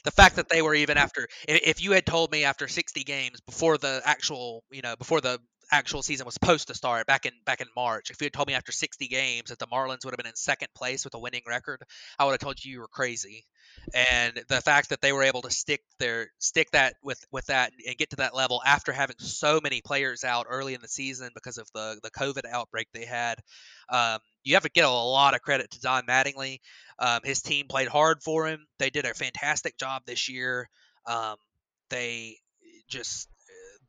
the 0.06 0.12
fact 0.12 0.38
that 0.38 0.48
they 0.48 0.62
were 0.62 0.74
even 0.74 0.98
after 0.98 1.28
if 1.48 1.84
you 1.84 1.92
had 1.92 2.06
told 2.06 2.32
me 2.32 2.46
after 2.46 2.68
60 2.68 3.04
games 3.04 3.42
before 3.42 3.78
the 3.78 4.02
actual 4.06 4.64
you 4.72 4.82
know 4.82 4.96
before 4.96 5.20
the 5.22 5.38
actual 5.72 6.02
season 6.02 6.26
was 6.26 6.34
supposed 6.34 6.68
to 6.68 6.74
start 6.74 7.08
back 7.08 7.26
in 7.26 7.34
back 7.46 7.62
in 7.62 7.68
March. 7.76 8.12
If 8.12 8.22
you 8.22 8.26
had 8.26 8.34
told 8.34 8.48
me 8.48 8.54
after 8.54 8.72
60 8.72 9.08
games 9.08 9.50
that 9.50 9.60
the 9.60 9.68
Marlins 9.68 10.04
would 10.04 10.12
have 10.12 10.18
been 10.18 10.28
in 10.28 10.36
second 10.36 10.68
place 10.76 11.06
with 11.06 11.14
a 11.14 11.20
winning 11.20 11.44
record, 11.48 11.82
I 12.20 12.26
would 12.26 12.32
have 12.32 12.40
told 12.40 12.64
you 12.64 12.74
you 12.74 12.80
were 12.82 12.88
crazy. 12.88 13.46
And 13.94 14.44
the 14.50 14.62
fact 14.62 14.90
that 14.90 15.02
they 15.02 15.14
were 15.14 15.24
able 15.24 15.42
to 15.44 15.52
stick 15.52 15.82
their 15.98 16.28
stick 16.40 16.72
that 16.72 16.96
with 17.04 17.24
with 17.32 17.46
that 17.48 17.72
and 17.88 17.98
get 17.98 18.10
to 18.12 18.18
that 18.18 18.36
level 18.36 18.62
after 18.66 18.92
having 18.92 19.16
so 19.20 19.60
many 19.62 19.82
players 19.82 20.24
out 20.24 20.46
early 20.50 20.74
in 20.74 20.82
the 20.82 20.88
season 20.88 21.30
because 21.34 21.58
of 21.58 21.68
the 21.74 22.00
the 22.04 22.12
COVID 22.12 22.44
outbreak 22.52 22.88
they 22.94 23.06
had, 23.06 23.40
um, 23.90 24.20
you 24.44 24.56
have 24.56 24.64
to 24.64 24.70
get 24.70 24.86
a 24.86 24.90
lot 24.90 25.36
of 25.36 25.42
credit 25.42 25.72
to 25.72 25.80
Don 25.80 26.04
Mattingly. 26.06 26.60
Um, 27.00 27.22
his 27.24 27.42
team 27.42 27.68
played 27.68 27.88
hard 27.88 28.22
for 28.24 28.48
him. 28.48 28.66
They 28.78 28.90
did 28.90 29.06
a 29.06 29.14
fantastic 29.14 29.78
job 29.78 30.04
this 30.06 30.30
year. 30.30 30.70
Um, 31.08 31.38
they 31.90 32.38
just 32.88 33.28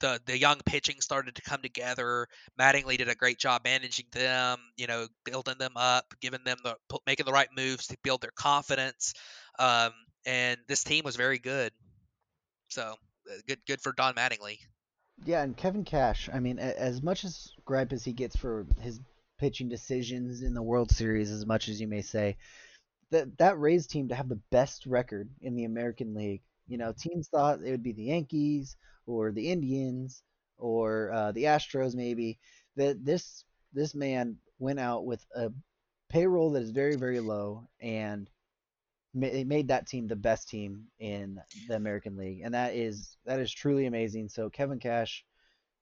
the 0.02 0.20
the 0.26 0.38
young 0.38 0.58
pitching 0.66 1.00
started 1.00 1.36
to 1.36 1.42
come 1.42 1.62
together. 1.62 2.28
Mattingly 2.60 2.98
did 2.98 3.08
a 3.08 3.14
great 3.14 3.38
job 3.38 3.62
managing 3.64 4.06
them, 4.12 4.58
you 4.76 4.86
know, 4.86 5.06
building 5.24 5.56
them 5.58 5.72
up, 5.76 6.12
giving 6.20 6.44
them 6.44 6.58
the 6.62 6.76
making 7.06 7.24
the 7.24 7.32
right 7.32 7.48
moves 7.56 7.86
to 7.86 7.96
build 8.02 8.20
their 8.20 8.32
confidence. 8.36 9.14
Um, 9.58 9.92
and 10.26 10.58
this 10.68 10.84
team 10.84 11.04
was 11.04 11.16
very 11.16 11.38
good. 11.38 11.72
So 12.68 12.82
uh, 13.30 13.34
good 13.48 13.60
good 13.66 13.80
for 13.80 13.92
Don 13.92 14.14
Mattingly. 14.14 14.58
Yeah, 15.24 15.42
and 15.42 15.56
Kevin 15.56 15.84
Cash. 15.84 16.28
I 16.32 16.40
mean, 16.40 16.58
as 16.58 17.02
much 17.02 17.24
as 17.24 17.52
gripe 17.64 17.92
as 17.92 18.04
he 18.04 18.12
gets 18.12 18.36
for 18.36 18.66
his 18.80 19.00
pitching 19.38 19.68
decisions 19.68 20.42
in 20.42 20.52
the 20.52 20.62
World 20.62 20.90
Series, 20.90 21.30
as 21.30 21.46
much 21.46 21.68
as 21.68 21.80
you 21.80 21.86
may 21.86 22.02
say, 22.02 22.36
that 23.10 23.38
that 23.38 23.58
Rays 23.58 23.86
team 23.86 24.08
to 24.08 24.14
have 24.14 24.28
the 24.28 24.40
best 24.50 24.84
record 24.86 25.30
in 25.40 25.54
the 25.54 25.64
American 25.64 26.14
League. 26.14 26.42
You 26.68 26.78
know, 26.78 26.92
teams 26.92 27.28
thought 27.28 27.60
it 27.62 27.70
would 27.70 27.82
be 27.82 27.92
the 27.92 28.04
Yankees 28.04 28.76
or 29.06 29.32
the 29.32 29.50
Indians 29.50 30.22
or 30.58 31.10
uh, 31.12 31.32
the 31.32 31.44
Astros 31.44 31.94
maybe 31.94 32.38
that 32.76 33.04
this 33.04 33.44
this 33.72 33.94
man 33.94 34.36
went 34.58 34.78
out 34.78 35.04
with 35.04 35.24
a 35.34 35.50
payroll 36.08 36.52
that 36.52 36.62
is 36.62 36.70
very 36.70 36.94
very 36.94 37.20
low 37.20 37.68
and 37.80 38.30
ma- 39.14 39.44
made 39.46 39.68
that 39.68 39.86
team 39.86 40.06
the 40.06 40.16
best 40.16 40.48
team 40.48 40.84
in 40.98 41.40
the 41.68 41.74
American 41.74 42.16
League 42.16 42.42
and 42.44 42.54
that 42.54 42.74
is 42.74 43.16
that 43.24 43.40
is 43.40 43.52
truly 43.52 43.86
amazing. 43.86 44.28
So 44.28 44.48
Kevin 44.50 44.78
Cash, 44.78 45.24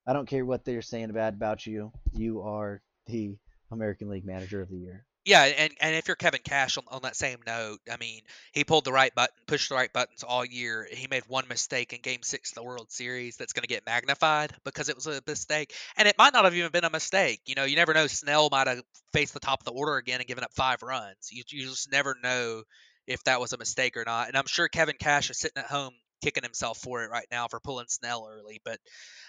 I 0.07 0.13
don't 0.13 0.29
care 0.29 0.45
what 0.45 0.65
they're 0.65 0.83
saying 0.83 1.13
bad 1.13 1.35
about 1.35 1.67
you, 1.67 1.93
you 2.13 2.43
are 2.43 2.83
the 3.07 3.37
American 3.71 4.09
League 4.09 4.25
Manager 4.25 4.63
of 4.63 4.71
the 4.71 4.79
Year 4.79 5.07
yeah, 5.25 5.45
and, 5.45 5.73
and 5.81 5.95
if 5.95 6.09
you're 6.09 6.17
Kevin 6.17 6.41
Cash 6.43 6.79
on, 6.79 6.85
on 6.89 7.03
that 7.03 7.15
same 7.15 7.39
note, 7.47 7.81
I 7.91 7.97
mean, 7.99 8.23
he 8.53 8.65
pulled 8.65 8.85
the 8.85 8.93
right 8.93 9.15
button, 9.15 9.35
pushed 9.47 9.69
the 9.69 9.75
right 9.75 9.93
buttons 9.93 10.23
all 10.23 10.45
year. 10.45 10.89
He 10.91 11.09
made 11.09 11.25
one 11.29 11.47
mistake 11.49 11.93
in 11.93 12.01
Game 12.01 12.23
Six 12.23 12.53
of 12.53 12.55
the 12.55 12.63
World 12.63 12.91
Series 12.91 13.37
that's 13.37 13.53
going 13.53 13.63
to 13.63 13.69
get 13.69 13.85
magnified 13.85 14.53
because 14.65 14.89
it 14.89 14.97
was 14.97 15.07
a 15.07 15.21
mistake, 15.27 15.75
and 15.97 16.09
it 16.09 16.17
might 16.19 16.33
not 16.33 16.45
have 16.45 16.55
even 16.55 16.71
been 16.73 16.85
a 16.85 16.91
mistake. 16.91 17.41
You 17.47 17.55
know, 17.55 17.65
you 17.65 17.77
never 17.77 17.93
know. 17.93 18.07
Snell 18.07 18.49
might 18.51 18.67
have 18.67 18.83
faced 19.13 19.35
the 19.35 19.41
top 19.41 19.61
of 19.61 19.65
the 19.67 19.73
order 19.73 19.97
again 19.97 20.21
and 20.21 20.27
given 20.27 20.45
up 20.45 20.53
five 20.55 20.83
runs. 20.83 21.29
You 21.31 21.43
you 21.49 21.69
just 21.69 21.93
never 21.93 22.17
know 22.23 22.63
if 23.07 23.23
that 23.25 23.41
was 23.41 23.53
a 23.53 23.59
mistake 23.59 23.97
or 23.97 24.05
not. 24.07 24.29
And 24.29 24.37
I'm 24.37 24.47
sure 24.47 24.69
Kevin 24.69 24.97
Cash 24.99 25.31
is 25.31 25.39
sitting 25.39 25.63
at 25.63 25.71
home 25.71 25.93
kicking 26.23 26.43
himself 26.43 26.79
for 26.79 27.03
it 27.03 27.11
right 27.11 27.27
now 27.31 27.49
for 27.49 27.61
pulling 27.61 27.87
Snell 27.89 28.29
early. 28.31 28.61
But 28.65 28.79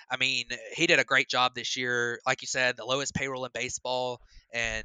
I 0.10 0.17
mean, 0.17 0.45
he 0.73 0.88
did 0.88 0.99
a 0.99 1.04
great 1.04 1.30
job 1.30 1.54
this 1.56 1.77
year. 1.77 2.19
Like 2.25 2.41
you 2.41 2.47
said, 2.47 2.77
the 2.77 2.86
lowest 2.86 3.13
payroll 3.13 3.45
in 3.45 3.51
baseball, 3.54 4.19
and 4.54 4.84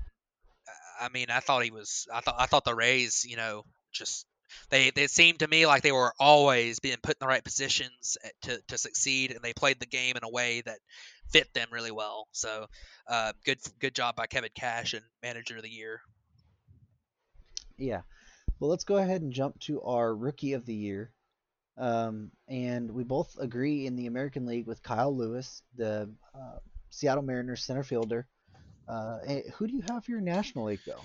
I 1.00 1.08
mean, 1.08 1.26
I 1.30 1.40
thought 1.40 1.64
he 1.64 1.70
was. 1.70 2.06
I 2.12 2.20
thought 2.20 2.36
I 2.38 2.46
thought 2.46 2.64
the 2.64 2.74
Rays, 2.74 3.24
you 3.28 3.36
know, 3.36 3.64
just 3.92 4.26
they 4.70 4.90
they 4.90 5.06
seemed 5.06 5.40
to 5.40 5.48
me 5.48 5.66
like 5.66 5.82
they 5.82 5.92
were 5.92 6.12
always 6.18 6.80
being 6.80 6.98
put 7.02 7.16
in 7.16 7.20
the 7.20 7.26
right 7.26 7.44
positions 7.44 8.16
eh, 8.22 8.28
to 8.42 8.60
to 8.68 8.78
succeed, 8.78 9.32
and 9.32 9.42
they 9.42 9.52
played 9.52 9.80
the 9.80 9.86
game 9.86 10.16
in 10.16 10.24
a 10.24 10.30
way 10.30 10.62
that 10.62 10.78
fit 11.30 11.52
them 11.54 11.68
really 11.70 11.90
well. 11.90 12.28
So, 12.32 12.66
uh, 13.08 13.32
good 13.44 13.58
good 13.80 13.94
job 13.94 14.16
by 14.16 14.26
Kevin 14.26 14.50
Cash 14.54 14.94
and 14.94 15.04
Manager 15.22 15.56
of 15.56 15.62
the 15.62 15.70
Year. 15.70 16.00
Yeah. 17.76 18.02
Well, 18.58 18.70
let's 18.70 18.84
go 18.84 18.96
ahead 18.96 19.20
and 19.20 19.32
jump 19.32 19.58
to 19.60 19.82
our 19.82 20.14
Rookie 20.14 20.54
of 20.54 20.64
the 20.64 20.74
Year. 20.74 21.12
Um, 21.76 22.30
and 22.48 22.90
we 22.90 23.04
both 23.04 23.36
agree 23.38 23.86
in 23.86 23.96
the 23.96 24.06
American 24.06 24.46
League 24.46 24.66
with 24.66 24.82
Kyle 24.82 25.14
Lewis, 25.14 25.62
the 25.76 26.10
uh, 26.34 26.58
Seattle 26.88 27.22
Mariners 27.22 27.64
center 27.64 27.82
fielder. 27.82 28.26
Uh, 28.88 29.18
eh, 29.26 29.42
who 29.54 29.66
do 29.66 29.74
you 29.74 29.82
have 29.88 30.04
for 30.04 30.10
your 30.10 30.20
National 30.20 30.66
League 30.66 30.80
though? 30.86 31.02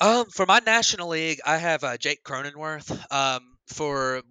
Um, 0.00 0.26
for 0.30 0.46
my 0.46 0.60
National 0.64 1.08
League, 1.08 1.40
I 1.44 1.58
have 1.58 1.84
uh, 1.84 1.96
Jake 1.98 2.24
Cronenworth. 2.24 2.90
Um, 3.12 3.58
for 3.66 4.22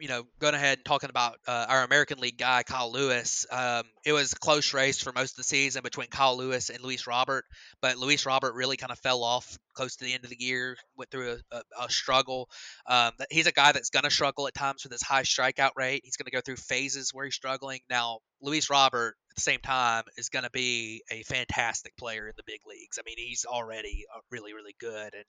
you 0.00 0.08
know, 0.08 0.24
going 0.38 0.54
ahead 0.54 0.78
and 0.78 0.84
talking 0.84 1.10
about 1.10 1.38
uh, 1.46 1.66
our 1.68 1.84
American 1.84 2.18
League 2.18 2.38
guy 2.38 2.62
Kyle 2.62 2.92
Lewis. 2.92 3.46
Um, 3.50 3.84
it 4.04 4.12
was 4.12 4.32
a 4.32 4.36
close 4.36 4.72
race 4.72 5.02
for 5.02 5.12
most 5.12 5.32
of 5.32 5.36
the 5.36 5.44
season 5.44 5.82
between 5.82 6.08
Kyle 6.08 6.36
Lewis 6.36 6.70
and 6.70 6.82
Luis 6.82 7.06
Robert, 7.06 7.44
but 7.80 7.98
Luis 7.98 8.24
Robert 8.26 8.54
really 8.54 8.76
kind 8.76 8.92
of 8.92 8.98
fell 8.98 9.22
off 9.22 9.58
close 9.74 9.96
to 9.96 10.04
the 10.04 10.14
end 10.14 10.24
of 10.24 10.30
the 10.30 10.36
year. 10.38 10.76
Went 10.96 11.10
through 11.10 11.38
a, 11.52 11.56
a, 11.56 11.84
a 11.84 11.90
struggle. 11.90 12.48
Um, 12.86 13.12
he's 13.30 13.46
a 13.46 13.52
guy 13.52 13.72
that's 13.72 13.90
going 13.90 14.04
to 14.04 14.10
struggle 14.10 14.46
at 14.46 14.54
times 14.54 14.84
with 14.84 14.92
his 14.92 15.02
high 15.02 15.22
strikeout 15.22 15.72
rate. 15.76 16.02
He's 16.04 16.16
going 16.16 16.26
to 16.26 16.32
go 16.32 16.40
through 16.40 16.56
phases 16.56 17.10
where 17.12 17.24
he's 17.24 17.34
struggling. 17.34 17.80
Now, 17.90 18.18
Luis 18.40 18.70
Robert 18.70 19.16
at 19.30 19.36
the 19.36 19.42
same 19.42 19.60
time 19.60 20.04
is 20.16 20.28
going 20.28 20.44
to 20.44 20.50
be 20.50 21.02
a 21.10 21.22
fantastic 21.24 21.96
player 21.96 22.26
in 22.28 22.34
the 22.36 22.42
big 22.46 22.60
leagues. 22.66 22.98
I 22.98 23.02
mean, 23.04 23.16
he's 23.18 23.44
already 23.44 24.04
uh, 24.14 24.20
really, 24.30 24.54
really 24.54 24.74
good, 24.80 25.14
and 25.14 25.24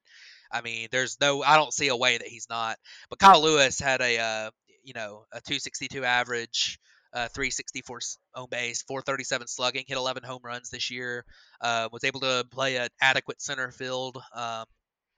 I 0.52 0.62
mean, 0.62 0.88
there's 0.92 1.18
no, 1.20 1.44
I 1.44 1.56
don't 1.56 1.74
see 1.74 1.88
a 1.88 1.96
way 1.96 2.18
that 2.18 2.28
he's 2.28 2.48
not. 2.50 2.78
But 3.10 3.20
Kyle 3.20 3.42
Lewis 3.42 3.80
had 3.80 4.02
a, 4.02 4.20
uh, 4.20 4.52
you 4.84 4.94
know, 4.94 5.26
a 5.32 5.42
262 5.42 6.04
average. 6.04 6.80
Uh, 7.12 7.28
364 7.30 8.02
on 8.36 8.48
base, 8.52 8.84
437 8.84 9.48
slugging, 9.48 9.84
hit 9.88 9.98
11 9.98 10.22
home 10.22 10.42
runs 10.44 10.70
this 10.70 10.92
year. 10.92 11.26
Uh, 11.60 11.90
was 11.92 12.04
able 12.04 12.20
to 12.20 12.46
play 12.52 12.76
an 12.76 12.88
adequate 13.02 13.42
center 13.42 13.72
field. 13.72 14.18
Um, 14.32 14.66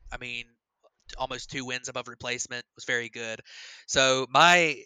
I 0.09 0.17
mean, 0.21 0.45
almost 1.17 1.51
two 1.51 1.65
wins 1.65 1.89
above 1.89 2.07
replacement 2.07 2.63
was 2.75 2.85
very 2.85 3.09
good. 3.09 3.41
So 3.87 4.25
my 4.29 4.77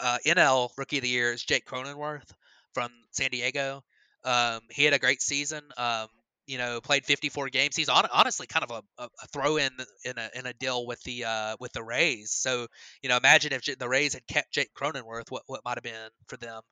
uh, 0.00 0.18
NL 0.26 0.70
Rookie 0.76 0.98
of 0.98 1.02
the 1.02 1.08
Year 1.08 1.32
is 1.32 1.42
Jake 1.42 1.66
Cronenworth 1.66 2.30
from 2.72 2.90
San 3.10 3.30
Diego. 3.30 3.82
Um, 4.24 4.60
he 4.70 4.84
had 4.84 4.94
a 4.94 4.98
great 4.98 5.22
season. 5.22 5.62
Um, 5.76 6.08
you 6.48 6.56
know, 6.56 6.80
played 6.80 7.04
54 7.04 7.50
games. 7.50 7.76
He's 7.76 7.90
on, 7.90 8.06
honestly 8.10 8.46
kind 8.46 8.64
of 8.68 8.82
a, 8.98 9.04
a, 9.04 9.26
throw 9.32 9.58
in 9.58 9.70
in 10.04 10.14
a, 10.16 10.30
in 10.34 10.46
a 10.46 10.54
deal 10.54 10.86
with 10.86 11.00
the 11.02 11.24
uh, 11.24 11.56
with 11.60 11.72
the 11.74 11.82
Rays. 11.84 12.32
So 12.32 12.66
you 13.02 13.10
know, 13.10 13.18
imagine 13.18 13.52
if 13.52 13.78
the 13.78 13.88
Rays 13.88 14.14
had 14.14 14.26
kept 14.26 14.50
Jake 14.50 14.70
Cronenworth, 14.74 15.30
what 15.30 15.42
what 15.46 15.60
might 15.64 15.76
have 15.76 15.84
been 15.84 16.10
for 16.26 16.38
them. 16.38 16.62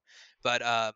But 0.42 0.62
um, 0.62 0.92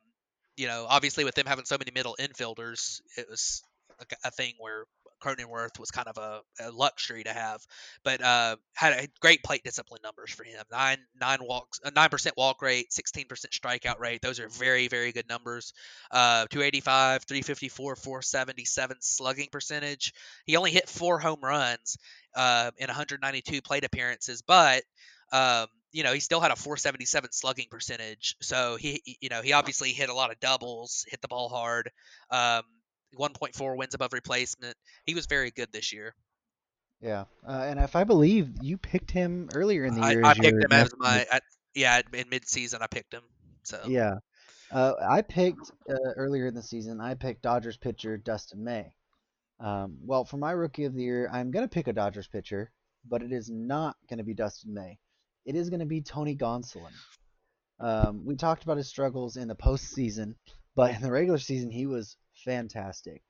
you 0.57 0.67
know, 0.67 0.87
obviously 0.89 1.25
with 1.25 1.35
them 1.35 1.47
having 1.47 1.67
so 1.67 1.77
many 1.79 1.93
middle 1.95 2.17
infielders, 2.19 3.01
it 3.19 3.27
was 3.29 3.63
a, 4.01 4.29
a 4.29 4.31
thing 4.31 4.55
where 4.59 4.85
Cronenworth 5.21 5.79
was 5.79 5.91
kind 5.91 6.09
of 6.09 6.19
a, 6.19 6.41
a 6.61 6.71
luxury 6.71 7.25
to 7.25 7.33
have, 7.33 7.61
but 8.05 8.23
uh, 8.23 8.57
had 8.75 9.05
a 9.05 9.09
great 9.21 9.43
plate 9.43 9.63
discipline 9.65 10.01
numbers 10.03 10.31
for 10.31 10.45
him. 10.45 10.63
Nine 10.71 10.99
nine 11.21 11.39
walks, 11.43 11.81
nine 11.95 12.09
percent 12.09 12.37
walk 12.37 12.63
rate, 12.63 12.93
sixteen 12.93 13.27
percent 13.27 13.53
strikeout 13.53 13.99
rate. 13.99 14.23
Those 14.23 14.41
are 14.41 14.49
very 14.49 14.89
very 14.89 15.13
good 15.13 15.29
numbers. 15.29 15.73
Uh, 16.11 16.47
285, 16.51 17.25
354, 17.25 17.97
477 17.97 18.97
slugging 19.01 19.49
percentage. 19.51 20.13
He 20.47 20.57
only 20.57 20.71
hit 20.71 20.89
four 20.89 21.19
home 21.19 21.41
runs 21.43 21.97
uh, 22.35 22.71
in 22.79 22.89
192 22.89 23.63
plate 23.63 23.85
appearances, 23.85 24.43
but 24.43 24.83
um, 25.33 25.67
you 25.93 26.05
know, 26.05 26.13
he 26.13 26.21
still 26.21 26.41
had 26.41 26.51
a 26.53 26.57
477 26.57 27.33
slugging 27.33 27.67
percentage. 27.71 28.37
So 28.41 28.77
he, 28.77 29.19
you 29.21 29.29
know, 29.29 29.43
he 29.43 29.53
obviously 29.53 29.93
hit 29.93 30.09
a 30.09 30.15
lot 30.15 30.31
of 30.31 30.41
doubles, 30.41 31.05
hit 31.09 31.21
the 31.21 31.29
ball 31.29 31.49
hard. 31.49 31.91
Um, 32.31 32.63
1.4 33.19 33.77
wins 33.77 33.95
above 33.95 34.13
replacement. 34.13 34.77
He 35.05 35.15
was 35.15 35.27
very 35.27 35.51
good 35.51 35.69
this 35.73 35.93
year. 35.93 36.15
Yeah, 37.01 37.25
uh, 37.47 37.65
and 37.67 37.81
if 37.81 37.97
I 37.97 38.05
believe 38.05 38.51
you 38.61 38.77
picked 38.77 39.11
him 39.11 39.49
earlier 39.55 39.87
in 39.87 39.95
the 39.95 40.07
year, 40.07 40.25
I, 40.25 40.31
I 40.31 40.35
picked 40.35 40.63
him 40.63 40.73
as 40.73 40.91
my 40.99 41.27
I, 41.33 41.41
yeah 41.75 42.03
in 42.13 42.29
mid-season. 42.29 42.83
I 42.83 42.89
picked 42.89 43.15
him. 43.15 43.23
So 43.63 43.81
yeah, 43.87 44.17
uh, 44.71 44.93
I 45.09 45.23
picked 45.23 45.71
uh, 45.89 45.95
earlier 46.17 46.47
in 46.47 46.55
the 46.55 46.63
season. 46.63 47.01
I 47.01 47.15
picked 47.15 47.43
Dodgers 47.43 47.79
pitcher 47.79 48.19
Dustin 48.19 48.63
May. 48.63 48.93
Um, 49.61 49.97
well, 50.05 50.25
for 50.25 50.37
my 50.37 50.53
rookie 50.53 50.85
of 50.85 50.95
the 50.95 51.03
year, 51.03 51.31
I'm 51.33 51.51
gonna 51.51 51.69
pick 51.69 51.89
a 51.89 51.93
Dodgers 51.95 52.29
pitcher, 52.29 52.71
but 53.09 53.23
it 53.23 53.33
is 53.33 53.49
not 53.49 53.97
gonna 54.11 54.25
be 54.25 54.35
Dustin 54.35 54.75
May. 54.75 54.99
It 55.47 55.57
is 55.57 55.71
gonna 55.71 55.87
be 55.87 56.03
Tony 56.03 56.37
Gonsolin. 56.37 56.93
Um, 57.81 58.27
we 58.27 58.37
talked 58.37 58.63
about 58.63 58.77
his 58.77 58.89
struggles 58.89 59.39
in 59.39 59.49
the 59.49 59.57
postseason, 59.57 60.35
but 60.75 60.95
in 60.95 61.03
the 61.03 61.11
regular 61.11 61.39
season, 61.39 61.71
he 61.71 61.87
was 61.87 62.17
fantastic. 62.45 63.23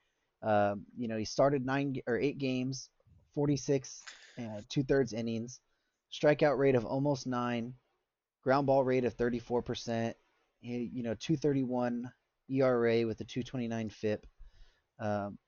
Um, 0.42 0.87
you 0.96 1.09
know, 1.09 1.16
he 1.16 1.24
started 1.24 1.64
nine 1.66 1.96
or 2.07 2.18
eight 2.18 2.38
games, 2.38 2.88
46 3.35 4.03
uh, 4.38 4.61
two 4.68 4.83
thirds 4.83 5.12
innings, 5.12 5.60
strikeout 6.12 6.58
rate 6.58 6.75
of 6.75 6.85
almost 6.85 7.27
nine, 7.27 7.75
ground 8.42 8.67
ball 8.67 8.85
rate 8.85 9.04
of 9.04 9.17
34%. 9.17 10.15
You 10.62 11.02
know, 11.02 11.15
231 11.15 12.10
ERA 12.50 13.06
with 13.06 13.21
a 13.21 13.25
229 13.25 13.90
FIP. 13.90 14.27
Um, 14.98 15.38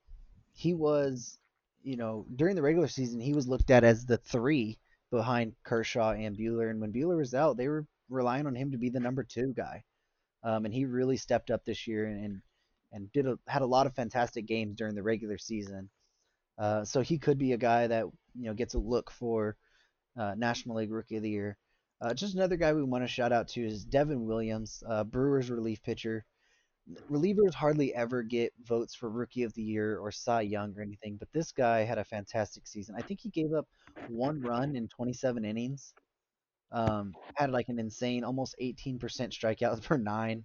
he 0.54 0.72
was, 0.72 1.38
you 1.82 1.96
know, 1.96 2.26
during 2.34 2.56
the 2.56 2.62
regular 2.62 2.88
season, 2.88 3.20
he 3.20 3.34
was 3.34 3.46
looked 3.46 3.70
at 3.70 3.84
as 3.84 4.06
the 4.06 4.16
three 4.16 4.78
behind 5.10 5.54
Kershaw 5.64 6.12
and 6.12 6.36
Buehler. 6.36 6.70
And 6.70 6.80
when 6.80 6.92
Buehler 6.92 7.18
was 7.18 7.34
out, 7.34 7.56
they 7.58 7.68
were 7.68 7.86
relying 8.08 8.46
on 8.46 8.54
him 8.54 8.70
to 8.72 8.78
be 8.78 8.88
the 8.88 9.00
number 9.00 9.22
two 9.22 9.52
guy. 9.54 9.84
Um, 10.44 10.64
and 10.64 10.74
he 10.74 10.84
really 10.84 11.16
stepped 11.16 11.50
up 11.50 11.64
this 11.64 11.86
year 11.86 12.06
and, 12.06 12.24
and 12.24 12.42
and 12.94 13.12
did 13.12 13.26
a, 13.26 13.38
had 13.46 13.62
a 13.62 13.66
lot 13.66 13.86
of 13.86 13.94
fantastic 13.94 14.46
games 14.46 14.76
during 14.76 14.94
the 14.94 15.02
regular 15.02 15.38
season. 15.38 15.88
Uh, 16.58 16.84
so 16.84 17.00
he 17.00 17.18
could 17.18 17.38
be 17.38 17.52
a 17.52 17.58
guy 17.58 17.86
that 17.86 18.04
you 18.34 18.44
know 18.44 18.54
gets 18.54 18.74
a 18.74 18.78
look 18.78 19.10
for 19.10 19.56
uh, 20.18 20.34
National 20.36 20.76
League 20.76 20.92
Rookie 20.92 21.16
of 21.16 21.22
the 21.22 21.30
Year. 21.30 21.56
Uh, 22.00 22.12
just 22.12 22.34
another 22.34 22.56
guy 22.56 22.72
we 22.72 22.82
want 22.82 23.04
to 23.04 23.08
shout 23.08 23.32
out 23.32 23.48
to 23.48 23.64
is 23.64 23.84
Devin 23.84 24.26
Williams, 24.26 24.82
Brewers 25.06 25.50
relief 25.50 25.82
pitcher. 25.82 26.24
Relievers 27.08 27.54
hardly 27.54 27.94
ever 27.94 28.24
get 28.24 28.52
votes 28.64 28.94
for 28.94 29.08
Rookie 29.08 29.44
of 29.44 29.54
the 29.54 29.62
Year 29.62 29.98
or 29.98 30.10
Cy 30.10 30.40
Young 30.42 30.74
or 30.76 30.82
anything, 30.82 31.16
but 31.16 31.32
this 31.32 31.52
guy 31.52 31.84
had 31.84 31.98
a 31.98 32.04
fantastic 32.04 32.66
season. 32.66 32.96
I 32.98 33.02
think 33.02 33.20
he 33.20 33.30
gave 33.30 33.54
up 33.54 33.68
one 34.08 34.40
run 34.40 34.74
in 34.74 34.88
27 34.88 35.44
innings. 35.44 35.94
Um, 36.72 37.14
had 37.34 37.50
like 37.50 37.68
an 37.68 37.78
insane, 37.78 38.24
almost 38.24 38.54
18% 38.60 38.98
strikeouts 38.98 39.82
per 39.82 39.98
nine. 39.98 40.44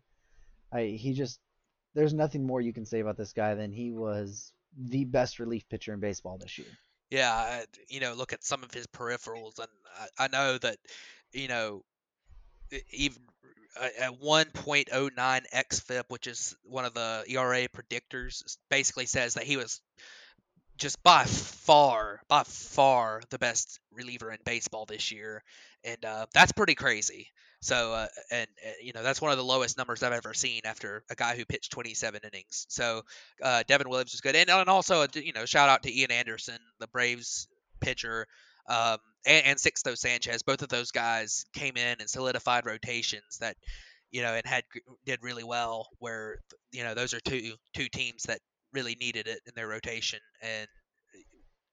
I, 0.71 0.83
he 0.83 1.13
just, 1.13 1.39
there's 1.95 2.13
nothing 2.13 2.45
more 2.45 2.59
you 2.59 2.73
can 2.73 2.85
say 2.85 2.99
about 2.99 3.17
this 3.17 3.31
guy 3.31 3.55
than 3.55 3.71
he 3.71 3.91
was 3.91 4.51
the 4.77 5.05
best 5.05 5.39
relief 5.39 5.67
pitcher 5.69 5.93
in 5.93 5.99
baseball 6.01 6.37
this 6.37 6.57
year. 6.57 6.67
Yeah, 7.09 7.63
you 7.87 8.01
know, 8.01 8.13
look 8.13 8.33
at 8.33 8.43
some 8.43 8.63
of 8.63 8.73
his 8.73 8.87
peripherals, 8.87 9.59
and 9.59 9.69
I, 10.19 10.25
I 10.25 10.27
know 10.27 10.57
that, 10.57 10.77
you 11.31 11.47
know, 11.47 11.83
even 12.91 13.21
at 13.81 14.19
1.09 14.21 15.41
xFIP, 15.53 16.03
which 16.09 16.27
is 16.27 16.55
one 16.63 16.85
of 16.85 16.93
the 16.93 17.23
ERA 17.27 17.67
predictors, 17.69 18.57
basically 18.69 19.05
says 19.05 19.35
that 19.35 19.43
he 19.43 19.55
was 19.55 19.81
just 20.77 21.01
by 21.03 21.25
far, 21.25 22.21
by 22.27 22.43
far 22.43 23.21
the 23.29 23.39
best 23.39 23.79
reliever 23.91 24.31
in 24.31 24.39
baseball 24.45 24.85
this 24.85 25.11
year, 25.11 25.43
and 25.83 26.03
uh, 26.05 26.25
that's 26.33 26.51
pretty 26.51 26.75
crazy. 26.75 27.29
So, 27.61 27.93
uh, 27.93 28.07
and 28.31 28.47
uh, 28.65 28.71
you 28.81 28.93
know, 28.93 29.01
that's 29.01 29.21
one 29.21 29.31
of 29.31 29.37
the 29.37 29.43
lowest 29.43 29.77
numbers 29.77 30.03
I've 30.03 30.13
ever 30.13 30.33
seen 30.33 30.61
after 30.65 31.03
a 31.09 31.15
guy 31.15 31.35
who 31.35 31.45
pitched 31.45 31.71
27 31.71 32.21
innings. 32.23 32.67
So, 32.69 33.01
uh, 33.41 33.63
Devin 33.67 33.89
Williams 33.89 34.13
was 34.13 34.21
good, 34.21 34.35
and, 34.35 34.49
and 34.49 34.69
also, 34.69 35.01
uh, 35.01 35.07
you 35.15 35.33
know, 35.33 35.45
shout 35.45 35.69
out 35.69 35.83
to 35.83 35.93
Ian 35.93 36.11
Anderson, 36.11 36.59
the 36.79 36.87
Braves 36.87 37.47
pitcher, 37.81 38.27
um, 38.69 38.97
and, 39.25 39.45
and 39.45 39.59
Sixto 39.59 39.97
Sanchez. 39.97 40.43
Both 40.43 40.61
of 40.61 40.69
those 40.69 40.91
guys 40.91 41.45
came 41.53 41.77
in 41.77 41.97
and 41.99 42.09
solidified 42.09 42.65
rotations 42.65 43.39
that, 43.39 43.57
you 44.11 44.21
know, 44.21 44.33
and 44.33 44.45
had 44.45 44.63
did 45.05 45.23
really 45.23 45.43
well. 45.43 45.89
Where 45.99 46.39
you 46.71 46.83
know 46.83 46.93
those 46.93 47.13
are 47.13 47.19
two 47.19 47.53
two 47.73 47.89
teams 47.89 48.23
that 48.23 48.39
really 48.73 48.95
needed 48.95 49.27
it 49.27 49.39
in 49.45 49.53
their 49.55 49.67
rotation, 49.67 50.19
and 50.41 50.67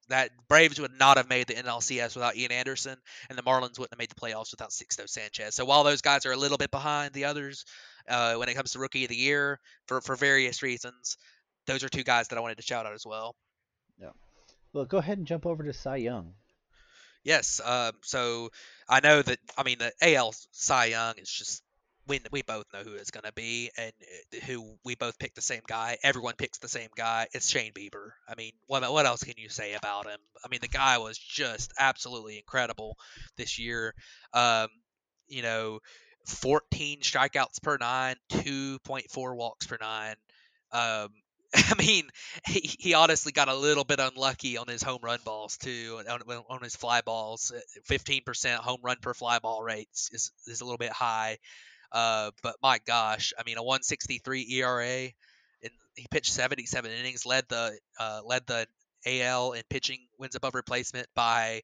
that 0.09 0.31
Braves 0.49 0.81
would 0.81 0.99
not 0.99 1.17
have 1.17 1.29
made 1.29 1.47
the 1.47 1.55
NLCS 1.55 2.15
without 2.15 2.37
Ian 2.37 2.53
Anderson, 2.53 2.97
and 3.29 3.39
the 3.39 3.43
Marlins 3.43 3.79
wouldn't 3.79 3.93
have 3.93 3.99
made 3.99 4.11
the 4.11 4.15
playoffs 4.15 4.51
without 4.51 4.71
Sixto 4.71 5.09
Sanchez. 5.09 5.55
So 5.55 5.65
while 5.65 5.85
those 5.85 6.03
guys 6.03 6.27
are 6.27 6.33
a 6.33 6.37
little 6.37 6.59
bit 6.59 6.71
behind 6.71 7.15
the 7.15 7.25
others 7.25 7.65
uh, 8.09 8.35
when 8.35 8.49
it 8.49 8.55
comes 8.55 8.73
to 8.73 8.79
Rookie 8.79 9.05
of 9.05 9.09
the 9.09 9.17
Year 9.17 9.61
for 9.87 10.01
for 10.01 10.17
various 10.17 10.63
reasons, 10.63 11.17
those 11.67 11.85
are 11.85 11.89
two 11.89 12.05
guys 12.05 12.29
that 12.29 12.39
I 12.39 12.41
wanted 12.41 12.57
to 12.57 12.63
shout 12.63 12.87
out 12.87 12.95
as 12.95 13.07
well. 13.07 13.35
Yeah. 14.01 14.11
Well, 14.73 14.85
go 14.85 14.99
ahead 14.99 15.19
and 15.19 15.27
jump 15.27 15.47
over 15.47 15.63
to 15.65 15.73
Cy 15.73 15.97
Young. 15.97 16.35
Yes. 17.23 17.61
Uh, 17.65 17.93
so 18.03 18.51
I 18.89 19.01
know 19.01 19.23
that. 19.23 19.39
I 19.57 19.63
mean, 19.63 19.79
the 19.79 19.93
AL 20.03 20.35
Cy 20.53 20.87
Young 20.87 21.15
is 21.17 21.31
just 21.31 21.63
we 22.07 22.21
we 22.31 22.43
both 22.43 22.67
know 22.73 22.83
who 22.83 22.95
it's 22.95 23.11
going 23.11 23.25
to 23.25 23.33
be 23.33 23.71
and 23.77 23.93
uh, 24.35 24.47
who 24.47 24.77
we 24.85 24.95
both 24.95 25.19
pick 25.19 25.35
the 25.35 25.43
same 25.43 25.63
guy. 25.67 25.99
Everyone 26.03 26.35
picks 26.37 26.59
the 26.59 26.69
same 26.69 26.91
guy. 26.97 27.27
It's 27.33 27.49
Shane 27.49 27.73
Bieber. 27.73 28.11
I 28.29 28.35
mean, 28.37 28.53
what 28.67 28.91
what 28.93 29.07
else 29.07 29.25
can 29.25 29.35
you 29.37 29.49
say 29.49 29.75
about 29.75 30.07
him? 30.07 30.19
I 30.45 30.49
mean, 30.49 30.61
the 30.61 30.69
guy 30.69 30.99
was 30.99 31.19
just 31.19 31.73
absolutely 31.79 32.39
incredible 32.39 32.97
this 33.37 33.59
year. 33.59 33.95
Um, 34.33 34.69
you 35.29 35.43
know, 35.43 35.81
14 36.27 37.01
strikeouts 37.01 37.63
per 37.63 37.77
nine, 37.79 38.17
2.4 38.33 39.37
walks 39.37 39.67
per 39.67 39.79
nine. 39.81 40.17
Um, 40.73 41.09
I 41.55 41.75
mean, 41.79 42.09
he, 42.47 42.61
he 42.79 42.95
honestly 42.95 43.33
got 43.33 43.49
a 43.49 43.55
little 43.55 43.85
bit 43.85 44.01
unlucky 44.01 44.57
on 44.57 44.67
his 44.67 44.83
home 44.83 45.01
run 45.03 45.21
balls 45.25 45.57
too, 45.57 46.01
on, 46.09 46.43
on 46.49 46.63
his 46.63 46.75
fly 46.75 47.01
balls. 47.03 47.53
15% 47.89 48.55
home 48.57 48.81
run 48.83 48.97
per 49.01 49.15
fly 49.15 49.39
ball 49.39 49.63
rate 49.63 49.89
is, 49.93 50.33
is 50.47 50.61
a 50.61 50.65
little 50.65 50.79
bit 50.79 50.93
high. 50.93 51.39
Uh, 51.95 52.33
but 52.43 52.57
my 52.61 52.81
gosh, 52.85 53.33
I 53.39 53.45
mean, 53.45 53.57
a 53.57 53.63
163 53.63 54.47
ERA, 54.51 55.09
and 55.63 55.73
he 55.95 56.07
pitched 56.11 56.33
77 56.33 56.91
innings, 56.91 57.25
led 57.25 57.45
the 57.49 57.79
uh, 58.01 58.21
led 58.25 58.47
the 58.47 58.67
AL 59.07 59.53
in 59.53 59.63
pitching 59.71 60.01
wins 60.19 60.35
above 60.35 60.55
replacement 60.55 61.07
by 61.15 61.63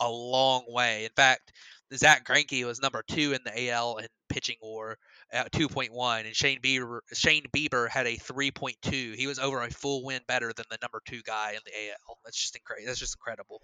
a 0.00 0.08
long 0.08 0.64
way. 0.68 1.04
In 1.04 1.10
fact, 1.14 1.52
Zack 1.94 2.26
Greinke 2.26 2.64
was 2.64 2.80
number 2.80 3.04
two 3.06 3.32
in 3.32 3.40
the 3.44 3.70
AL 3.70 3.98
in 3.98 4.06
pitching 4.30 4.56
WAR 4.62 4.96
at 5.30 5.52
2.1, 5.52 6.24
and 6.24 6.34
Shane 6.34 6.60
Bieber 6.60 7.00
Shane 7.12 7.44
Bieber 7.54 7.88
had 7.88 8.06
a 8.06 8.16
3.2. 8.16 9.14
He 9.14 9.26
was 9.26 9.38
over 9.38 9.62
a 9.62 9.70
full 9.70 10.04
win 10.04 10.22
better 10.26 10.52
than 10.56 10.64
the 10.70 10.78
number 10.80 11.02
two 11.06 11.20
guy 11.22 11.52
in 11.52 11.60
the 11.66 11.90
AL. 11.90 12.18
That's 12.24 12.40
just 12.40 12.56
incredible. 12.56 12.86
That's 12.86 12.98
just 12.98 13.16
incredible. 13.16 13.62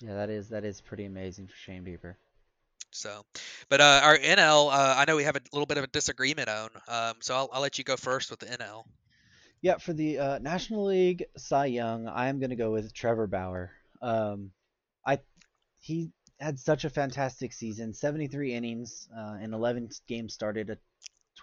Yeah, 0.00 0.14
that 0.14 0.28
is 0.28 0.50
that 0.50 0.64
is 0.64 0.82
pretty 0.82 1.06
amazing 1.06 1.46
for 1.46 1.56
Shane 1.56 1.84
Bieber. 1.84 2.16
So, 2.96 3.24
but 3.68 3.80
uh, 3.80 4.00
our 4.02 4.16
NL, 4.18 4.72
uh, 4.72 4.94
I 4.96 5.04
know 5.06 5.16
we 5.16 5.24
have 5.24 5.36
a 5.36 5.40
little 5.52 5.66
bit 5.66 5.78
of 5.78 5.84
a 5.84 5.88
disagreement 5.88 6.48
on. 6.48 6.70
Um, 6.88 7.14
so 7.20 7.34
I'll, 7.34 7.50
I'll 7.52 7.60
let 7.60 7.78
you 7.78 7.84
go 7.84 7.96
first 7.96 8.30
with 8.30 8.40
the 8.40 8.46
NL. 8.46 8.84
Yeah, 9.62 9.78
for 9.78 9.92
the 9.92 10.18
uh, 10.18 10.38
National 10.38 10.86
League 10.86 11.24
Cy 11.36 11.66
Young, 11.66 12.08
I 12.08 12.28
am 12.28 12.38
going 12.38 12.50
to 12.50 12.56
go 12.56 12.72
with 12.72 12.92
Trevor 12.92 13.26
Bauer. 13.26 13.72
Um, 14.02 14.50
I 15.06 15.18
he 15.80 16.10
had 16.40 16.58
such 16.58 16.84
a 16.84 16.90
fantastic 16.90 17.52
season, 17.52 17.94
73 17.94 18.52
innings 18.52 19.08
uh, 19.16 19.36
and 19.40 19.54
11 19.54 19.90
games 20.06 20.34
started, 20.34 20.70
a 20.70 20.78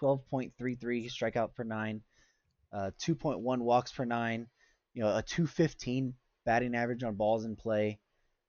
12.33 0.00 1.10
strikeout 1.10 1.54
per 1.54 1.64
nine, 1.64 2.00
uh, 2.72 2.90
2.1 3.00 3.58
walks 3.58 3.92
per 3.92 4.04
nine, 4.04 4.46
you 4.92 5.02
know, 5.02 5.16
a 5.16 5.22
215 5.22 6.14
batting 6.44 6.74
average 6.74 7.02
on 7.02 7.14
balls 7.14 7.44
in 7.44 7.56
play. 7.56 7.98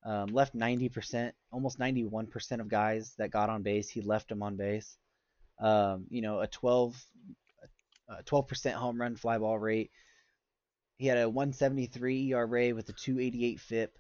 Um, 0.06 0.28
left 0.28 0.56
90%, 0.56 1.32
almost 1.51 1.80
91% 1.80 2.60
of 2.60 2.68
guys 2.68 3.16
that 3.18 3.32
got 3.32 3.49
on 3.49 3.64
base, 3.64 3.89
he 3.89 4.01
left 4.01 4.30
them 4.30 4.43
on 4.43 4.56
base. 4.56 4.97
Um, 5.60 6.06
you 6.10 6.22
know, 6.22 6.41
a 6.41 6.47
12, 6.47 6.95
a 8.10 8.24
12% 8.24 8.74
home 8.74 9.01
run 9.01 9.16
fly 9.16 9.39
ball 9.39 9.58
rate. 9.58 9.89
He 10.97 11.08
had 11.08 11.18
a 11.18 11.28
173 11.28 12.34
ERA 12.34 12.76
with 12.76 12.88
a 12.89 12.93
288 12.93 13.60
FIP. 13.60 13.97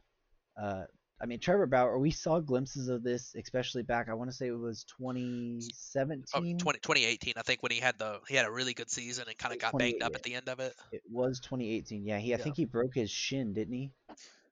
Uh, 0.61 0.83
I 1.21 1.25
mean, 1.25 1.39
Trevor 1.39 1.65
Bauer, 1.65 1.97
we 1.97 2.11
saw 2.11 2.39
glimpses 2.39 2.89
of 2.89 3.01
this, 3.01 3.33
especially 3.35 3.83
back. 3.83 4.09
I 4.09 4.13
want 4.13 4.29
to 4.29 4.35
say 4.35 4.47
it 4.47 4.51
was 4.51 4.83
2017, 4.99 6.25
oh, 6.35 6.39
20, 6.39 6.79
2018. 6.79 7.33
I 7.37 7.41
think 7.41 7.63
when 7.63 7.71
he 7.71 7.79
had 7.79 7.97
the 7.97 8.19
he 8.27 8.35
had 8.35 8.45
a 8.45 8.51
really 8.51 8.73
good 8.73 8.91
season 8.91 9.25
and 9.27 9.37
kind 9.37 9.53
of 9.53 9.59
got 9.59 9.77
banged 9.77 10.03
up 10.03 10.13
at 10.13 10.23
the 10.23 10.35
end 10.35 10.49
of 10.49 10.59
it. 10.59 10.75
It 10.91 11.01
was 11.09 11.39
2018. 11.39 12.05
Yeah, 12.05 12.19
he 12.19 12.33
I 12.33 12.37
yeah. 12.37 12.43
think 12.43 12.57
he 12.57 12.65
broke 12.65 12.93
his 12.93 13.09
shin, 13.09 13.53
didn't 13.53 13.73
he? 13.73 13.91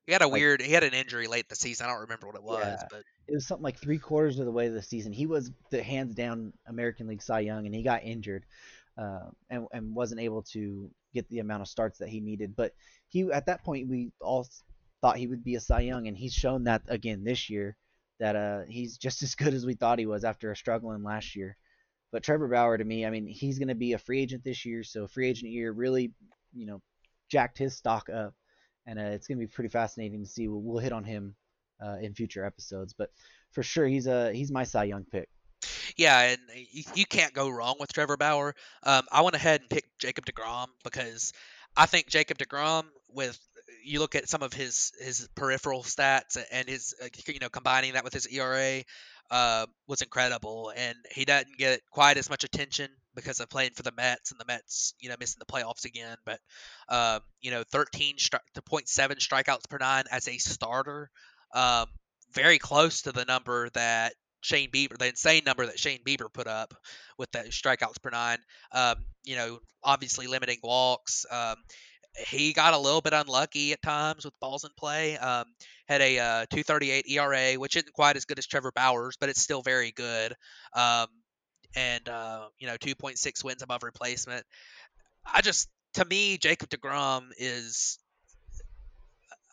He 0.06 0.12
had 0.12 0.22
a 0.22 0.26
like, 0.26 0.34
weird. 0.34 0.62
He 0.62 0.74
had 0.74 0.84
an 0.84 0.93
injury 0.93 1.28
late 1.28 1.47
the 1.47 1.56
season. 1.56 1.86
I 1.86 1.89
don't 1.89 2.01
remember 2.01 2.28
what 2.28 2.36
it 2.36 2.43
was, 2.43 2.66
yeah, 2.66 2.88
but 2.89 3.04
it 3.28 3.34
was 3.34 3.47
something 3.47 3.64
like 3.64 3.80
three 3.80 3.97
quarters 3.97 4.38
of 4.38 4.45
the 4.45 4.51
way 4.51 4.68
of 4.68 4.74
the 4.74 4.82
season. 4.82 5.14
He 5.14 5.26
was 5.26 5.51
the 5.70 5.82
hands 5.82 6.14
down 6.14 6.54
American 6.68 7.08
League 7.08 7.22
Cy 7.22 7.41
Young, 7.41 7.66
and 7.66 7.74
he 7.74 7.84
got 7.84 8.04
injured, 8.04 8.45
uh, 8.97 9.30
and 9.49 9.68
and 9.72 9.95
wasn't 9.95 10.20
able 10.20 10.43
to 10.51 10.91
get 11.14 11.30
the 11.30 11.39
amount 11.39 11.62
of 11.62 11.70
starts 11.70 11.99
that 11.99 12.10
he 12.10 12.20
needed. 12.20 12.56
But 12.56 12.74
he 13.08 13.32
at 13.32 13.45
that 13.45 13.64
point 13.64 13.88
we 13.88 14.12
all 14.20 14.47
thought 15.01 15.18
he 15.18 15.28
would 15.28 15.43
be 15.43 15.56
a 15.56 15.62
Cy 15.62 15.82
Young, 15.82 16.08
and 16.08 16.18
he's 16.18 16.34
shown 16.34 16.66
that 16.66 16.82
again 16.89 17.24
this 17.24 17.49
year 17.49 17.78
that 18.20 18.36
uh, 18.36 18.62
he's 18.68 18.97
just 18.97 19.24
as 19.24 19.36
good 19.36 19.54
as 19.54 19.66
we 19.66 19.76
thought 19.76 19.99
he 19.99 20.06
was 20.06 20.26
after 20.26 20.54
struggling 20.56 21.04
last 21.04 21.36
year. 21.36 21.56
But 22.12 22.24
Trevor 22.24 22.49
Bauer, 22.49 22.78
to 22.78 22.84
me, 22.84 23.06
I 23.06 23.10
mean, 23.10 23.26
he's 23.26 23.58
going 23.58 23.70
to 23.70 23.76
be 23.76 23.93
a 23.93 23.97
free 23.97 24.22
agent 24.22 24.43
this 24.43 24.66
year, 24.66 24.84
so 24.84 25.08
free 25.08 25.30
agent 25.30 25.51
year 25.51 25.72
really, 25.72 26.12
you 26.54 26.68
know, 26.68 26.82
jacked 27.30 27.58
his 27.58 27.76
stock 27.76 28.08
up 28.10 28.36
and 28.86 28.99
uh, 28.99 29.03
it's 29.03 29.27
going 29.27 29.38
to 29.38 29.45
be 29.45 29.51
pretty 29.51 29.69
fascinating 29.69 30.23
to 30.23 30.29
see. 30.29 30.47
We'll, 30.47 30.61
we'll 30.61 30.79
hit 30.79 30.93
on 30.93 31.03
him 31.03 31.36
uh, 31.84 31.97
in 32.01 32.13
future 32.13 32.45
episodes, 32.45 32.93
but 32.93 33.11
for 33.51 33.63
sure 33.63 33.88
he's 33.88 34.07
a 34.07 34.34
he's 34.34 34.51
my 34.51 34.63
Cy 34.63 34.86
Young 34.86 35.05
pick. 35.05 35.29
Yeah, 35.97 36.19
and 36.21 36.39
you, 36.71 36.84
you 36.95 37.05
can't 37.05 37.34
go 37.34 37.49
wrong 37.49 37.75
with 37.79 37.93
Trevor 37.93 38.17
Bauer. 38.17 38.55
Um, 38.84 39.03
I 39.11 39.21
went 39.21 39.36
ahead 39.36 39.61
and 39.61 39.69
picked 39.69 39.99
Jacob 39.99 40.25
deGrom 40.25 40.67
because 40.84 41.34
I 41.75 41.86
think 41.86 42.07
Jacob 42.07 42.38
deGrom 42.38 42.86
with 43.09 43.39
you 43.84 43.99
look 43.99 44.15
at 44.15 44.29
some 44.29 44.41
of 44.41 44.53
his 44.53 44.91
his 44.99 45.27
peripheral 45.36 45.84
stats 45.84 46.38
and 46.51 46.67
his 46.67 46.95
uh, 47.01 47.07
you 47.27 47.39
know 47.39 47.49
combining 47.49 47.93
that 47.93 48.03
with 48.03 48.13
his 48.13 48.27
ERA 48.27 48.84
uh, 49.31 49.65
was 49.88 50.01
incredible, 50.01 50.71
and 50.75 50.97
he 51.11 51.25
doesn't 51.25 51.57
get 51.57 51.81
quite 51.91 52.17
as 52.17 52.29
much 52.29 52.43
attention 52.43 52.89
because 53.16 53.39
of 53.39 53.49
playing 53.49 53.72
for 53.76 53.84
the 53.84 53.91
Mets 53.91 54.32
and 54.32 54.39
the 54.39 54.45
Mets, 54.45 54.93
you 54.99 55.09
know, 55.09 55.16
missing 55.20 55.39
the 55.39 55.51
playoffs 55.51 55.86
again. 55.86 56.18
But 56.26 56.39
um, 56.89 57.22
you 57.41 57.51
know, 57.51 57.64
13 57.72 58.18
stri- 58.18 58.39
to 58.55 58.61
0.7 58.61 59.18
strikeouts 59.18 59.70
per 59.70 59.78
nine 59.78 60.03
as 60.11 60.28
a 60.28 60.38
starter, 60.38 61.09
um, 61.53 61.88
very 62.34 62.59
close 62.59 63.03
to 63.03 63.11
the 63.11 63.26
number 63.26 63.70
that 63.72 64.14
Shane 64.41 64.72
Bieber, 64.72 64.97
the 64.97 65.07
insane 65.07 65.43
number 65.45 65.66
that 65.66 65.80
Shane 65.80 66.03
Bieber 66.05 66.32
put 66.32 66.47
up 66.47 66.74
with 67.18 67.32
the 67.32 67.39
strikeouts 67.39 68.01
per 68.01 68.09
nine. 68.09 68.39
Um, 68.72 68.95
you 69.24 69.36
know, 69.36 69.59
obviously 69.84 70.28
limiting 70.28 70.59
walks. 70.64 71.26
Um, 71.32 71.55
he 72.28 72.53
got 72.53 72.74
a 72.74 72.78
little 72.78 73.01
bit 73.01 73.14
unlucky 73.14 73.74
at 73.74 73.82
times 73.82 74.26
with 74.26 74.39
balls 74.39 74.66
in 74.66 74.70
play. 74.78 75.18
Um, 75.18 75.45
had 75.88 76.01
a 76.01 76.20
uh, 76.20 76.45
238 76.49 77.05
ERA, 77.09 77.53
which 77.55 77.76
isn't 77.76 77.93
quite 77.93 78.18
as 78.18 78.26
good 78.26 78.38
as 78.38 78.45
Trevor 78.45 78.72
Bauer's, 78.72 79.18
but 79.18 79.30
it's 79.30 79.41
still 79.41 79.61
very 79.61 79.91
good. 79.91 80.34
Um, 80.74 81.07
and 81.76 82.07
uh, 82.07 82.47
you 82.59 82.67
know, 82.67 82.78
2.6 82.78 83.43
wins 83.43 83.61
above 83.61 83.84
replacement. 83.84 84.45
I 85.26 85.41
just 85.41 85.69
to 85.93 86.05
me 86.05 86.38
Jacob 86.38 86.69
deGrom 86.69 87.30
is 87.38 87.99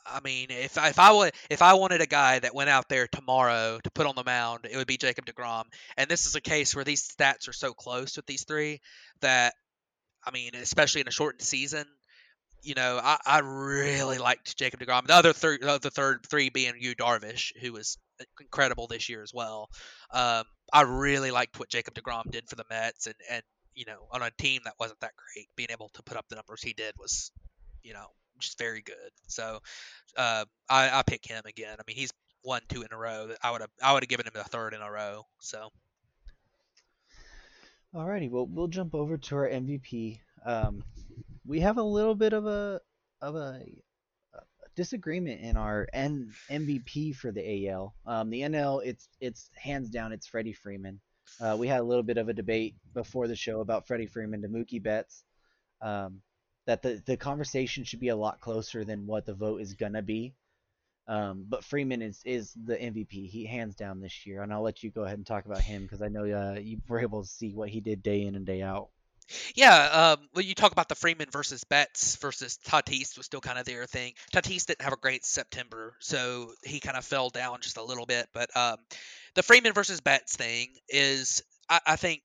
I 0.06 0.20
mean, 0.24 0.48
if 0.50 0.76
if 0.76 0.98
I 0.98 1.12
would 1.12 1.32
if 1.50 1.62
I 1.62 1.74
wanted 1.74 2.00
a 2.00 2.06
guy 2.06 2.38
that 2.38 2.54
went 2.54 2.70
out 2.70 2.88
there 2.88 3.06
tomorrow 3.06 3.78
to 3.82 3.90
put 3.90 4.06
on 4.06 4.14
the 4.16 4.24
mound, 4.24 4.66
it 4.70 4.76
would 4.76 4.86
be 4.86 4.96
Jacob 4.96 5.26
deGrom. 5.26 5.64
And 5.96 6.10
this 6.10 6.26
is 6.26 6.34
a 6.34 6.40
case 6.40 6.74
where 6.74 6.84
these 6.84 7.06
stats 7.06 7.48
are 7.48 7.52
so 7.52 7.72
close 7.72 8.16
with 8.16 8.26
these 8.26 8.44
three 8.44 8.80
that 9.20 9.54
I 10.24 10.30
mean, 10.32 10.54
especially 10.54 11.00
in 11.00 11.08
a 11.08 11.12
shortened 11.12 11.42
season, 11.42 11.86
you 12.62 12.74
know, 12.74 13.00
I, 13.02 13.18
I 13.24 13.38
really 13.40 14.18
liked 14.18 14.56
Jacob 14.56 14.80
deGrom. 14.80 15.06
The 15.06 15.14
other 15.14 15.32
the 15.32 15.90
third 15.90 16.26
three 16.26 16.50
being 16.50 16.74
Yu 16.78 16.94
Darvish, 16.94 17.52
who 17.60 17.72
was 17.72 17.98
incredible 18.40 18.86
this 18.86 19.08
year 19.08 19.22
as 19.22 19.32
well. 19.32 19.68
Um, 20.12 20.44
I 20.72 20.82
really 20.82 21.30
liked 21.30 21.58
what 21.58 21.68
Jacob 21.68 21.94
deGrom 21.94 22.30
did 22.30 22.48
for 22.48 22.56
the 22.56 22.64
Mets, 22.70 23.06
and 23.06 23.16
and 23.30 23.42
you 23.74 23.84
know, 23.86 24.06
on 24.10 24.22
a 24.22 24.30
team 24.38 24.62
that 24.64 24.74
wasn't 24.78 25.00
that 25.00 25.12
great, 25.16 25.48
being 25.56 25.70
able 25.70 25.88
to 25.94 26.02
put 26.02 26.16
up 26.16 26.26
the 26.28 26.36
numbers 26.36 26.62
he 26.62 26.72
did 26.72 26.94
was, 26.98 27.30
you 27.82 27.94
know, 27.94 28.06
just 28.38 28.58
very 28.58 28.82
good. 28.82 29.10
So, 29.28 29.60
uh, 30.16 30.44
I 30.68 30.98
I 30.98 31.02
pick 31.06 31.26
him 31.26 31.42
again. 31.46 31.76
I 31.78 31.82
mean, 31.86 31.96
he's 31.96 32.10
won 32.44 32.60
two 32.68 32.82
in 32.82 32.88
a 32.92 32.98
row. 32.98 33.30
I 33.42 33.50
would 33.50 33.60
have 33.60 33.70
I 33.82 33.92
would 33.92 34.02
have 34.02 34.08
given 34.08 34.26
him 34.26 34.32
a 34.34 34.44
third 34.44 34.74
in 34.74 34.82
a 34.82 34.90
row. 34.90 35.26
So. 35.40 35.70
Alrighty, 37.92 38.30
well 38.30 38.46
we'll 38.46 38.68
jump 38.68 38.94
over 38.94 39.18
to 39.18 39.36
our 39.36 39.48
MVP. 39.48 40.20
Um, 40.46 40.84
we 41.50 41.58
have 41.58 41.78
a 41.78 41.82
little 41.82 42.14
bit 42.14 42.32
of 42.32 42.46
a 42.46 42.80
of 43.20 43.34
a, 43.34 43.60
a 44.34 44.40
disagreement 44.76 45.40
in 45.40 45.56
our 45.56 45.88
N 45.92 46.32
MVP 46.48 47.16
for 47.16 47.32
the 47.32 47.68
AL. 47.68 47.92
Um, 48.06 48.30
the 48.30 48.42
NL, 48.42 48.82
it's 48.84 49.08
it's 49.20 49.50
hands 49.56 49.90
down, 49.90 50.12
it's 50.12 50.28
Freddie 50.28 50.52
Freeman. 50.52 51.00
Uh, 51.40 51.56
we 51.58 51.66
had 51.66 51.80
a 51.80 51.84
little 51.84 52.04
bit 52.04 52.18
of 52.18 52.28
a 52.28 52.32
debate 52.32 52.76
before 52.94 53.26
the 53.26 53.34
show 53.34 53.60
about 53.60 53.88
Freddie 53.88 54.06
Freeman 54.06 54.42
to 54.42 54.48
Mookie 54.48 54.82
Betts. 54.82 55.24
Um, 55.82 56.22
that 56.66 56.82
the 56.82 57.02
the 57.04 57.16
conversation 57.16 57.82
should 57.82 58.00
be 58.00 58.08
a 58.08 58.16
lot 58.16 58.40
closer 58.40 58.84
than 58.84 59.08
what 59.08 59.26
the 59.26 59.34
vote 59.34 59.60
is 59.60 59.74
gonna 59.74 60.02
be. 60.02 60.34
Um, 61.08 61.46
but 61.48 61.64
Freeman 61.64 62.00
is 62.00 62.20
is 62.24 62.52
the 62.54 62.76
MVP. 62.76 63.28
He 63.28 63.44
hands 63.44 63.74
down 63.74 64.00
this 64.00 64.24
year, 64.24 64.42
and 64.42 64.52
I'll 64.52 64.62
let 64.62 64.84
you 64.84 64.90
go 64.92 65.02
ahead 65.02 65.18
and 65.18 65.26
talk 65.26 65.46
about 65.46 65.62
him 65.62 65.82
because 65.82 66.00
I 66.00 66.06
know 66.06 66.22
uh, 66.22 66.60
you 66.60 66.80
were 66.86 67.00
able 67.00 67.22
to 67.22 67.28
see 67.28 67.52
what 67.52 67.70
he 67.70 67.80
did 67.80 68.04
day 68.04 68.22
in 68.22 68.36
and 68.36 68.46
day 68.46 68.62
out. 68.62 68.90
Yeah, 69.54 70.16
um, 70.16 70.28
when 70.32 70.46
you 70.46 70.54
talk 70.54 70.72
about 70.72 70.88
the 70.88 70.94
Freeman 70.94 71.28
versus 71.30 71.64
Betts 71.64 72.16
versus 72.16 72.58
Tatis 72.66 73.16
was 73.16 73.26
still 73.26 73.40
kind 73.40 73.58
of 73.58 73.64
their 73.64 73.86
thing. 73.86 74.14
Tatis 74.34 74.66
didn't 74.66 74.82
have 74.82 74.92
a 74.92 74.96
great 74.96 75.24
September, 75.24 75.94
so 76.00 76.52
he 76.64 76.80
kind 76.80 76.96
of 76.96 77.04
fell 77.04 77.30
down 77.30 77.58
just 77.60 77.76
a 77.76 77.82
little 77.82 78.06
bit. 78.06 78.26
But 78.32 78.54
um, 78.56 78.76
the 79.34 79.42
Freeman 79.42 79.72
versus 79.72 80.00
Betts 80.00 80.36
thing 80.36 80.68
is, 80.88 81.42
I, 81.68 81.80
I 81.86 81.96
think, 81.96 82.22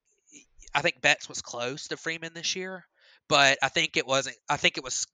I 0.74 0.82
think 0.82 1.02
Betts 1.02 1.30
was 1.30 1.42
close 1.42 1.88
to 1.90 1.98
Freeman 1.98 2.34
this 2.34 2.56
year, 2.56 2.86
but 3.28 3.58
I 3.62 3.70
think 3.70 3.98
it 3.98 4.08
wasn't. 4.08 4.38
I 4.50 4.58
think 4.58 4.78
it 4.78 4.84
was 4.84 5.08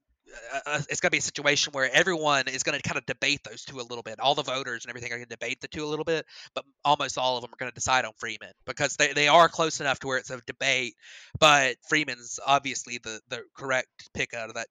uh, 0.53 0.59
uh 0.65 0.81
it's 0.89 0.99
going 0.99 1.09
to 1.09 1.11
be 1.11 1.17
a 1.17 1.21
situation 1.21 1.71
where 1.73 1.89
everyone 1.93 2.47
is 2.47 2.63
going 2.63 2.79
to 2.79 2.87
kind 2.87 2.97
of 2.97 3.05
debate 3.05 3.41
those 3.43 3.63
two 3.63 3.79
a 3.79 3.83
little 3.83 4.03
bit. 4.03 4.19
All 4.19 4.35
the 4.35 4.43
voters 4.43 4.85
and 4.85 4.89
everything 4.89 5.11
are 5.11 5.17
going 5.17 5.27
to 5.27 5.35
debate 5.35 5.61
the 5.61 5.67
two 5.67 5.83
a 5.83 5.87
little 5.87 6.05
bit, 6.05 6.25
but 6.53 6.65
almost 6.83 7.17
all 7.17 7.37
of 7.37 7.41
them 7.41 7.51
are 7.53 7.57
going 7.57 7.71
to 7.71 7.75
decide 7.75 8.05
on 8.05 8.13
Freeman 8.17 8.51
because 8.65 8.95
they, 8.95 9.13
they 9.13 9.27
are 9.27 9.49
close 9.49 9.79
enough 9.81 9.99
to 9.99 10.07
where 10.07 10.17
it's 10.17 10.29
a 10.29 10.41
debate. 10.47 10.95
But 11.39 11.77
Freeman's 11.87 12.39
obviously 12.45 12.99
the, 13.03 13.19
the 13.29 13.43
correct 13.55 14.09
pick 14.13 14.33
out 14.33 14.49
of 14.49 14.55
that 14.55 14.67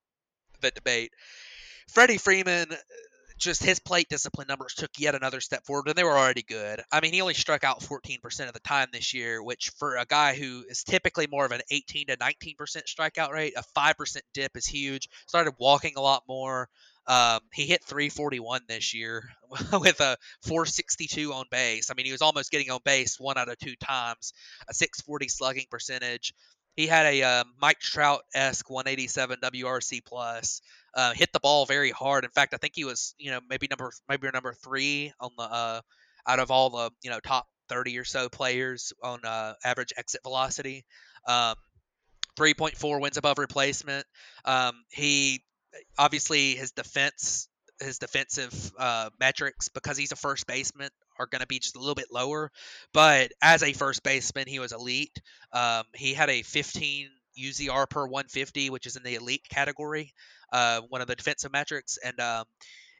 that 0.61 0.75
debate. 0.75 1.13
Freddie 1.89 2.19
Freeman 2.19 2.69
just 3.41 3.65
his 3.65 3.81
plate 3.81 4.09
discipline 4.09 4.47
numbers 4.47 4.75
took 4.75 4.91
yet 4.99 5.15
another 5.15 5.41
step 5.41 5.65
forward, 5.65 5.89
and 5.89 5.97
they 5.97 6.05
were 6.05 6.17
already 6.17 6.43
good. 6.43 6.83
I 6.93 7.01
mean, 7.01 7.13
he 7.13 7.23
only 7.23 7.35
struck 7.35 7.65
out 7.65 7.81
14% 7.81 8.47
of 8.47 8.53
the 8.53 8.61
time 8.61 8.89
this 8.93 9.15
year, 9.15 9.43
which 9.43 9.71
for 9.79 9.97
a 9.97 10.05
guy 10.05 10.35
who 10.35 10.65
is 10.69 10.85
typically 10.85 11.27
more 11.27 11.47
of 11.47 11.53
an 11.53 11.63
18 11.71 12.09
to 12.09 12.17
19% 12.17 12.57
strikeout 12.57 13.33
rate, 13.33 13.55
a 13.57 13.65
5% 13.77 14.21
dip 14.35 14.57
is 14.57 14.67
huge. 14.67 15.09
Started 15.27 15.55
walking 15.59 15.95
a 15.97 16.01
lot 16.01 16.23
more. 16.29 16.69
Um, 17.07 17.41
he 17.53 17.65
hit 17.65 17.83
341 17.85 18.61
this 18.69 18.95
year 18.95 19.31
with 19.73 20.01
a 20.01 20.17
462 20.43 21.33
on 21.33 21.47
base. 21.51 21.91
I 21.91 21.95
mean, 21.95 22.07
he 22.07 22.13
was 22.13 22.23
almost 22.23 22.53
getting 22.53 22.71
on 22.71 22.81
base 22.85 23.19
one 23.19 23.39
out 23.39 23.49
of 23.49 23.59
two 23.59 23.75
times, 23.77 24.33
a 24.69 24.75
640 24.75 25.29
slugging 25.29 25.67
percentage. 25.71 26.35
He 26.81 26.87
had 26.87 27.05
a 27.05 27.23
uh, 27.23 27.45
Mike 27.61 27.79
Trout 27.79 28.23
esque 28.35 28.71
187 28.71 29.41
WRC 29.43 30.03
plus. 30.03 30.63
Uh, 30.95 31.13
hit 31.13 31.31
the 31.31 31.39
ball 31.39 31.67
very 31.67 31.91
hard. 31.91 32.25
In 32.25 32.31
fact, 32.31 32.55
I 32.55 32.57
think 32.57 32.73
he 32.75 32.87
was, 32.87 33.15
you 33.19 33.31
know, 33.31 33.41
maybe 33.51 33.67
number 33.69 33.93
maybe 34.09 34.31
number 34.33 34.55
three 34.55 35.13
on 35.21 35.31
the 35.37 35.43
uh, 35.43 35.81
out 36.27 36.39
of 36.39 36.51
all 36.51 36.71
the 36.71 36.91
you 37.03 37.11
know 37.11 37.21
top 37.21 37.47
30 37.69 37.99
or 37.99 38.05
so 38.05 38.31
players 38.31 38.95
on 39.03 39.21
uh, 39.27 39.53
average 39.63 39.93
exit 39.99 40.23
velocity. 40.23 40.87
Um, 41.29 41.55
3.4 42.39 42.99
wins 42.99 43.19
above 43.19 43.37
replacement. 43.37 44.07
Um, 44.47 44.73
he 44.89 45.43
obviously 45.99 46.55
his 46.55 46.73
defense 46.73 47.47
his 47.79 47.99
defensive 47.99 48.73
uh, 48.79 49.11
metrics 49.21 49.69
because 49.69 49.99
he's 49.99 50.13
a 50.13 50.17
first 50.17 50.47
baseman 50.47 50.89
are 51.21 51.27
going 51.27 51.41
to 51.41 51.47
be 51.47 51.59
just 51.59 51.77
a 51.77 51.79
little 51.79 51.95
bit 51.95 52.09
lower. 52.11 52.51
But 52.93 53.33
as 53.43 53.63
a 53.63 53.73
first 53.73 54.03
baseman, 54.03 54.49
he 54.49 54.59
was 54.59 54.73
elite. 54.73 55.21
Um, 55.53 55.85
he 55.95 56.15
had 56.15 56.31
a 56.31 56.43
15 56.43 57.11
UZR 57.39 57.89
per 57.89 58.07
150, 58.07 58.71
which 58.71 58.87
is 58.87 58.97
in 58.97 59.03
the 59.03 59.15
elite 59.15 59.47
category, 59.49 60.15
uh, 60.53 60.81
one 60.89 61.01
of 61.01 61.07
the 61.07 61.15
defensive 61.15 61.53
metrics, 61.53 61.99
and 62.05 62.19
um, 62.19 62.45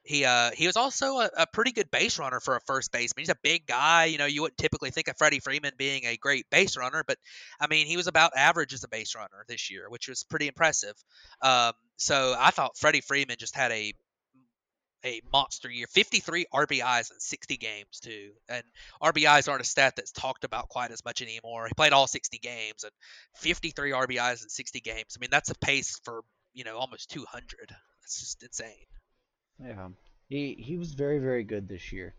he 0.03 0.25
uh, 0.25 0.51
he 0.55 0.67
was 0.67 0.77
also 0.77 1.19
a, 1.19 1.31
a, 1.37 1.47
pretty 1.47 1.73
good 1.73 1.91
base 1.91 2.19
runner 2.19 2.41
for 2.41 2.57
a 2.57 2.61
first 2.61 2.91
baseman. 2.91 3.23
He's 3.23 3.29
a 3.29 3.37
big 3.43 3.67
guy. 3.67 4.07
You 4.07 4.19
know, 4.19 4.27
you 4.27 4.43
wouldn't 4.43 4.57
typically 4.59 4.91
think 4.91 5.09
of 5.09 5.19
Freddie 5.19 5.41
Freeman 5.41 5.73
being 5.77 6.05
a 6.07 6.17
great 6.17 6.49
base 6.51 6.77
runner, 6.77 7.05
but 7.07 7.19
I 7.61 7.67
mean, 7.67 7.87
he 7.87 7.97
was 7.97 8.07
about 8.07 8.33
average 8.37 8.73
as 8.73 8.85
a 8.85 8.89
base 8.89 9.15
runner 9.15 9.45
this 9.47 9.71
year, 9.71 9.91
which 9.91 10.09
was 10.09 10.25
pretty 10.25 10.49
impressive. 10.49 10.95
Um, 11.43 11.73
so 11.97 12.35
I 12.39 12.51
thought 12.51 12.79
Freddie 12.79 13.03
Freeman 13.03 13.37
just 13.39 13.55
had 13.55 13.73
a 13.73 13.93
a 15.05 15.21
monster 15.33 15.71
year. 15.71 15.87
53 15.87 16.47
RBIs 16.53 17.13
in 17.13 17.21
60 17.21 17.57
games 17.57 18.01
too. 18.03 18.31
And 18.49 18.63
RBIs 19.03 19.49
aren't 19.49 19.63
a 19.63 19.65
stat 19.65 19.97
that's 19.97 20.13
talked 20.13 20.45
about 20.45 20.69
quite 20.69 20.91
as 20.91 21.05
much 21.05 21.23
anymore. 21.23 21.67
He 21.67 21.75
played 21.75 21.93
all 21.93 22.07
60 22.07 22.39
games 22.39 22.85
and 22.85 22.93
53 23.37 23.93
RBIs 23.93 24.43
in 24.43 24.49
60 24.49 24.81
games. 24.81 25.17
I 25.17 25.21
mean 25.21 25.31
that's 25.31 25.51
a 25.51 25.55
pace 25.57 26.01
for 26.05 26.23
you 26.53 26.65
know 26.65 26.77
almost 26.77 27.11
200 27.11 27.47
that's 28.03 28.21
just 28.21 28.43
insane. 28.43 28.87
Yeah. 29.59 29.89
He 30.29 30.57
he 30.59 30.77
was 30.77 30.93
very 30.93 31.19
very 31.19 31.45
good 31.45 31.69
this 31.69 31.93
year. 31.93 32.15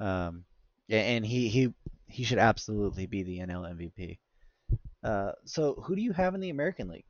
Um 0.00 0.44
and 0.88 1.24
he 1.24 1.48
he 1.48 1.72
he 2.06 2.24
should 2.24 2.38
absolutely 2.38 3.06
be 3.06 3.22
the 3.22 3.38
NL 3.38 3.74
MVP 3.74 4.18
uh 5.02 5.32
so 5.44 5.74
who 5.74 5.96
do 5.96 6.02
you 6.02 6.12
have 6.12 6.34
in 6.34 6.40
the 6.40 6.50
American 6.50 6.88
League? 6.88 7.04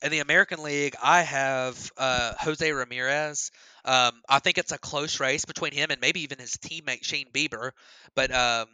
In 0.00 0.12
the 0.12 0.20
American 0.20 0.62
League, 0.62 0.94
I 1.02 1.22
have 1.22 1.90
uh, 1.96 2.34
Jose 2.38 2.70
Ramirez. 2.70 3.50
Um, 3.88 4.20
I 4.28 4.38
think 4.38 4.58
it's 4.58 4.72
a 4.72 4.78
close 4.78 5.18
race 5.18 5.46
between 5.46 5.72
him 5.72 5.90
and 5.90 5.98
maybe 5.98 6.20
even 6.20 6.38
his 6.38 6.52
teammate 6.58 7.04
Shane 7.04 7.30
Bieber. 7.32 7.70
But 8.14 8.30
um, 8.30 8.66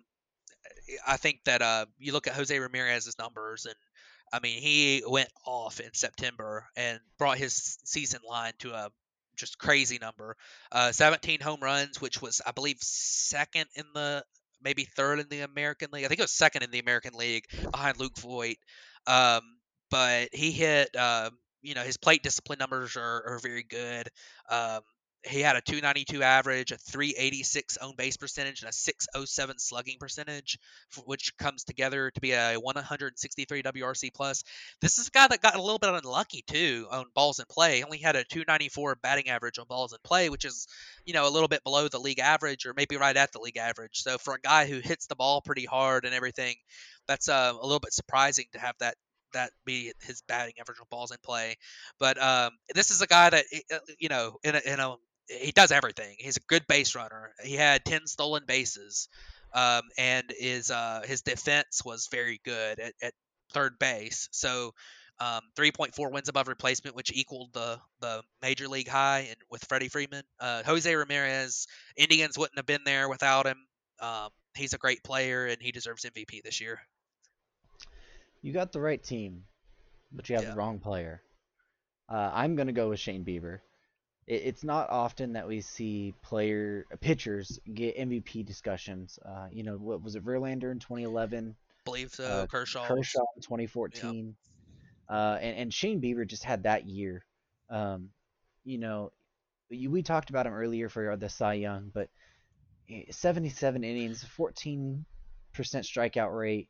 I 1.07 1.17
think 1.17 1.39
that 1.45 1.63
uh, 1.63 1.87
you 1.99 2.13
look 2.13 2.27
at 2.27 2.35
Jose 2.35 2.59
Ramirez's 2.59 3.17
numbers, 3.17 3.65
and 3.65 3.77
I 4.33 4.41
mean, 4.41 4.61
he 4.61 5.05
went 5.07 5.29
off 5.47 5.79
in 5.79 5.95
September 5.95 6.67
and 6.77 6.99
brought 7.17 7.39
his 7.39 7.79
season 7.85 8.21
line 8.29 8.55
to 8.59 8.73
a 8.73 8.91
just 9.37 9.57
crazy 9.57 9.99
number. 10.01 10.37
Uh, 10.73 10.91
17 10.91 11.41
home 11.41 11.61
runs, 11.61 12.01
which 12.01 12.21
was, 12.21 12.41
I 12.45 12.51
believe, 12.51 12.79
second 12.81 13.67
in 13.77 13.85
the 13.95 14.25
maybe 14.65 14.85
third 14.85 15.21
in 15.21 15.29
the 15.29 15.43
American 15.43 15.91
League. 15.93 16.05
I 16.05 16.09
think 16.09 16.19
it 16.19 16.25
was 16.25 16.33
second 16.33 16.65
in 16.65 16.73
the 16.73 16.81
American 16.81 17.15
League 17.15 17.45
behind 17.71 18.01
Luke 18.01 18.19
Voit. 18.19 18.57
Um, 19.07 19.43
but 19.91 20.31
he 20.33 20.51
hit. 20.51 20.97
Uh, 20.97 21.31
you 21.63 21.75
know, 21.75 21.83
his 21.83 21.97
plate 21.97 22.23
discipline 22.23 22.59
numbers 22.59 22.95
are, 22.97 23.25
are 23.27 23.41
very 23.43 23.63
good. 23.63 24.09
Um, 24.51 24.81
he 25.27 25.41
had 25.41 25.57
a 25.57 25.61
292 25.61 26.23
average, 26.23 26.73
a 26.73 26.77
386 26.77 27.79
own 27.79 27.95
base 27.97 28.17
percentage, 28.17 28.61
and 28.61 28.69
a 28.69 28.73
607 28.73 29.59
slugging 29.59 29.97
percentage, 29.99 30.59
which 31.07 31.37
comes 31.37 31.65
together 31.65 32.11
to 32.11 32.21
be 32.21 32.33
a 32.33 32.57
163 32.57 33.63
WRC 33.63 34.13
plus. 34.15 34.45
This 34.81 34.99
is 34.99 35.09
a 35.09 35.11
guy 35.11 35.27
that 35.29 35.41
got 35.41 35.55
a 35.55 35.63
little 35.63 35.79
bit 35.79 35.91
unlucky 35.91 36.45
too 36.47 36.87
on 36.91 37.07
balls 37.15 37.39
in 37.39 37.47
play. 37.49 37.79
He 37.79 37.85
only 37.85 37.99
had 37.99 38.17
a 38.17 38.25
294 38.25 38.97
batting 38.97 39.29
average 39.29 39.59
on 39.59 39.67
balls 39.67 39.93
in 39.93 39.99
play, 40.05 40.29
which 40.29 40.45
is, 40.45 40.67
you 41.05 41.15
know, 41.15 41.27
a 41.27 41.31
little 41.31 41.49
bit 41.49 41.65
below 41.65 41.89
the 41.89 41.99
league 41.99 42.21
average, 42.21 42.67
or 42.67 42.75
maybe 42.75 42.97
right 42.97 43.17
at 43.17 43.33
the 43.33 43.41
league 43.41 43.57
average. 43.57 44.03
So 44.03 44.19
for 44.19 44.35
a 44.35 44.41
guy 44.41 44.67
who 44.67 44.81
hits 44.81 45.07
the 45.07 45.17
ball 45.17 45.41
pretty 45.41 45.65
hard 45.65 46.05
and 46.05 46.15
everything, 46.15 46.57
that's 47.09 47.29
uh, 47.29 47.53
a 47.59 47.65
little 47.65 47.81
bit 47.81 47.93
surprising 47.93 48.47
to 48.53 48.59
have 48.59 48.75
that 48.81 48.97
that 49.33 49.51
be 49.65 49.93
his 50.03 50.23
batting 50.23 50.55
average 50.61 50.79
on 50.81 50.87
balls 50.91 51.11
in 51.11 51.19
play. 51.23 51.57
But 51.99 52.23
um, 52.23 52.53
this 52.75 52.91
is 52.91 53.03
a 53.03 53.07
guy 53.07 53.31
that 53.31 53.45
uh, 53.73 53.79
you 53.99 54.09
know 54.09 54.39
in 54.43 54.55
a, 54.55 54.61
in 54.65 54.81
a 54.81 54.97
he 55.29 55.53
does 55.53 55.73
everything. 55.73 56.17
He's 56.19 56.37
a 56.37 56.41
good 56.41 56.67
base 56.67 56.95
runner. 56.95 57.33
He 57.43 57.55
had 57.55 57.85
ten 57.85 58.07
stolen 58.07 58.45
bases, 58.47 59.09
um, 59.53 59.83
and 59.99 60.25
his 60.37 60.71
uh, 60.71 61.03
his 61.05 61.23
defense 61.23 61.83
was 61.85 62.09
very 62.11 62.41
good 62.45 62.81
at, 62.81 62.95
at 63.03 63.13
third 63.53 63.79
base. 63.79 64.29
So. 64.33 64.73
Um, 65.21 65.43
3.4 65.57 66.11
wins 66.11 66.29
above 66.29 66.49
replacement, 66.49 66.97
which 66.97 67.13
equaled 67.13 67.53
the 67.53 67.79
the 68.01 68.25
major 68.43 68.67
league 68.67 68.89
high, 68.89 69.27
and 69.29 69.37
with 69.49 69.65
Freddie 69.65 69.87
Freeman, 69.89 70.25
uh, 70.41 70.65
Jose 70.65 70.93
Ramirez, 70.93 71.69
Indians 71.97 72.37
wouldn't 72.37 72.59
have 72.59 72.67
been 72.67 72.81
there 72.85 73.09
without 73.09 73.47
him. 73.47 73.59
Um, 74.01 74.31
he's 74.57 74.73
a 74.73 74.77
great 74.79 75.05
player, 75.05 75.47
and 75.47 75.59
he 75.63 75.71
deserves 75.71 76.05
MVP 76.05 76.43
this 76.43 76.61
year 76.61 76.81
you 78.45 78.53
got 78.53 78.73
the 78.73 78.81
right 78.81 79.03
team. 79.03 79.43
but 80.13 80.29
you 80.29 80.37
have 80.37 80.45
Yeah. 80.45 80.51
the 80.51 80.57
wrong 80.57 80.79
player. 80.79 81.23
Uh, 82.09 82.31
I'm 82.33 82.55
gonna 82.55 82.73
go 82.73 82.91
with 82.91 83.01
Shane 83.01 83.25
Bieber. 83.25 83.61
It, 84.27 84.43
it's 84.45 84.65
not 84.65 84.91
often 84.91 85.33
that 85.35 85.47
we 85.47 85.61
see 85.61 86.15
player 86.23 86.87
pitchers 87.01 87.59
get 87.73 87.97
MVP 87.97 88.45
discussions. 88.45 89.19
Uh, 89.25 89.47
you 89.51 89.63
know, 89.63 89.77
what 89.77 90.03
was 90.03 90.17
it, 90.17 90.25
Verlander 90.25 90.71
in 90.73 90.79
2011, 90.79 91.55
believe 91.85 92.11
so. 92.13 92.25
uh, 92.25 92.47
Kershaw. 92.47 92.87
Kershaw 92.87 93.25
in 93.37 93.43
2014, 93.43 94.35
uh, 95.09 95.39
and 95.41 95.57
and 95.57 95.75
Shane 95.75 96.01
Bieber 96.01 96.27
just 96.27 96.45
had 96.45 96.65
that 96.65 96.87
year. 96.87 97.25
Um, 97.71 98.11
you 98.65 98.79
know, 98.79 99.13
you, 99.69 99.91
we 99.91 100.03
talked 100.03 100.31
about 100.31 100.47
him 100.47 100.55
earlier 100.55 100.89
for 100.89 101.17
the 101.17 101.29
Cy 101.29 101.55
Young, 101.55 101.91
but 101.93 102.09
eh, 102.91 103.05
77 103.11 103.85
innings, 103.85 104.25
14% 104.37 105.05
strikeout 105.55 106.37
rate. 106.37 106.69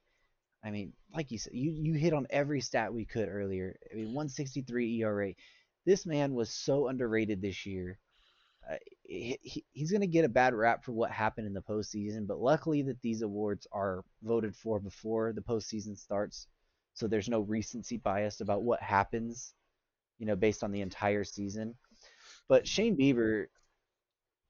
I 0.65 0.71
mean, 0.71 0.93
like 1.15 1.31
you 1.31 1.39
said, 1.39 1.53
you, 1.55 1.73
you 1.73 1.95
hit 1.95 2.15
on 2.15 2.27
every 2.31 2.61
stat 2.61 2.93
we 2.95 3.05
could 3.05 3.29
earlier. 3.29 3.77
I 3.93 3.97
mean, 3.97 4.07
163 4.07 5.03
ERA. 5.03 5.35
This 5.85 6.07
man 6.07 6.35
was 6.35 6.51
so 6.51 6.89
underrated 6.89 7.41
this 7.43 7.66
year. 7.66 7.99
Uh, 8.70 8.76
he, 9.05 9.39
he- 9.43 9.64
he's 9.72 9.91
going 9.91 10.01
to 10.01 10.07
get 10.07 10.24
a 10.24 10.28
bad 10.28 10.55
rap 10.55 10.85
for 10.85 10.93
what 10.93 11.11
happened 11.11 11.47
in 11.47 11.55
the 11.55 11.62
postseason, 11.62 12.26
but 12.26 12.41
luckily 12.41 12.82
that 12.82 13.01
these 13.03 13.22
awards 13.22 13.66
are 13.72 14.05
voted 14.22 14.57
for 14.57 14.80
before 14.80 15.32
the 15.32 15.41
postseason 15.43 15.97
starts, 15.99 16.47
so 16.95 17.07
there's 17.09 17.28
no 17.28 17.41
recency 17.41 17.99
bias 17.99 18.41
about 18.41 18.62
what 18.62 18.80
happens, 18.82 19.55
you 20.18 20.26
know, 20.26 20.37
based 20.37 20.64
on 20.64 20.72
the 20.72 20.82
entire 20.82 21.24
season. 21.24 21.74
But 22.49 22.68
Shane 22.68 22.97
Bieber, 22.97 23.47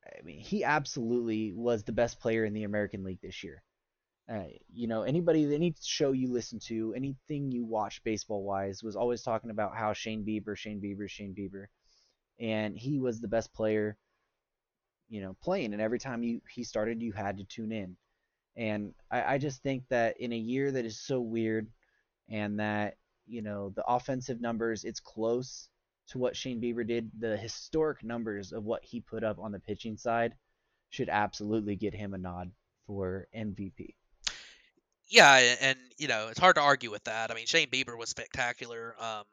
I 0.07 0.23
mean, 0.23 0.41
he 0.41 0.65
absolutely 0.65 1.53
was 1.53 1.85
the 1.85 1.93
best 1.93 2.19
player 2.21 2.45
in 2.45 2.53
the 2.55 2.65
American 2.65 3.05
League 3.05 3.21
this 3.21 3.43
year. 3.45 3.63
Uh, 4.27 4.45
you 4.73 4.87
know, 4.87 5.03
anybody, 5.03 5.55
any 5.55 5.75
show 5.83 6.13
you 6.13 6.33
listen 6.33 6.59
to, 6.59 6.95
anything 6.95 7.53
you 7.53 7.65
watch 7.65 8.03
baseball 8.05 8.43
wise, 8.43 8.83
was 8.83 8.97
always 8.97 9.23
talking 9.23 9.51
about 9.51 9.77
how 9.77 9.93
Shane 9.93 10.25
Bieber, 10.25 10.57
Shane 10.57 10.81
Bieber, 10.81 11.09
Shane 11.09 11.35
Bieber, 11.35 11.67
and 12.41 12.77
he 12.77 12.99
was 12.99 13.21
the 13.21 13.29
best 13.29 13.53
player, 13.53 13.99
you 15.11 15.21
know, 15.21 15.37
playing. 15.43 15.75
And 15.75 15.83
every 15.83 15.99
time 15.99 16.23
you 16.23 16.41
he 16.51 16.65
started, 16.65 17.03
you 17.03 17.13
had 17.13 17.37
to 17.37 17.45
tune 17.45 17.71
in. 17.71 17.97
And 18.57 18.95
I, 19.11 19.35
I 19.35 19.39
just 19.39 19.63
think 19.63 19.85
that 19.91 20.19
in 20.19 20.33
a 20.33 20.39
year 20.39 20.73
that 20.73 20.87
is 20.87 20.99
so 20.99 21.21
weird, 21.21 21.69
and 22.31 22.59
that 22.61 22.97
you 23.27 23.43
know 23.43 23.71
the 23.77 23.85
offensive 23.87 24.41
numbers, 24.41 24.85
it's 24.85 25.01
close 25.01 25.69
to 26.09 26.19
what 26.19 26.35
Shane 26.35 26.63
Bieber 26.63 26.87
did. 26.87 27.11
The 27.19 27.37
historic 27.37 28.03
numbers 28.03 28.53
of 28.53 28.65
what 28.65 28.85
he 28.85 29.01
put 29.01 29.23
up 29.23 29.39
on 29.39 29.53
the 29.53 29.61
pitching 29.61 29.99
side 29.99 30.35
should 30.89 31.11
absolutely 31.11 31.77
get 31.77 31.93
him 31.93 32.15
a 32.15 32.19
nod 32.19 32.53
for 32.87 33.29
MVP. 33.37 33.95
Yeah, 35.09 35.57
and 35.61 35.79
you 35.99 36.09
know 36.09 36.29
it's 36.29 36.39
hard 36.39 36.57
to 36.57 36.63
argue 36.63 36.91
with 36.91 37.05
that. 37.05 37.31
I 37.31 37.35
mean, 37.35 37.47
Shane 37.47 37.69
Bieber 37.69 37.97
was 37.97 38.09
spectacular. 38.09 38.95
Um, 38.99 39.25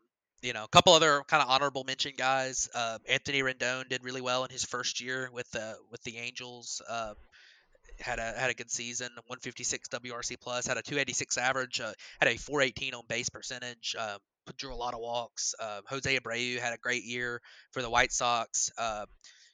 you 0.41 0.53
know, 0.53 0.63
a 0.63 0.67
couple 0.67 0.93
other 0.93 1.21
kind 1.27 1.43
of 1.43 1.49
honorable 1.49 1.83
mention 1.83 2.13
guys. 2.17 2.67
Uh, 2.73 2.97
Anthony 3.07 3.41
Rendon 3.41 3.87
did 3.87 4.03
really 4.03 4.21
well 4.21 4.43
in 4.43 4.49
his 4.49 4.65
first 4.65 4.99
year 5.01 5.29
with 5.31 5.49
the 5.51 5.75
with 5.91 6.01
the 6.03 6.17
Angels. 6.17 6.81
Uh, 6.87 7.13
had 7.99 8.19
a 8.19 8.33
had 8.37 8.49
a 8.49 8.53
good 8.53 8.71
season, 8.71 9.09
156 9.27 9.87
WRC 9.89 10.39
plus, 10.39 10.65
had 10.67 10.77
a 10.77 10.81
286 10.81 11.37
average, 11.37 11.79
uh, 11.79 11.93
had 12.19 12.29
a 12.29 12.37
418 12.37 12.93
on 12.93 13.03
base 13.07 13.29
percentage, 13.29 13.95
uh, 13.97 14.17
drew 14.57 14.73
a 14.73 14.75
lot 14.75 14.93
of 14.93 14.99
walks. 14.99 15.53
Uh, 15.59 15.81
Jose 15.87 16.19
Abreu 16.19 16.59
had 16.59 16.73
a 16.73 16.77
great 16.77 17.03
year 17.03 17.41
for 17.71 17.81
the 17.81 17.89
White 17.89 18.11
Sox. 18.11 18.71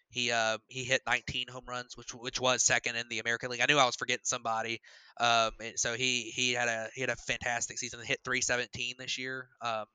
He 0.09 0.31
uh, 0.31 0.57
he 0.67 0.83
hit 0.83 1.01
19 1.05 1.47
home 1.49 1.65
runs, 1.67 1.97
which 1.97 2.13
which 2.13 2.39
was 2.39 2.63
second 2.63 2.95
in 2.95 3.07
the 3.09 3.19
American 3.19 3.49
League. 3.49 3.61
I 3.61 3.65
knew 3.65 3.77
I 3.77 3.85
was 3.85 3.95
forgetting 3.95 4.23
somebody. 4.23 4.79
Um, 5.19 5.51
so 5.75 5.93
he 5.95 6.31
he 6.33 6.53
had 6.53 6.67
a 6.67 6.87
he 6.93 7.01
had 7.01 7.09
a 7.09 7.15
fantastic 7.15 7.77
season. 7.77 7.99
Hit 8.03 8.19
317 8.23 8.95
this 8.97 9.17
year. 9.17 9.49
Um, 9.61 9.85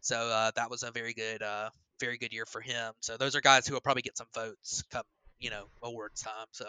so 0.00 0.16
uh, 0.16 0.52
that 0.56 0.70
was 0.70 0.82
a 0.82 0.92
very 0.92 1.14
good 1.14 1.42
uh, 1.42 1.70
very 2.00 2.18
good 2.18 2.32
year 2.32 2.46
for 2.46 2.60
him. 2.60 2.92
So 3.00 3.16
those 3.16 3.34
are 3.34 3.40
guys 3.40 3.66
who 3.66 3.74
will 3.74 3.80
probably 3.80 4.02
get 4.02 4.16
some 4.16 4.28
votes 4.34 4.84
come 4.90 5.04
you 5.40 5.50
know 5.50 5.64
awards 5.82 6.22
time. 6.22 6.46
So 6.52 6.66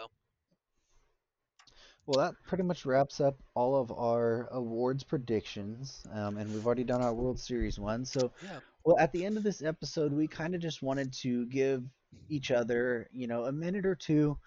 Well, 2.06 2.24
that 2.24 2.34
pretty 2.46 2.64
much 2.64 2.86
wraps 2.86 3.20
up 3.20 3.36
all 3.54 3.76
of 3.76 3.92
our 3.92 4.48
awards 4.50 5.04
predictions, 5.04 6.06
um, 6.14 6.38
and 6.38 6.52
we've 6.52 6.64
already 6.64 6.84
done 6.84 7.02
our 7.02 7.12
World 7.12 7.38
Series 7.38 7.78
one. 7.78 8.06
So, 8.06 8.32
Yeah. 8.42 8.60
well, 8.82 8.98
at 8.98 9.12
the 9.12 9.26
end 9.26 9.36
of 9.36 9.42
this 9.42 9.62
episode, 9.62 10.14
we 10.14 10.26
kind 10.26 10.54
of 10.54 10.62
just 10.62 10.82
wanted 10.82 11.12
to 11.14 11.44
give 11.46 11.84
each 12.28 12.50
other, 12.50 13.08
you 13.12 13.26
know, 13.26 13.44
a 13.44 13.52
minute 13.52 13.86
or 13.86 13.94
two, 13.94 14.38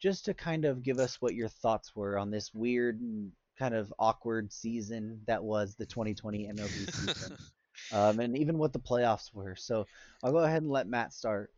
just 0.00 0.24
to 0.26 0.34
kind 0.34 0.64
of 0.64 0.82
give 0.82 0.98
us 0.98 1.20
what 1.20 1.34
your 1.34 1.48
thoughts 1.48 1.94
were 1.94 2.18
on 2.18 2.30
this 2.30 2.52
weird 2.54 3.00
and 3.00 3.32
kind 3.58 3.74
of 3.74 3.92
awkward 3.98 4.52
season 4.52 5.20
that 5.26 5.42
was 5.42 5.74
the 5.74 5.86
2020 5.86 6.48
MLB 6.48 6.92
season, 7.14 7.36
um, 7.92 8.20
and 8.20 8.36
even 8.36 8.58
what 8.58 8.72
the 8.72 8.78
playoffs 8.78 9.32
were. 9.34 9.56
So, 9.56 9.86
I'll 10.22 10.32
go 10.32 10.38
ahead 10.38 10.62
and 10.62 10.70
let 10.70 10.86
Matt 10.86 11.12
start. 11.12 11.50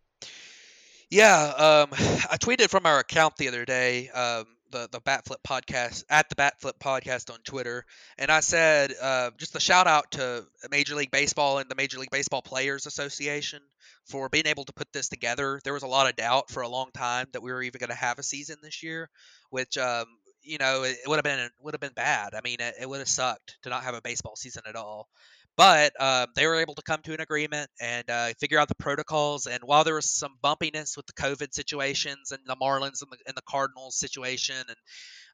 Yeah, 1.11 1.53
um, 1.57 1.89
I 2.31 2.39
tweeted 2.39 2.71
from 2.71 2.87
our 2.87 2.99
account 2.99 3.37
the 3.37 3.49
other 3.49 3.65
day, 3.65 4.09
um, 4.09 4.47
the 4.73 4.89
the 4.91 5.01
Batflip 5.01 5.43
podcast 5.47 6.05
at 6.11 6.29
the 6.29 6.35
Batflip 6.35 6.79
podcast 6.81 7.33
on 7.33 7.39
Twitter, 7.45 7.85
and 8.18 8.31
I 8.31 8.41
said 8.41 8.93
uh, 9.01 9.31
just 9.39 9.55
a 9.55 9.61
shout 9.61 9.87
out 9.87 10.11
to 10.12 10.45
Major 10.70 10.97
League 10.97 11.12
Baseball 11.12 11.59
and 11.59 11.70
the 11.70 11.77
Major 11.77 11.99
League 11.99 12.11
Baseball 12.11 12.43
Players 12.43 12.87
Association 12.87 13.61
for 14.07 14.29
being 14.29 14.47
able 14.47 14.64
to 14.64 14.73
put 14.73 14.93
this 14.93 15.09
together. 15.09 15.61
There 15.62 15.75
was 15.75 15.85
a 15.85 15.89
lot 15.89 16.09
of 16.09 16.16
doubt 16.16 16.51
for 16.51 16.62
a 16.62 16.68
long 16.68 16.91
time 16.93 17.27
that 17.33 17.43
we 17.43 17.53
were 17.53 17.62
even 17.62 17.79
going 17.79 17.91
to 17.91 17.95
have 17.95 18.18
a 18.18 18.23
season 18.23 18.57
this 18.62 18.83
year, 18.83 19.09
which 19.51 19.79
um, 19.79 20.07
you 20.43 20.59
know 20.59 20.83
it, 20.83 20.97
would 21.07 21.16
have 21.16 21.25
been 21.25 21.49
would 21.61 21.75
have 21.75 21.81
been 21.81 21.93
bad. 21.95 22.35
I 22.35 22.41
mean, 22.43 22.57
it, 22.59 22.75
it 22.81 22.89
would 22.89 22.99
have 22.99 23.09
sucked 23.09 23.59
to 23.62 23.70
not 23.70 23.85
have 23.85 23.95
a 23.95 24.03
baseball 24.03 24.35
season 24.35 24.62
at 24.66 24.75
all 24.75 25.09
but 25.57 25.93
um, 26.01 26.29
they 26.35 26.47
were 26.47 26.57
able 26.57 26.75
to 26.75 26.83
come 26.83 27.01
to 27.03 27.15
an 27.15 27.21
agreement 27.21 27.71
and 27.81 28.09
uh, 28.09 28.29
figure 28.41 28.59
out 28.59 28.69
the 28.69 28.75
protocols. 28.75 29.47
And 29.47 29.61
while 29.65 29.85
there 29.85 29.95
was 29.95 30.11
some 30.11 30.37
bumpiness 30.43 30.97
with 30.97 31.07
the 31.07 31.13
COVID 31.13 31.53
situations 31.53 32.33
and 32.33 32.41
the 32.47 32.57
Marlins 32.57 33.03
and 33.03 33.11
the, 33.11 33.19
and 33.27 33.37
the 33.37 33.43
Cardinals 33.49 33.99
situation, 33.99 34.57
and 34.57 34.77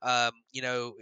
um, 0.03 0.33
you 0.53 0.62
know, 0.62 0.95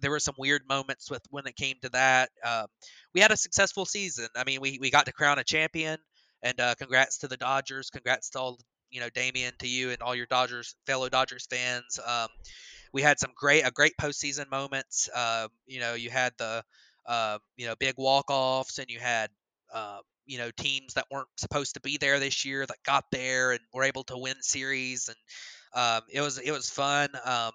there 0.00 0.10
were 0.10 0.20
some 0.20 0.34
weird 0.38 0.62
moments 0.68 1.10
with 1.10 1.22
when 1.30 1.46
it 1.46 1.56
came 1.56 1.76
to 1.82 1.88
that. 1.90 2.30
Um, 2.44 2.66
we 3.14 3.20
had 3.20 3.32
a 3.32 3.36
successful 3.36 3.84
season. 3.84 4.28
I 4.36 4.44
mean, 4.44 4.60
we 4.60 4.78
we 4.80 4.90
got 4.90 5.06
to 5.06 5.12
crown 5.12 5.38
a 5.38 5.44
champion, 5.44 5.98
and 6.42 6.58
uh, 6.60 6.74
congrats 6.76 7.18
to 7.18 7.28
the 7.28 7.36
Dodgers. 7.36 7.90
Congrats 7.90 8.30
to 8.30 8.38
all 8.40 8.58
you 8.90 9.00
know, 9.00 9.08
Damien, 9.10 9.52
to 9.60 9.68
you 9.68 9.90
and 9.90 10.02
all 10.02 10.14
your 10.14 10.26
Dodgers 10.26 10.74
fellow 10.86 11.08
Dodgers 11.08 11.46
fans. 11.48 11.98
Um, 12.04 12.28
we 12.92 13.02
had 13.02 13.18
some 13.18 13.30
great 13.36 13.64
a 13.66 13.70
great 13.70 13.94
postseason 14.00 14.50
moments. 14.50 15.08
Uh, 15.14 15.48
you 15.66 15.80
know, 15.80 15.94
you 15.94 16.10
had 16.10 16.32
the 16.38 16.64
uh, 17.06 17.38
you 17.56 17.66
know 17.66 17.74
big 17.78 17.94
walk 17.96 18.30
offs, 18.30 18.78
and 18.78 18.88
you 18.90 18.98
had 18.98 19.30
uh, 19.72 19.98
you 20.26 20.38
know 20.38 20.50
teams 20.56 20.94
that 20.94 21.06
weren't 21.10 21.28
supposed 21.36 21.74
to 21.74 21.80
be 21.80 21.96
there 21.98 22.20
this 22.20 22.44
year 22.44 22.64
that 22.66 22.76
got 22.84 23.04
there 23.10 23.52
and 23.52 23.60
were 23.72 23.84
able 23.84 24.04
to 24.04 24.18
win 24.18 24.36
series, 24.40 25.08
and 25.08 25.16
um, 25.74 26.02
it 26.12 26.20
was 26.20 26.38
it 26.38 26.52
was 26.52 26.70
fun. 26.70 27.08
Um, 27.24 27.52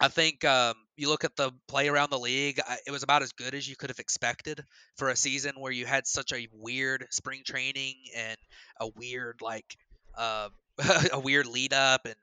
I 0.00 0.08
think 0.08 0.44
um, 0.44 0.74
you 0.96 1.08
look 1.08 1.24
at 1.24 1.34
the 1.36 1.50
play 1.66 1.88
around 1.88 2.10
the 2.10 2.18
league; 2.18 2.60
it 2.86 2.90
was 2.90 3.02
about 3.02 3.22
as 3.22 3.32
good 3.32 3.54
as 3.54 3.68
you 3.68 3.76
could 3.76 3.90
have 3.90 3.98
expected 3.98 4.62
for 4.96 5.08
a 5.08 5.16
season 5.16 5.54
where 5.58 5.72
you 5.72 5.86
had 5.86 6.06
such 6.06 6.32
a 6.32 6.46
weird 6.52 7.06
spring 7.10 7.42
training 7.44 7.96
and 8.16 8.36
a 8.80 8.88
weird 8.94 9.40
like 9.40 9.76
uh, 10.16 10.48
a 11.12 11.18
weird 11.18 11.46
lead 11.46 11.72
up, 11.72 12.02
and 12.04 12.14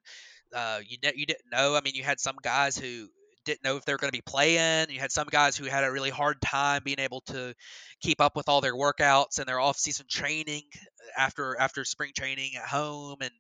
uh, 0.54 0.80
you 0.88 0.98
ne- 1.04 1.14
you 1.16 1.26
didn't 1.26 1.52
know. 1.52 1.76
I 1.76 1.82
mean, 1.82 1.96
you 1.96 2.04
had 2.04 2.20
some 2.20 2.36
guys 2.42 2.78
who 2.78 3.10
didn't 3.46 3.64
know 3.64 3.78
if 3.78 3.86
they 3.86 3.94
were 3.94 3.98
going 3.98 4.12
to 4.12 4.18
be 4.18 4.22
playing. 4.22 4.88
You 4.90 5.00
had 5.00 5.12
some 5.12 5.28
guys 5.30 5.56
who 5.56 5.66
had 5.66 5.84
a 5.84 5.92
really 5.92 6.10
hard 6.10 6.42
time 6.42 6.82
being 6.84 7.00
able 7.00 7.22
to 7.28 7.54
keep 8.02 8.20
up 8.20 8.36
with 8.36 8.50
all 8.50 8.62
their 8.62 8.76
workouts 8.76 9.40
and 9.40 9.48
their 9.48 9.60
off-season 9.60 10.08
training 10.10 10.64
after 11.18 11.58
after 11.60 11.86
spring 11.86 12.12
training 12.16 12.52
at 12.56 12.68
home 12.68 13.18
and 13.22 13.32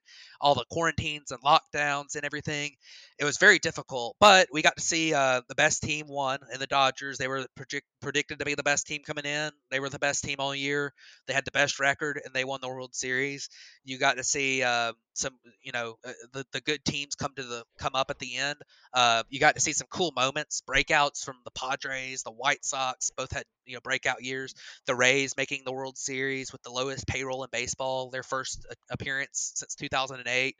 all 0.41 0.55
the 0.55 0.65
quarantines 0.69 1.31
and 1.31 1.41
lockdowns 1.41 2.15
and 2.15 2.23
everything. 2.23 2.71
It 3.17 3.25
was 3.25 3.37
very 3.37 3.59
difficult, 3.59 4.15
but 4.19 4.47
we 4.51 4.61
got 4.61 4.75
to 4.75 4.83
see 4.83 5.13
uh, 5.13 5.41
the 5.47 5.55
best 5.55 5.81
team 5.81 6.07
won 6.07 6.39
in 6.53 6.59
the 6.59 6.67
Dodgers. 6.67 7.17
They 7.17 7.27
were 7.27 7.45
predict- 7.55 7.87
predicted 8.01 8.39
to 8.39 8.45
be 8.45 8.55
the 8.55 8.63
best 8.63 8.87
team 8.87 9.01
coming 9.05 9.25
in. 9.25 9.51
They 9.71 9.79
were 9.79 9.89
the 9.89 9.99
best 9.99 10.23
team 10.23 10.37
all 10.39 10.53
year. 10.53 10.93
They 11.27 11.33
had 11.33 11.45
the 11.45 11.51
best 11.51 11.79
record 11.79 12.21
and 12.23 12.33
they 12.33 12.43
won 12.43 12.59
the 12.61 12.67
World 12.67 12.93
Series. 12.93 13.49
You 13.83 13.97
got 13.97 14.17
to 14.17 14.23
see 14.23 14.63
uh, 14.63 14.93
some, 15.13 15.33
you 15.63 15.71
know, 15.71 15.95
uh, 16.05 16.11
the 16.33 16.45
the 16.51 16.61
good 16.61 16.83
teams 16.83 17.15
come 17.15 17.33
to 17.35 17.43
the 17.43 17.63
come 17.79 17.95
up 17.95 18.09
at 18.09 18.19
the 18.19 18.35
end. 18.35 18.57
Uh, 18.93 19.23
you 19.29 19.39
got 19.39 19.55
to 19.55 19.61
see 19.61 19.73
some 19.73 19.87
cool 19.89 20.11
moments, 20.15 20.61
breakouts 20.67 21.23
from 21.23 21.35
the 21.45 21.51
Padres, 21.51 22.23
the 22.23 22.31
White 22.31 22.65
Sox, 22.65 23.11
both 23.15 23.31
had 23.31 23.45
you 23.65 23.75
know 23.75 23.81
breakout 23.81 24.23
years. 24.23 24.53
The 24.85 24.95
Rays 24.95 25.35
making 25.37 25.63
the 25.65 25.73
World 25.73 25.97
Series 25.97 26.51
with 26.51 26.63
the 26.63 26.71
lowest 26.71 27.07
payroll 27.07 27.43
in 27.43 27.49
baseball, 27.51 28.09
their 28.09 28.23
first 28.23 28.65
appearance 28.89 29.53
since 29.55 29.75
2008. 29.75 30.55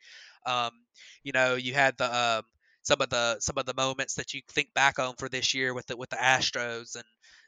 Um, 0.45 0.71
you 1.23 1.31
know, 1.31 1.55
you 1.55 1.73
had 1.73 1.97
the 1.97 2.13
um, 2.15 2.43
some 2.83 3.01
of 3.01 3.09
the 3.09 3.39
some 3.39 3.57
of 3.57 3.65
the 3.65 3.73
moments 3.73 4.15
that 4.15 4.33
you 4.33 4.41
think 4.49 4.73
back 4.73 4.99
on 4.99 5.15
for 5.17 5.29
this 5.29 5.53
year 5.53 5.73
with 5.73 5.87
the 5.87 5.97
with 5.97 6.09
the 6.09 6.17
Astros 6.17 6.95
and 6.95 7.03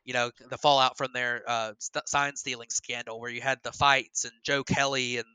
you 0.06 0.14
know 0.14 0.32
the 0.50 0.58
fallout 0.58 0.98
from 0.98 1.10
their 1.14 1.44
uh, 1.48 1.74
st- 1.80 2.08
sign 2.08 2.36
stealing 2.36 2.70
scandal, 2.70 3.20
where 3.20 3.32
you 3.32 3.42
had 3.42 3.60
the 3.64 3.72
fights 3.72 4.26
and 4.26 4.34
Joe 4.44 4.64
Kelly 4.64 5.18
and 5.18 5.28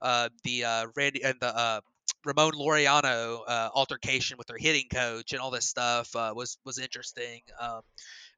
uh, 0.00 0.28
the 0.44 0.64
uh, 0.64 0.86
Randy 0.96 1.22
and 1.24 1.36
the 1.40 1.56
uh, 1.56 1.80
Ramon 2.24 2.52
Laureano 2.52 3.40
uh, 3.46 3.70
altercation 3.74 4.38
with 4.38 4.46
their 4.46 4.58
hitting 4.58 4.88
coach 4.92 5.32
and 5.32 5.40
all 5.40 5.50
this 5.50 5.68
stuff 5.68 6.14
uh, 6.14 6.32
was 6.34 6.58
was 6.64 6.78
interesting. 6.78 7.40
Um, 7.60 7.80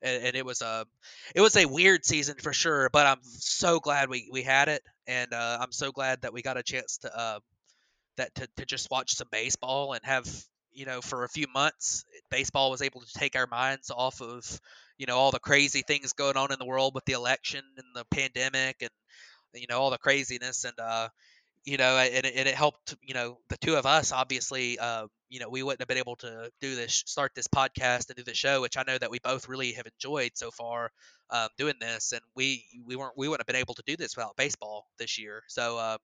and, 0.02 0.24
and 0.24 0.36
it 0.36 0.44
was 0.44 0.62
a 0.62 0.86
it 1.34 1.40
was 1.40 1.56
a 1.56 1.66
weird 1.66 2.04
season 2.04 2.36
for 2.42 2.52
sure. 2.52 2.90
But 2.90 3.06
I'm 3.06 3.22
so 3.22 3.80
glad 3.80 4.08
we 4.08 4.28
we 4.30 4.42
had 4.42 4.68
it, 4.68 4.82
and 5.06 5.32
uh, 5.32 5.58
I'm 5.60 5.72
so 5.72 5.92
glad 5.92 6.22
that 6.22 6.32
we 6.32 6.42
got 6.42 6.56
a 6.56 6.62
chance 6.62 6.98
to 6.98 7.18
uh, 7.18 7.40
that 8.16 8.34
to, 8.36 8.48
to 8.56 8.66
just 8.66 8.90
watch 8.90 9.14
some 9.14 9.28
baseball 9.30 9.92
and 9.92 10.04
have 10.04 10.26
you 10.72 10.86
know 10.86 11.00
for 11.00 11.24
a 11.24 11.28
few 11.28 11.46
months 11.52 12.04
baseball 12.30 12.70
was 12.70 12.82
able 12.82 13.00
to 13.00 13.12
take 13.18 13.36
our 13.36 13.46
minds 13.46 13.90
off 13.90 14.20
of 14.20 14.60
you 14.98 15.06
know 15.06 15.16
all 15.16 15.30
the 15.30 15.38
crazy 15.38 15.82
things 15.82 16.12
going 16.12 16.36
on 16.36 16.52
in 16.52 16.58
the 16.58 16.66
world 16.66 16.94
with 16.94 17.04
the 17.06 17.14
election 17.14 17.62
and 17.76 17.86
the 17.94 18.04
pandemic 18.10 18.76
and 18.80 18.90
you 19.54 19.66
know 19.68 19.80
all 19.80 19.90
the 19.90 19.98
craziness 19.98 20.64
and 20.64 20.78
uh 20.78 21.08
you 21.64 21.76
know 21.76 21.96
and, 21.96 22.26
and 22.26 22.48
it 22.48 22.54
helped 22.54 22.94
you 23.02 23.14
know 23.14 23.38
the 23.48 23.56
two 23.58 23.76
of 23.76 23.86
us 23.86 24.12
obviously 24.12 24.78
uh 24.78 25.06
you 25.30 25.40
know 25.40 25.48
we 25.48 25.62
wouldn't 25.62 25.80
have 25.80 25.88
been 25.88 25.96
able 25.98 26.16
to 26.16 26.50
do 26.60 26.74
this 26.74 27.02
start 27.06 27.32
this 27.34 27.48
podcast 27.48 28.08
and 28.08 28.16
do 28.16 28.22
the 28.22 28.34
show 28.34 28.60
which 28.60 28.76
i 28.76 28.82
know 28.86 28.98
that 28.98 29.10
we 29.10 29.18
both 29.20 29.48
really 29.48 29.72
have 29.72 29.86
enjoyed 29.86 30.32
so 30.34 30.50
far 30.50 30.90
um, 31.30 31.48
doing 31.56 31.74
this 31.80 32.12
and 32.12 32.20
we 32.34 32.64
we 32.84 32.96
weren't 32.96 33.14
we 33.16 33.28
wouldn't 33.28 33.40
have 33.40 33.46
been 33.46 33.60
able 33.60 33.74
to 33.74 33.82
do 33.86 33.96
this 33.96 34.16
without 34.16 34.36
baseball 34.36 34.86
this 34.98 35.18
year 35.18 35.42
so 35.46 35.78
um, 35.78 35.98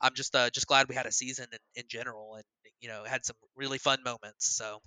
i'm 0.00 0.14
just 0.14 0.34
uh, 0.34 0.50
just 0.50 0.66
glad 0.66 0.88
we 0.88 0.94
had 0.94 1.06
a 1.06 1.12
season 1.12 1.46
in, 1.52 1.58
in 1.76 1.84
general 1.88 2.34
and 2.34 2.44
you 2.80 2.88
know 2.88 3.04
had 3.04 3.24
some 3.24 3.36
really 3.54 3.78
fun 3.78 3.98
moments 4.04 4.56
so 4.56 4.80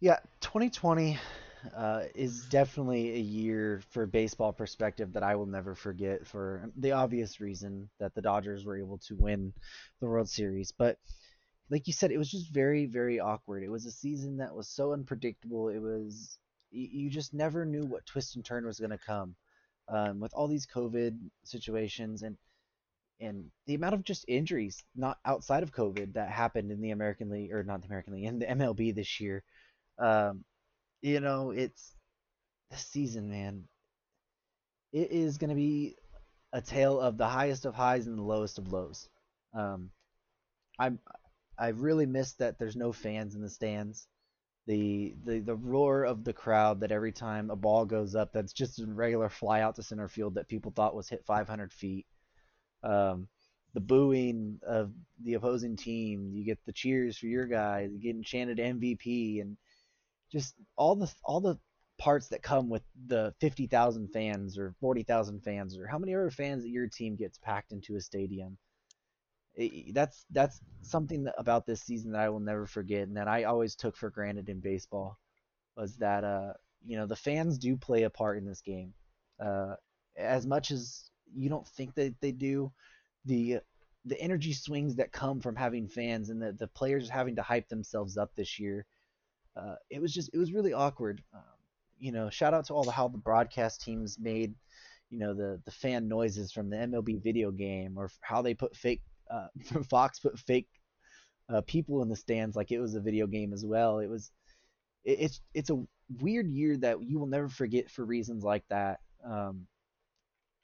Yeah, 0.00 0.18
2020 0.40 1.18
uh, 1.76 2.04
is 2.14 2.46
definitely 2.46 3.14
a 3.14 3.18
year 3.18 3.82
for 3.90 4.06
baseball 4.06 4.52
perspective 4.52 5.12
that 5.12 5.22
I 5.22 5.36
will 5.36 5.46
never 5.46 5.74
forget 5.74 6.26
for 6.26 6.70
the 6.76 6.92
obvious 6.92 7.40
reason 7.40 7.88
that 7.98 8.14
the 8.14 8.22
Dodgers 8.22 8.64
were 8.64 8.78
able 8.78 8.98
to 9.08 9.14
win 9.14 9.52
the 10.00 10.06
World 10.06 10.28
Series. 10.28 10.72
But 10.72 10.98
like 11.70 11.86
you 11.86 11.92
said, 11.92 12.10
it 12.10 12.18
was 12.18 12.30
just 12.30 12.52
very, 12.52 12.86
very 12.86 13.20
awkward. 13.20 13.62
It 13.62 13.70
was 13.70 13.86
a 13.86 13.92
season 13.92 14.38
that 14.38 14.54
was 14.54 14.68
so 14.68 14.92
unpredictable. 14.92 15.68
It 15.68 15.80
was 15.80 16.38
you, 16.70 16.88
you 17.04 17.10
just 17.10 17.34
never 17.34 17.64
knew 17.64 17.84
what 17.84 18.06
twist 18.06 18.36
and 18.36 18.44
turn 18.44 18.66
was 18.66 18.80
going 18.80 18.90
to 18.90 18.98
come 18.98 19.34
um, 19.88 20.20
with 20.20 20.32
all 20.34 20.48
these 20.48 20.66
COVID 20.66 21.18
situations 21.44 22.22
and 22.22 22.36
and 23.20 23.44
the 23.66 23.74
amount 23.74 23.94
of 23.94 24.02
just 24.02 24.24
injuries, 24.28 24.82
not 24.96 25.18
outside 25.26 25.62
of 25.62 25.72
COVID, 25.72 26.14
that 26.14 26.30
happened 26.30 26.70
in 26.72 26.80
the 26.80 26.90
American 26.90 27.28
League 27.30 27.52
or 27.52 27.62
not 27.62 27.82
the 27.82 27.86
American 27.86 28.14
League 28.14 28.24
in 28.24 28.38
the 28.38 28.46
MLB 28.46 28.94
this 28.94 29.20
year 29.20 29.44
um, 30.00 30.44
you 31.02 31.20
know, 31.20 31.50
it's 31.50 31.94
this 32.70 32.86
season, 32.86 33.30
man. 33.30 33.64
It 34.92 35.12
is 35.12 35.38
going 35.38 35.50
to 35.50 35.56
be 35.56 35.96
a 36.52 36.60
tale 36.60 36.98
of 36.98 37.16
the 37.16 37.28
highest 37.28 37.64
of 37.64 37.74
highs 37.74 38.06
and 38.06 38.18
the 38.18 38.22
lowest 38.22 38.58
of 38.58 38.72
lows. 38.72 39.08
Um, 39.54 39.90
I'm 40.78 40.98
I 41.60 41.68
really 41.68 42.06
missed 42.06 42.38
that 42.38 42.58
there's 42.58 42.76
no 42.76 42.90
fans 42.92 43.34
in 43.34 43.42
the 43.42 43.50
stands. 43.50 44.08
The, 44.66 45.14
the 45.24 45.40
the 45.40 45.56
roar 45.56 46.04
of 46.04 46.24
the 46.24 46.32
crowd 46.32 46.80
that 46.80 46.92
every 46.92 47.12
time 47.12 47.50
a 47.50 47.56
ball 47.56 47.84
goes 47.84 48.14
up 48.14 48.32
that's 48.32 48.52
just 48.52 48.78
a 48.78 48.86
regular 48.86 49.28
fly 49.28 49.62
out 49.62 49.74
to 49.76 49.82
center 49.82 50.08
field 50.08 50.34
that 50.34 50.48
people 50.48 50.70
thought 50.70 50.94
was 50.94 51.08
hit 51.08 51.24
500 51.26 51.72
feet. 51.72 52.06
Um, 52.82 53.28
the 53.74 53.80
booing 53.80 54.60
of 54.66 54.92
the 55.22 55.34
opposing 55.34 55.76
team, 55.76 56.32
you 56.34 56.44
get 56.44 56.58
the 56.66 56.72
cheers 56.72 57.18
for 57.18 57.26
your 57.26 57.46
guy, 57.46 57.88
you 57.90 57.98
get 57.98 58.16
enchanted 58.16 58.58
MVP, 58.58 59.40
and 59.40 59.56
just 60.32 60.54
all 60.76 60.96
the 60.96 61.12
all 61.24 61.40
the 61.40 61.58
parts 61.98 62.28
that 62.28 62.42
come 62.42 62.70
with 62.70 62.82
the 63.06 63.34
50,000 63.40 64.08
fans 64.08 64.58
or 64.58 64.74
40,000 64.80 65.40
fans 65.40 65.76
or 65.76 65.86
how 65.86 65.98
many 65.98 66.14
other 66.14 66.30
fans 66.30 66.62
that 66.62 66.70
your 66.70 66.88
team 66.88 67.14
gets 67.14 67.38
packed 67.38 67.72
into 67.72 67.96
a 67.96 68.00
stadium. 68.00 68.56
That's 69.92 70.24
that's 70.30 70.60
something 70.82 71.28
about 71.38 71.66
this 71.66 71.82
season 71.82 72.12
that 72.12 72.20
I 72.22 72.28
will 72.30 72.40
never 72.40 72.66
forget 72.66 73.08
and 73.08 73.16
that 73.16 73.28
I 73.28 73.44
always 73.44 73.74
took 73.74 73.96
for 73.96 74.10
granted 74.10 74.48
in 74.48 74.60
baseball 74.60 75.18
was 75.76 75.96
that 75.96 76.24
uh 76.24 76.52
you 76.84 76.96
know 76.96 77.06
the 77.06 77.16
fans 77.16 77.58
do 77.58 77.76
play 77.76 78.04
a 78.04 78.10
part 78.10 78.38
in 78.38 78.46
this 78.46 78.62
game. 78.62 78.94
Uh 79.44 79.74
as 80.16 80.46
much 80.46 80.70
as 80.70 81.10
you 81.34 81.48
don't 81.48 81.66
think 81.66 81.94
that 81.94 82.14
they 82.20 82.32
do, 82.32 82.72
the 83.24 83.60
the 84.06 84.20
energy 84.20 84.52
swings 84.52 84.96
that 84.96 85.12
come 85.12 85.40
from 85.40 85.56
having 85.56 85.86
fans 85.86 86.30
and 86.30 86.40
the, 86.40 86.52
the 86.52 86.66
players 86.68 87.08
having 87.08 87.36
to 87.36 87.42
hype 87.42 87.68
themselves 87.68 88.16
up 88.16 88.34
this 88.34 88.58
year 88.58 88.86
uh, 89.56 89.76
it 89.90 90.00
was 90.00 90.12
just 90.12 90.30
it 90.32 90.38
was 90.38 90.52
really 90.52 90.72
awkward. 90.72 91.22
Um, 91.34 91.42
you 91.98 92.12
know, 92.12 92.30
shout 92.30 92.54
out 92.54 92.66
to 92.66 92.74
all 92.74 92.84
the 92.84 92.90
how 92.90 93.08
the 93.08 93.18
broadcast 93.18 93.82
teams 93.82 94.18
made, 94.18 94.54
you 95.10 95.18
know, 95.18 95.34
the 95.34 95.60
the 95.64 95.70
fan 95.70 96.08
noises 96.08 96.52
from 96.52 96.70
the 96.70 96.76
MLB 96.76 97.22
video 97.22 97.50
game 97.50 97.98
or 97.98 98.10
how 98.20 98.42
they 98.42 98.54
put 98.54 98.76
fake 98.76 99.02
uh, 99.30 99.48
Fox 99.90 100.18
put 100.18 100.38
fake 100.38 100.68
uh, 101.48 101.60
people 101.62 102.02
in 102.02 102.08
the 102.08 102.16
stands 102.16 102.56
like 102.56 102.70
it 102.70 102.80
was 102.80 102.94
a 102.94 103.00
video 103.00 103.26
game 103.26 103.52
as 103.52 103.64
well. 103.64 103.98
It 103.98 104.08
was 104.08 104.30
it, 105.04 105.18
it's 105.20 105.40
it's 105.54 105.70
a 105.70 105.82
weird 106.20 106.48
year 106.48 106.76
that 106.78 107.02
you 107.02 107.18
will 107.18 107.26
never 107.26 107.48
forget 107.48 107.90
for 107.90 108.04
reasons 108.04 108.44
like 108.44 108.64
that. 108.68 109.00
Um, 109.24 109.66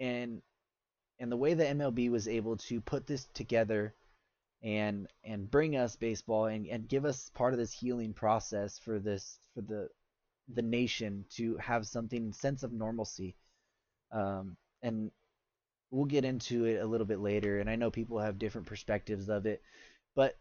and 0.01 0.43
and 1.19 1.33
the 1.33 1.37
way 1.37 1.55
the 1.55 1.65
MLB 1.65 2.11
was 2.11 2.29
able 2.29 2.57
to 2.57 2.81
put 2.81 3.07
this 3.07 3.27
together 3.35 3.95
and 4.63 5.07
and 5.25 5.51
bring 5.51 5.77
us 5.77 5.97
baseball 5.97 6.47
and, 6.47 6.67
and 6.67 6.89
give 6.89 7.05
us 7.05 7.31
part 7.35 7.53
of 7.53 7.59
this 7.59 7.73
healing 7.73 8.13
process 8.13 8.79
for 8.79 8.99
this 8.99 9.39
for 9.55 9.63
the 9.63 9.89
the 10.55 10.63
nation 10.63 11.25
to 11.31 11.57
have 11.57 11.87
something 11.87 12.33
sense 12.33 12.63
of 12.63 12.73
normalcy 12.73 13.35
um, 14.13 14.57
and 14.83 15.11
we'll 15.91 16.05
get 16.05 16.25
into 16.25 16.65
it 16.65 16.83
a 16.83 16.87
little 16.87 17.07
bit 17.07 17.21
later 17.21 17.59
and 17.59 17.71
i 17.71 17.77
know 17.77 17.91
people 17.91 18.19
have 18.19 18.39
different 18.39 18.67
perspectives 18.67 19.29
of 19.29 19.47
it 19.47 19.63
but 20.15 20.37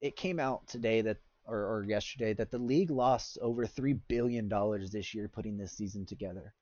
it 0.00 0.16
came 0.16 0.40
out 0.40 0.66
today 0.66 1.00
that 1.00 1.18
or, 1.46 1.58
or 1.58 1.84
yesterday 1.88 2.32
that 2.32 2.50
the 2.50 2.58
league 2.58 2.90
lost 2.90 3.38
over 3.42 3.66
three 3.66 3.94
billion 3.94 4.48
dollars 4.48 4.90
this 4.90 5.14
year 5.14 5.28
putting 5.28 5.56
this 5.56 5.72
season 5.72 6.06
together 6.06 6.54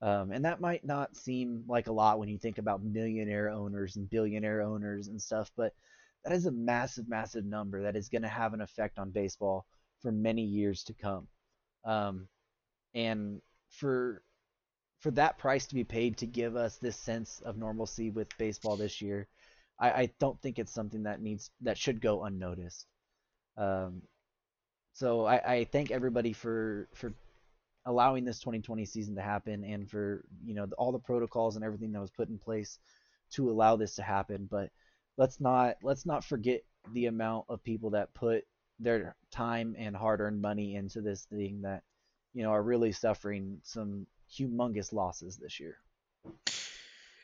um, 0.00 0.30
and 0.30 0.44
that 0.44 0.60
might 0.60 0.84
not 0.84 1.16
seem 1.16 1.64
like 1.66 1.88
a 1.88 1.92
lot 1.92 2.20
when 2.20 2.28
you 2.28 2.38
think 2.38 2.58
about 2.58 2.84
millionaire 2.84 3.48
owners 3.48 3.96
and 3.96 4.08
billionaire 4.08 4.62
owners 4.62 5.08
and 5.08 5.20
stuff 5.20 5.50
but 5.56 5.72
that 6.24 6.32
is 6.32 6.46
a 6.46 6.52
massive, 6.52 7.08
massive 7.08 7.44
number 7.44 7.82
that 7.82 7.96
is 7.96 8.08
going 8.08 8.22
to 8.22 8.28
have 8.28 8.54
an 8.54 8.60
effect 8.60 8.98
on 8.98 9.10
baseball 9.10 9.66
for 10.02 10.12
many 10.12 10.42
years 10.42 10.84
to 10.84 10.92
come. 10.92 11.26
Um, 11.84 12.28
and 12.94 13.40
for 13.70 14.22
for 15.00 15.10
that 15.12 15.38
price 15.38 15.66
to 15.66 15.74
be 15.74 15.84
paid 15.84 16.16
to 16.18 16.26
give 16.26 16.56
us 16.56 16.76
this 16.76 16.96
sense 16.96 17.40
of 17.44 17.56
normalcy 17.56 18.10
with 18.10 18.28
baseball 18.38 18.76
this 18.76 19.00
year, 19.00 19.28
I, 19.78 19.90
I 19.90 20.10
don't 20.18 20.40
think 20.42 20.58
it's 20.58 20.72
something 20.72 21.04
that 21.04 21.20
needs 21.20 21.50
that 21.60 21.78
should 21.78 22.00
go 22.00 22.24
unnoticed. 22.24 22.86
Um, 23.56 24.02
so 24.92 25.24
I, 25.24 25.54
I 25.54 25.64
thank 25.64 25.90
everybody 25.90 26.32
for 26.32 26.88
for 26.94 27.12
allowing 27.86 28.24
this 28.24 28.40
2020 28.40 28.84
season 28.84 29.14
to 29.14 29.22
happen 29.22 29.64
and 29.64 29.88
for 29.88 30.24
you 30.44 30.54
know 30.54 30.66
all 30.76 30.92
the 30.92 30.98
protocols 30.98 31.56
and 31.56 31.64
everything 31.64 31.92
that 31.92 32.00
was 32.00 32.10
put 32.10 32.28
in 32.28 32.38
place 32.38 32.78
to 33.32 33.50
allow 33.50 33.76
this 33.76 33.94
to 33.96 34.02
happen. 34.02 34.48
But 34.50 34.70
let's 35.16 35.40
not 35.40 35.76
let's 35.82 36.06
not 36.06 36.24
forget 36.24 36.62
the 36.92 37.06
amount 37.06 37.44
of 37.48 37.62
people 37.62 37.90
that 37.90 38.14
put 38.14 38.44
their 38.80 39.16
time 39.30 39.74
and 39.78 39.96
hard-earned 39.96 40.40
money 40.40 40.76
into 40.76 41.00
this 41.00 41.24
thing 41.24 41.62
that 41.62 41.82
you 42.34 42.42
know 42.42 42.50
are 42.50 42.62
really 42.62 42.92
suffering 42.92 43.58
some 43.62 44.06
humongous 44.32 44.92
losses 44.92 45.36
this 45.36 45.60
year. 45.60 45.76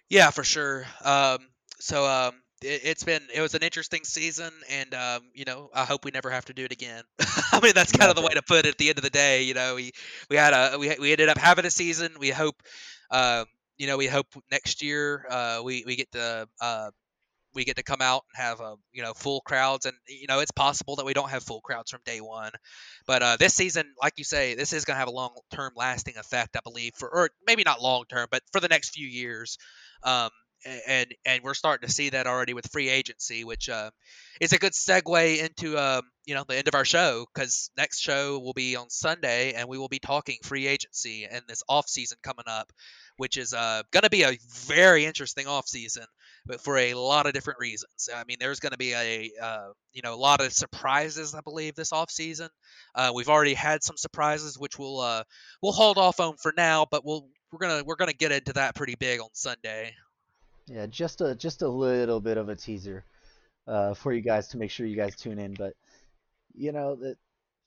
Yeah, 0.08 0.30
for 0.30 0.44
sure. 0.44 0.86
Um, 1.02 1.38
so 1.80 2.06
um, 2.06 2.34
it, 2.62 2.82
has 2.82 3.04
been 3.04 3.22
it 3.32 3.40
was 3.40 3.54
an 3.54 3.62
interesting 3.62 4.04
season, 4.04 4.52
and 4.70 4.94
um, 4.94 5.22
you 5.34 5.44
know 5.44 5.70
I 5.74 5.84
hope 5.84 6.04
we 6.04 6.10
never 6.10 6.30
have 6.30 6.44
to 6.46 6.54
do 6.54 6.64
it 6.64 6.72
again. 6.72 7.02
I 7.52 7.60
mean 7.60 7.72
that's 7.74 7.92
kind 7.92 8.10
of 8.10 8.16
the 8.16 8.22
way 8.22 8.34
to 8.34 8.42
put 8.42 8.66
it. 8.66 8.70
At 8.70 8.78
the 8.78 8.88
end 8.88 8.98
of 8.98 9.04
the 9.04 9.10
day, 9.10 9.42
you 9.42 9.54
know 9.54 9.74
we 9.74 9.92
we 10.30 10.36
had 10.36 10.52
a 10.52 10.78
we 10.78 10.94
we 11.00 11.12
ended 11.12 11.28
up 11.28 11.38
having 11.38 11.64
a 11.64 11.70
season. 11.70 12.14
We 12.18 12.30
hope. 12.30 12.62
Um, 13.10 13.46
you 13.76 13.86
know, 13.88 13.96
we 13.96 14.06
hope 14.06 14.26
next 14.50 14.82
year 14.82 15.26
uh, 15.28 15.60
we 15.64 15.84
we 15.84 15.96
get 15.96 16.12
to 16.12 16.48
uh, 16.60 16.90
we 17.54 17.64
get 17.64 17.76
to 17.76 17.82
come 17.82 18.00
out 18.00 18.22
and 18.34 18.44
have 18.44 18.60
a 18.60 18.64
uh, 18.64 18.76
you 18.92 19.02
know 19.02 19.14
full 19.14 19.40
crowds 19.40 19.86
and 19.86 19.96
you 20.08 20.26
know 20.28 20.40
it's 20.40 20.50
possible 20.50 20.96
that 20.96 21.06
we 21.06 21.14
don't 21.14 21.30
have 21.30 21.42
full 21.42 21.60
crowds 21.60 21.90
from 21.90 22.00
day 22.04 22.20
one. 22.20 22.52
But 23.06 23.22
uh, 23.22 23.36
this 23.38 23.54
season 23.54 23.94
like 24.00 24.14
you 24.16 24.24
say 24.24 24.54
this 24.54 24.72
is 24.72 24.84
going 24.84 24.96
to 24.96 24.98
have 24.98 25.08
a 25.08 25.12
long 25.12 25.34
term 25.52 25.72
lasting 25.76 26.16
effect 26.16 26.56
i 26.56 26.60
believe 26.64 26.92
for 26.96 27.08
or 27.08 27.30
maybe 27.46 27.62
not 27.64 27.82
long 27.82 28.04
term 28.08 28.26
but 28.30 28.42
for 28.52 28.60
the 28.60 28.68
next 28.68 28.90
few 28.90 29.06
years. 29.06 29.58
Um, 30.02 30.30
and 30.86 31.14
and 31.26 31.42
we're 31.42 31.54
starting 31.54 31.86
to 31.86 31.92
see 31.94 32.10
that 32.10 32.26
already 32.26 32.54
with 32.54 32.70
free 32.70 32.88
agency 32.88 33.44
which 33.44 33.68
uh, 33.68 33.90
is 34.40 34.52
a 34.52 34.58
good 34.58 34.72
segue 34.72 35.38
into 35.38 35.78
um, 35.78 36.02
you 36.24 36.34
know 36.34 36.44
the 36.48 36.56
end 36.56 36.68
of 36.68 36.74
our 36.74 36.84
show 36.84 37.26
because 37.34 37.70
next 37.76 38.00
show 38.00 38.38
will 38.38 38.52
be 38.52 38.76
on 38.76 38.88
sunday 38.88 39.52
and 39.52 39.68
we 39.68 39.78
will 39.78 39.88
be 39.88 39.98
talking 39.98 40.38
free 40.42 40.66
agency 40.66 41.26
and 41.30 41.42
this 41.48 41.62
off 41.68 41.88
season 41.88 42.18
coming 42.22 42.44
up 42.46 42.72
which 43.16 43.36
is 43.36 43.52
uh, 43.52 43.82
going 43.90 44.02
to 44.02 44.10
be 44.10 44.22
a 44.22 44.36
very 44.66 45.04
interesting 45.04 45.46
off 45.46 45.66
season 45.66 46.04
but 46.46 46.60
for 46.60 46.76
a 46.76 46.94
lot 46.94 47.26
of 47.26 47.32
different 47.32 47.58
reasons. 47.58 48.08
I 48.14 48.24
mean, 48.24 48.36
there's 48.38 48.60
going 48.60 48.72
to 48.72 48.78
be 48.78 48.92
a 48.92 49.30
uh, 49.40 49.68
you 49.92 50.02
know 50.02 50.14
a 50.14 50.16
lot 50.16 50.40
of 50.40 50.52
surprises, 50.52 51.34
I 51.34 51.40
believe, 51.40 51.74
this 51.74 51.92
off 51.92 52.10
season. 52.10 52.48
Uh, 52.94 53.12
we've 53.14 53.28
already 53.28 53.54
had 53.54 53.82
some 53.82 53.96
surprises, 53.96 54.58
which 54.58 54.78
we'll 54.78 55.00
uh, 55.00 55.24
we'll 55.62 55.72
hold 55.72 55.98
off 55.98 56.20
on 56.20 56.36
for 56.36 56.52
now, 56.56 56.86
but 56.90 57.04
we'll 57.04 57.28
we're 57.50 57.58
gonna 57.58 57.82
we're 57.84 57.96
gonna 57.96 58.12
get 58.12 58.32
into 58.32 58.52
that 58.54 58.74
pretty 58.74 58.94
big 58.96 59.20
on 59.20 59.28
Sunday. 59.32 59.94
Yeah, 60.66 60.86
just 60.86 61.20
a 61.20 61.34
just 61.34 61.62
a 61.62 61.68
little 61.68 62.20
bit 62.20 62.36
of 62.36 62.48
a 62.48 62.56
teaser 62.56 63.04
uh, 63.66 63.94
for 63.94 64.12
you 64.12 64.20
guys 64.20 64.48
to 64.48 64.58
make 64.58 64.70
sure 64.70 64.86
you 64.86 64.96
guys 64.96 65.16
tune 65.16 65.38
in. 65.38 65.54
But 65.54 65.74
you 66.54 66.72
know, 66.72 66.96
that, 66.96 67.16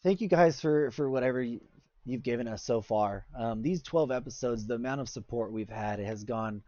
thank 0.03 0.21
you 0.21 0.27
guys 0.27 0.61
for 0.61 0.91
for 0.91 1.09
whatever 1.09 1.41
you, 1.41 1.61
you've 2.08 2.24
given 2.24 2.47
us 2.47 2.64
so 2.64 2.82
far. 2.82 3.26
Um, 3.38 3.62
these 3.62 3.84
12 3.84 4.12
episodes, 4.12 4.66
the 4.66 4.76
amount 4.76 5.01
of 5.01 5.10
support 5.10 5.51
we've 5.51 5.70
had 5.70 5.99
has 5.99 6.24
gone 6.24 6.64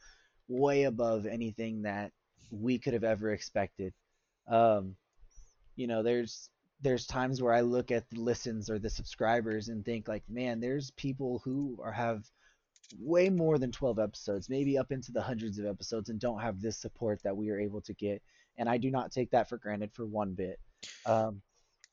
way 0.48 0.84
above 0.84 1.26
anything 1.26 1.84
that 1.84 2.12
we 2.52 2.78
could 2.78 2.94
have 2.94 3.04
ever 3.04 3.32
expected. 3.32 3.94
Um, 4.48 4.96
you 5.76 5.88
know, 5.88 6.04
there's 6.04 6.50
there's 6.82 7.06
times 7.06 7.42
where 7.42 7.54
I 7.54 7.62
look 7.62 7.92
at 7.92 8.10
the 8.10 8.22
listens 8.22 8.70
or 8.70 8.80
the 8.80 8.90
subscribers 8.90 9.68
and 9.68 9.84
think 9.84 10.08
like, 10.08 10.24
man, 10.30 10.60
there's 10.60 10.92
people 10.92 11.42
who 11.44 11.78
are 11.84 11.92
have 11.92 12.24
way 12.98 13.30
more 13.30 13.58
than 13.58 13.72
12 13.72 14.00
episodes, 14.00 14.50
maybe 14.50 14.78
up 14.78 14.92
into 14.92 15.12
the 15.12 15.22
hundreds 15.22 15.60
of 15.60 15.66
episodes, 15.66 16.10
and 16.10 16.20
don't 16.20 16.40
have 16.40 16.62
this 16.62 16.78
support 16.78 17.22
that 17.24 17.36
we 17.36 17.50
are 17.50 17.60
able 17.60 17.82
to 17.82 17.94
get. 17.94 18.22
And 18.58 18.70
I 18.70 18.78
do 18.78 18.90
not 18.90 19.12
take 19.12 19.32
that 19.32 19.48
for 19.50 19.58
granted 19.58 19.92
for 19.94 20.06
one 20.06 20.34
bit. 20.34 20.60
Um, 21.06 21.42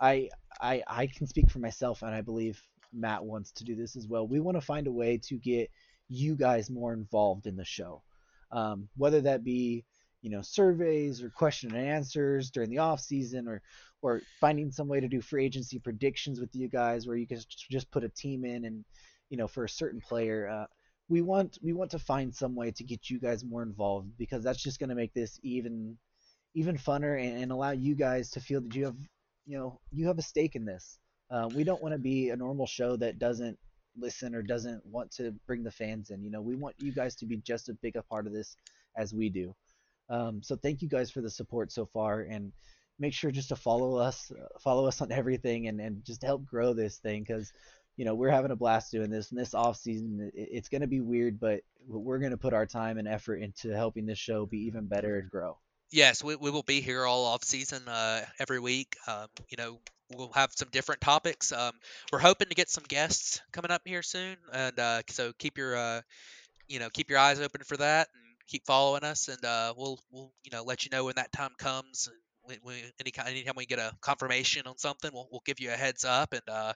I, 0.00 0.30
I, 0.60 0.82
I 0.86 1.06
can 1.06 1.26
speak 1.26 1.50
for 1.50 1.58
myself, 1.58 2.02
and 2.02 2.14
I 2.14 2.20
believe 2.20 2.62
Matt 2.96 3.24
wants 3.24 3.52
to 3.52 3.64
do 3.64 3.74
this 3.74 3.96
as 3.96 4.06
well. 4.06 4.26
We 4.26 4.40
want 4.40 4.56
to 4.56 4.60
find 4.60 4.86
a 4.86 4.92
way 4.92 5.18
to 5.24 5.36
get 5.36 5.70
you 6.08 6.36
guys 6.36 6.70
more 6.70 6.92
involved 6.92 7.46
in 7.46 7.56
the 7.56 7.64
show, 7.64 8.02
um, 8.52 8.88
whether 8.96 9.20
that 9.22 9.44
be 9.44 9.84
you 10.22 10.30
know 10.30 10.42
surveys 10.42 11.22
or 11.22 11.30
question 11.30 11.74
and 11.74 11.86
answers 11.86 12.50
during 12.50 12.70
the 12.70 12.78
off 12.78 13.00
season 13.00 13.46
or 13.46 13.62
or 14.02 14.22
finding 14.40 14.70
some 14.70 14.88
way 14.88 15.00
to 15.00 15.08
do 15.08 15.20
free 15.20 15.44
agency 15.44 15.78
predictions 15.78 16.40
with 16.40 16.54
you 16.54 16.68
guys 16.68 17.06
where 17.06 17.16
you 17.16 17.26
can 17.26 17.38
just 17.70 17.90
put 17.90 18.04
a 18.04 18.08
team 18.08 18.44
in 18.44 18.64
and 18.64 18.84
you 19.30 19.36
know 19.36 19.46
for 19.46 19.64
a 19.64 19.68
certain 19.68 20.00
player 20.00 20.48
uh, 20.48 20.66
we 21.08 21.22
want 21.22 21.58
we 21.62 21.72
want 21.72 21.90
to 21.90 21.98
find 21.98 22.34
some 22.34 22.54
way 22.54 22.70
to 22.70 22.84
get 22.84 23.08
you 23.08 23.20
guys 23.20 23.44
more 23.44 23.62
involved 23.62 24.08
because 24.18 24.42
that's 24.42 24.62
just 24.62 24.78
going 24.78 24.88
to 24.88 24.94
make 24.94 25.14
this 25.14 25.38
even 25.42 25.96
even 26.54 26.76
funner 26.76 27.22
and, 27.22 27.42
and, 27.42 27.52
allow 27.52 27.70
you 27.70 27.94
guys 27.94 28.30
to 28.30 28.40
feel 28.40 28.60
that 28.62 28.74
you 28.74 28.84
have 28.84 28.96
you 29.44 29.58
know 29.58 29.78
you 29.92 30.06
have 30.06 30.18
a 30.18 30.22
stake 30.22 30.56
in 30.56 30.64
this. 30.64 30.98
Uh, 31.30 31.48
we 31.54 31.64
don't 31.64 31.82
want 31.82 31.92
to 31.92 31.98
be 31.98 32.30
a 32.30 32.36
normal 32.36 32.66
show 32.66 32.96
that 32.96 33.18
doesn't 33.18 33.58
listen 33.98 34.34
or 34.34 34.42
doesn't 34.42 34.84
want 34.86 35.10
to 35.10 35.32
bring 35.46 35.64
the 35.64 35.70
fans 35.70 36.10
in. 36.10 36.22
You 36.22 36.30
know, 36.30 36.40
we 36.40 36.54
want 36.54 36.76
you 36.78 36.92
guys 36.92 37.14
to 37.16 37.26
be 37.26 37.38
just 37.38 37.68
as 37.68 37.76
big 37.76 37.96
a 37.96 38.02
part 38.02 38.26
of 38.26 38.32
this 38.32 38.56
as 38.96 39.12
we 39.12 39.28
do. 39.28 39.54
Um, 40.08 40.42
so 40.42 40.56
thank 40.56 40.82
you 40.82 40.88
guys 40.88 41.10
for 41.10 41.20
the 41.20 41.30
support 41.30 41.72
so 41.72 41.86
far, 41.86 42.20
and 42.20 42.52
make 42.98 43.12
sure 43.12 43.30
just 43.30 43.48
to 43.48 43.56
follow 43.56 43.96
us, 43.96 44.30
uh, 44.30 44.58
follow 44.60 44.86
us 44.86 45.00
on 45.00 45.10
everything, 45.12 45.66
and 45.66 45.80
and 45.80 46.04
just 46.04 46.22
help 46.22 46.46
grow 46.46 46.72
this 46.72 46.98
thing 46.98 47.24
because 47.26 47.52
you 47.96 48.04
know 48.04 48.14
we're 48.14 48.30
having 48.30 48.50
a 48.50 48.56
blast 48.56 48.92
doing 48.92 49.10
this 49.10 49.30
and 49.30 49.40
this 49.40 49.54
off 49.54 49.76
season 49.76 50.30
it, 50.34 50.48
it's 50.52 50.68
going 50.68 50.82
to 50.82 50.86
be 50.86 51.00
weird 51.00 51.40
but 51.40 51.60
we're 51.88 52.18
going 52.18 52.30
to 52.30 52.36
put 52.36 52.52
our 52.52 52.66
time 52.66 52.98
and 52.98 53.08
effort 53.08 53.36
into 53.36 53.74
helping 53.74 54.06
this 54.06 54.18
show 54.18 54.46
be 54.46 54.58
even 54.58 54.86
better 54.86 55.18
and 55.18 55.30
grow 55.30 55.56
yes 55.90 56.22
we, 56.22 56.36
we 56.36 56.50
will 56.50 56.62
be 56.62 56.80
here 56.80 57.06
all 57.06 57.24
off 57.24 57.42
season 57.44 57.82
uh, 57.88 58.20
every 58.38 58.60
week 58.60 58.96
um, 59.06 59.26
you 59.48 59.56
know 59.56 59.78
we'll 60.14 60.32
have 60.32 60.50
some 60.54 60.68
different 60.70 61.00
topics 61.00 61.52
um, 61.52 61.72
we're 62.12 62.18
hoping 62.18 62.48
to 62.48 62.54
get 62.54 62.68
some 62.70 62.84
guests 62.88 63.40
coming 63.52 63.70
up 63.70 63.82
here 63.84 64.02
soon 64.02 64.36
and 64.52 64.78
uh, 64.78 65.02
so 65.08 65.32
keep 65.38 65.58
your 65.58 65.76
uh, 65.76 66.00
you 66.68 66.78
know 66.78 66.88
keep 66.90 67.10
your 67.10 67.18
eyes 67.18 67.40
open 67.40 67.62
for 67.64 67.76
that 67.76 68.08
and 68.14 68.22
keep 68.48 68.64
following 68.66 69.04
us 69.04 69.28
and 69.28 69.44
uh, 69.44 69.72
we'll 69.76 69.98
we'll 70.10 70.32
you 70.44 70.50
know 70.52 70.62
let 70.62 70.84
you 70.84 70.90
know 70.90 71.04
when 71.04 71.14
that 71.16 71.32
time 71.32 71.50
comes 71.58 72.08
we, 72.48 72.58
we, 72.64 72.74
any 73.00 73.12
anytime 73.26 73.54
we 73.56 73.66
get 73.66 73.78
a 73.78 73.92
confirmation 74.00 74.66
on 74.66 74.78
something, 74.78 75.10
we'll, 75.12 75.28
we'll 75.30 75.42
give 75.44 75.60
you 75.60 75.70
a 75.70 75.76
heads 75.76 76.04
up, 76.04 76.32
and 76.32 76.42
uh, 76.48 76.72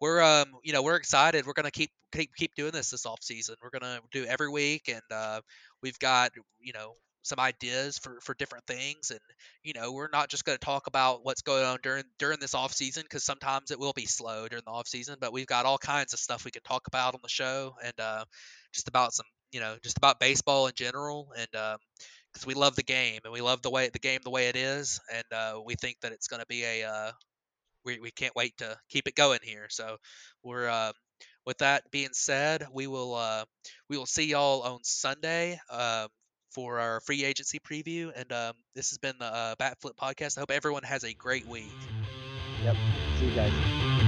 we're 0.00 0.20
um 0.22 0.46
you 0.62 0.72
know 0.72 0.82
we're 0.82 0.96
excited. 0.96 1.46
We're 1.46 1.52
gonna 1.52 1.70
keep 1.70 1.90
keep 2.12 2.34
keep 2.34 2.54
doing 2.54 2.72
this 2.72 2.90
this 2.90 3.06
off 3.06 3.22
season. 3.22 3.56
We're 3.62 3.70
gonna 3.70 4.00
do 4.12 4.24
every 4.24 4.50
week, 4.50 4.88
and 4.88 5.02
uh, 5.10 5.40
we've 5.82 5.98
got 5.98 6.32
you 6.60 6.72
know 6.72 6.94
some 7.22 7.38
ideas 7.38 7.98
for 7.98 8.18
for 8.20 8.34
different 8.34 8.66
things 8.66 9.10
and 9.10 9.20
you 9.62 9.72
know 9.72 9.92
we're 9.92 10.08
not 10.12 10.28
just 10.28 10.44
going 10.44 10.58
to 10.58 10.64
talk 10.64 10.86
about 10.86 11.24
what's 11.24 11.42
going 11.42 11.64
on 11.64 11.78
during 11.82 12.04
during 12.18 12.38
this 12.40 12.54
off 12.54 12.72
season 12.72 13.02
because 13.04 13.24
sometimes 13.24 13.70
it 13.70 13.78
will 13.78 13.92
be 13.92 14.06
slow 14.06 14.48
during 14.48 14.64
the 14.66 14.70
off 14.70 14.88
season 14.88 15.16
but 15.20 15.32
we've 15.32 15.46
got 15.46 15.66
all 15.66 15.78
kinds 15.78 16.12
of 16.12 16.18
stuff 16.18 16.44
we 16.44 16.50
can 16.50 16.62
talk 16.62 16.86
about 16.86 17.14
on 17.14 17.20
the 17.22 17.28
show 17.28 17.74
and 17.82 17.94
uh, 18.00 18.24
just 18.72 18.88
about 18.88 19.12
some 19.12 19.26
you 19.52 19.60
know 19.60 19.76
just 19.82 19.98
about 19.98 20.20
baseball 20.20 20.66
in 20.66 20.72
general 20.74 21.32
and 21.36 21.48
because 21.52 22.44
um, 22.44 22.48
we 22.48 22.54
love 22.54 22.74
the 22.76 22.82
game 22.82 23.20
and 23.24 23.32
we 23.32 23.40
love 23.40 23.62
the 23.62 23.70
way 23.70 23.88
the 23.92 23.98
game 23.98 24.20
the 24.24 24.30
way 24.30 24.48
it 24.48 24.56
is 24.56 25.00
and 25.12 25.24
uh, 25.32 25.60
we 25.64 25.74
think 25.74 25.96
that 26.02 26.12
it's 26.12 26.28
going 26.28 26.40
to 26.40 26.46
be 26.46 26.64
a 26.64 26.84
uh, 26.84 27.12
we, 27.84 27.98
we 28.00 28.10
can't 28.10 28.34
wait 28.36 28.56
to 28.58 28.76
keep 28.88 29.06
it 29.08 29.14
going 29.14 29.40
here. 29.42 29.66
So 29.68 29.96
we're 30.42 30.68
uh, 30.68 30.92
with 31.46 31.58
that 31.58 31.90
being 31.90 32.12
said, 32.12 32.66
we 32.72 32.86
will 32.86 33.14
uh, 33.14 33.44
we 33.88 33.96
will 33.98 34.06
see 34.06 34.26
y'all 34.26 34.62
on 34.62 34.80
Sunday 34.82 35.58
um, 35.70 36.08
for 36.52 36.78
our 36.78 37.00
free 37.00 37.24
agency 37.24 37.58
preview. 37.58 38.12
And 38.14 38.30
um, 38.32 38.54
this 38.74 38.90
has 38.90 38.98
been 38.98 39.14
the 39.18 39.26
uh, 39.26 39.54
Bat 39.58 39.78
Flip 39.80 39.96
podcast. 39.96 40.38
I 40.38 40.40
hope 40.40 40.50
everyone 40.50 40.82
has 40.84 41.04
a 41.04 41.12
great 41.14 41.46
week. 41.46 41.72
Yep. 42.62 42.76
See 43.18 43.26
you 43.26 43.34
guys. 43.34 44.01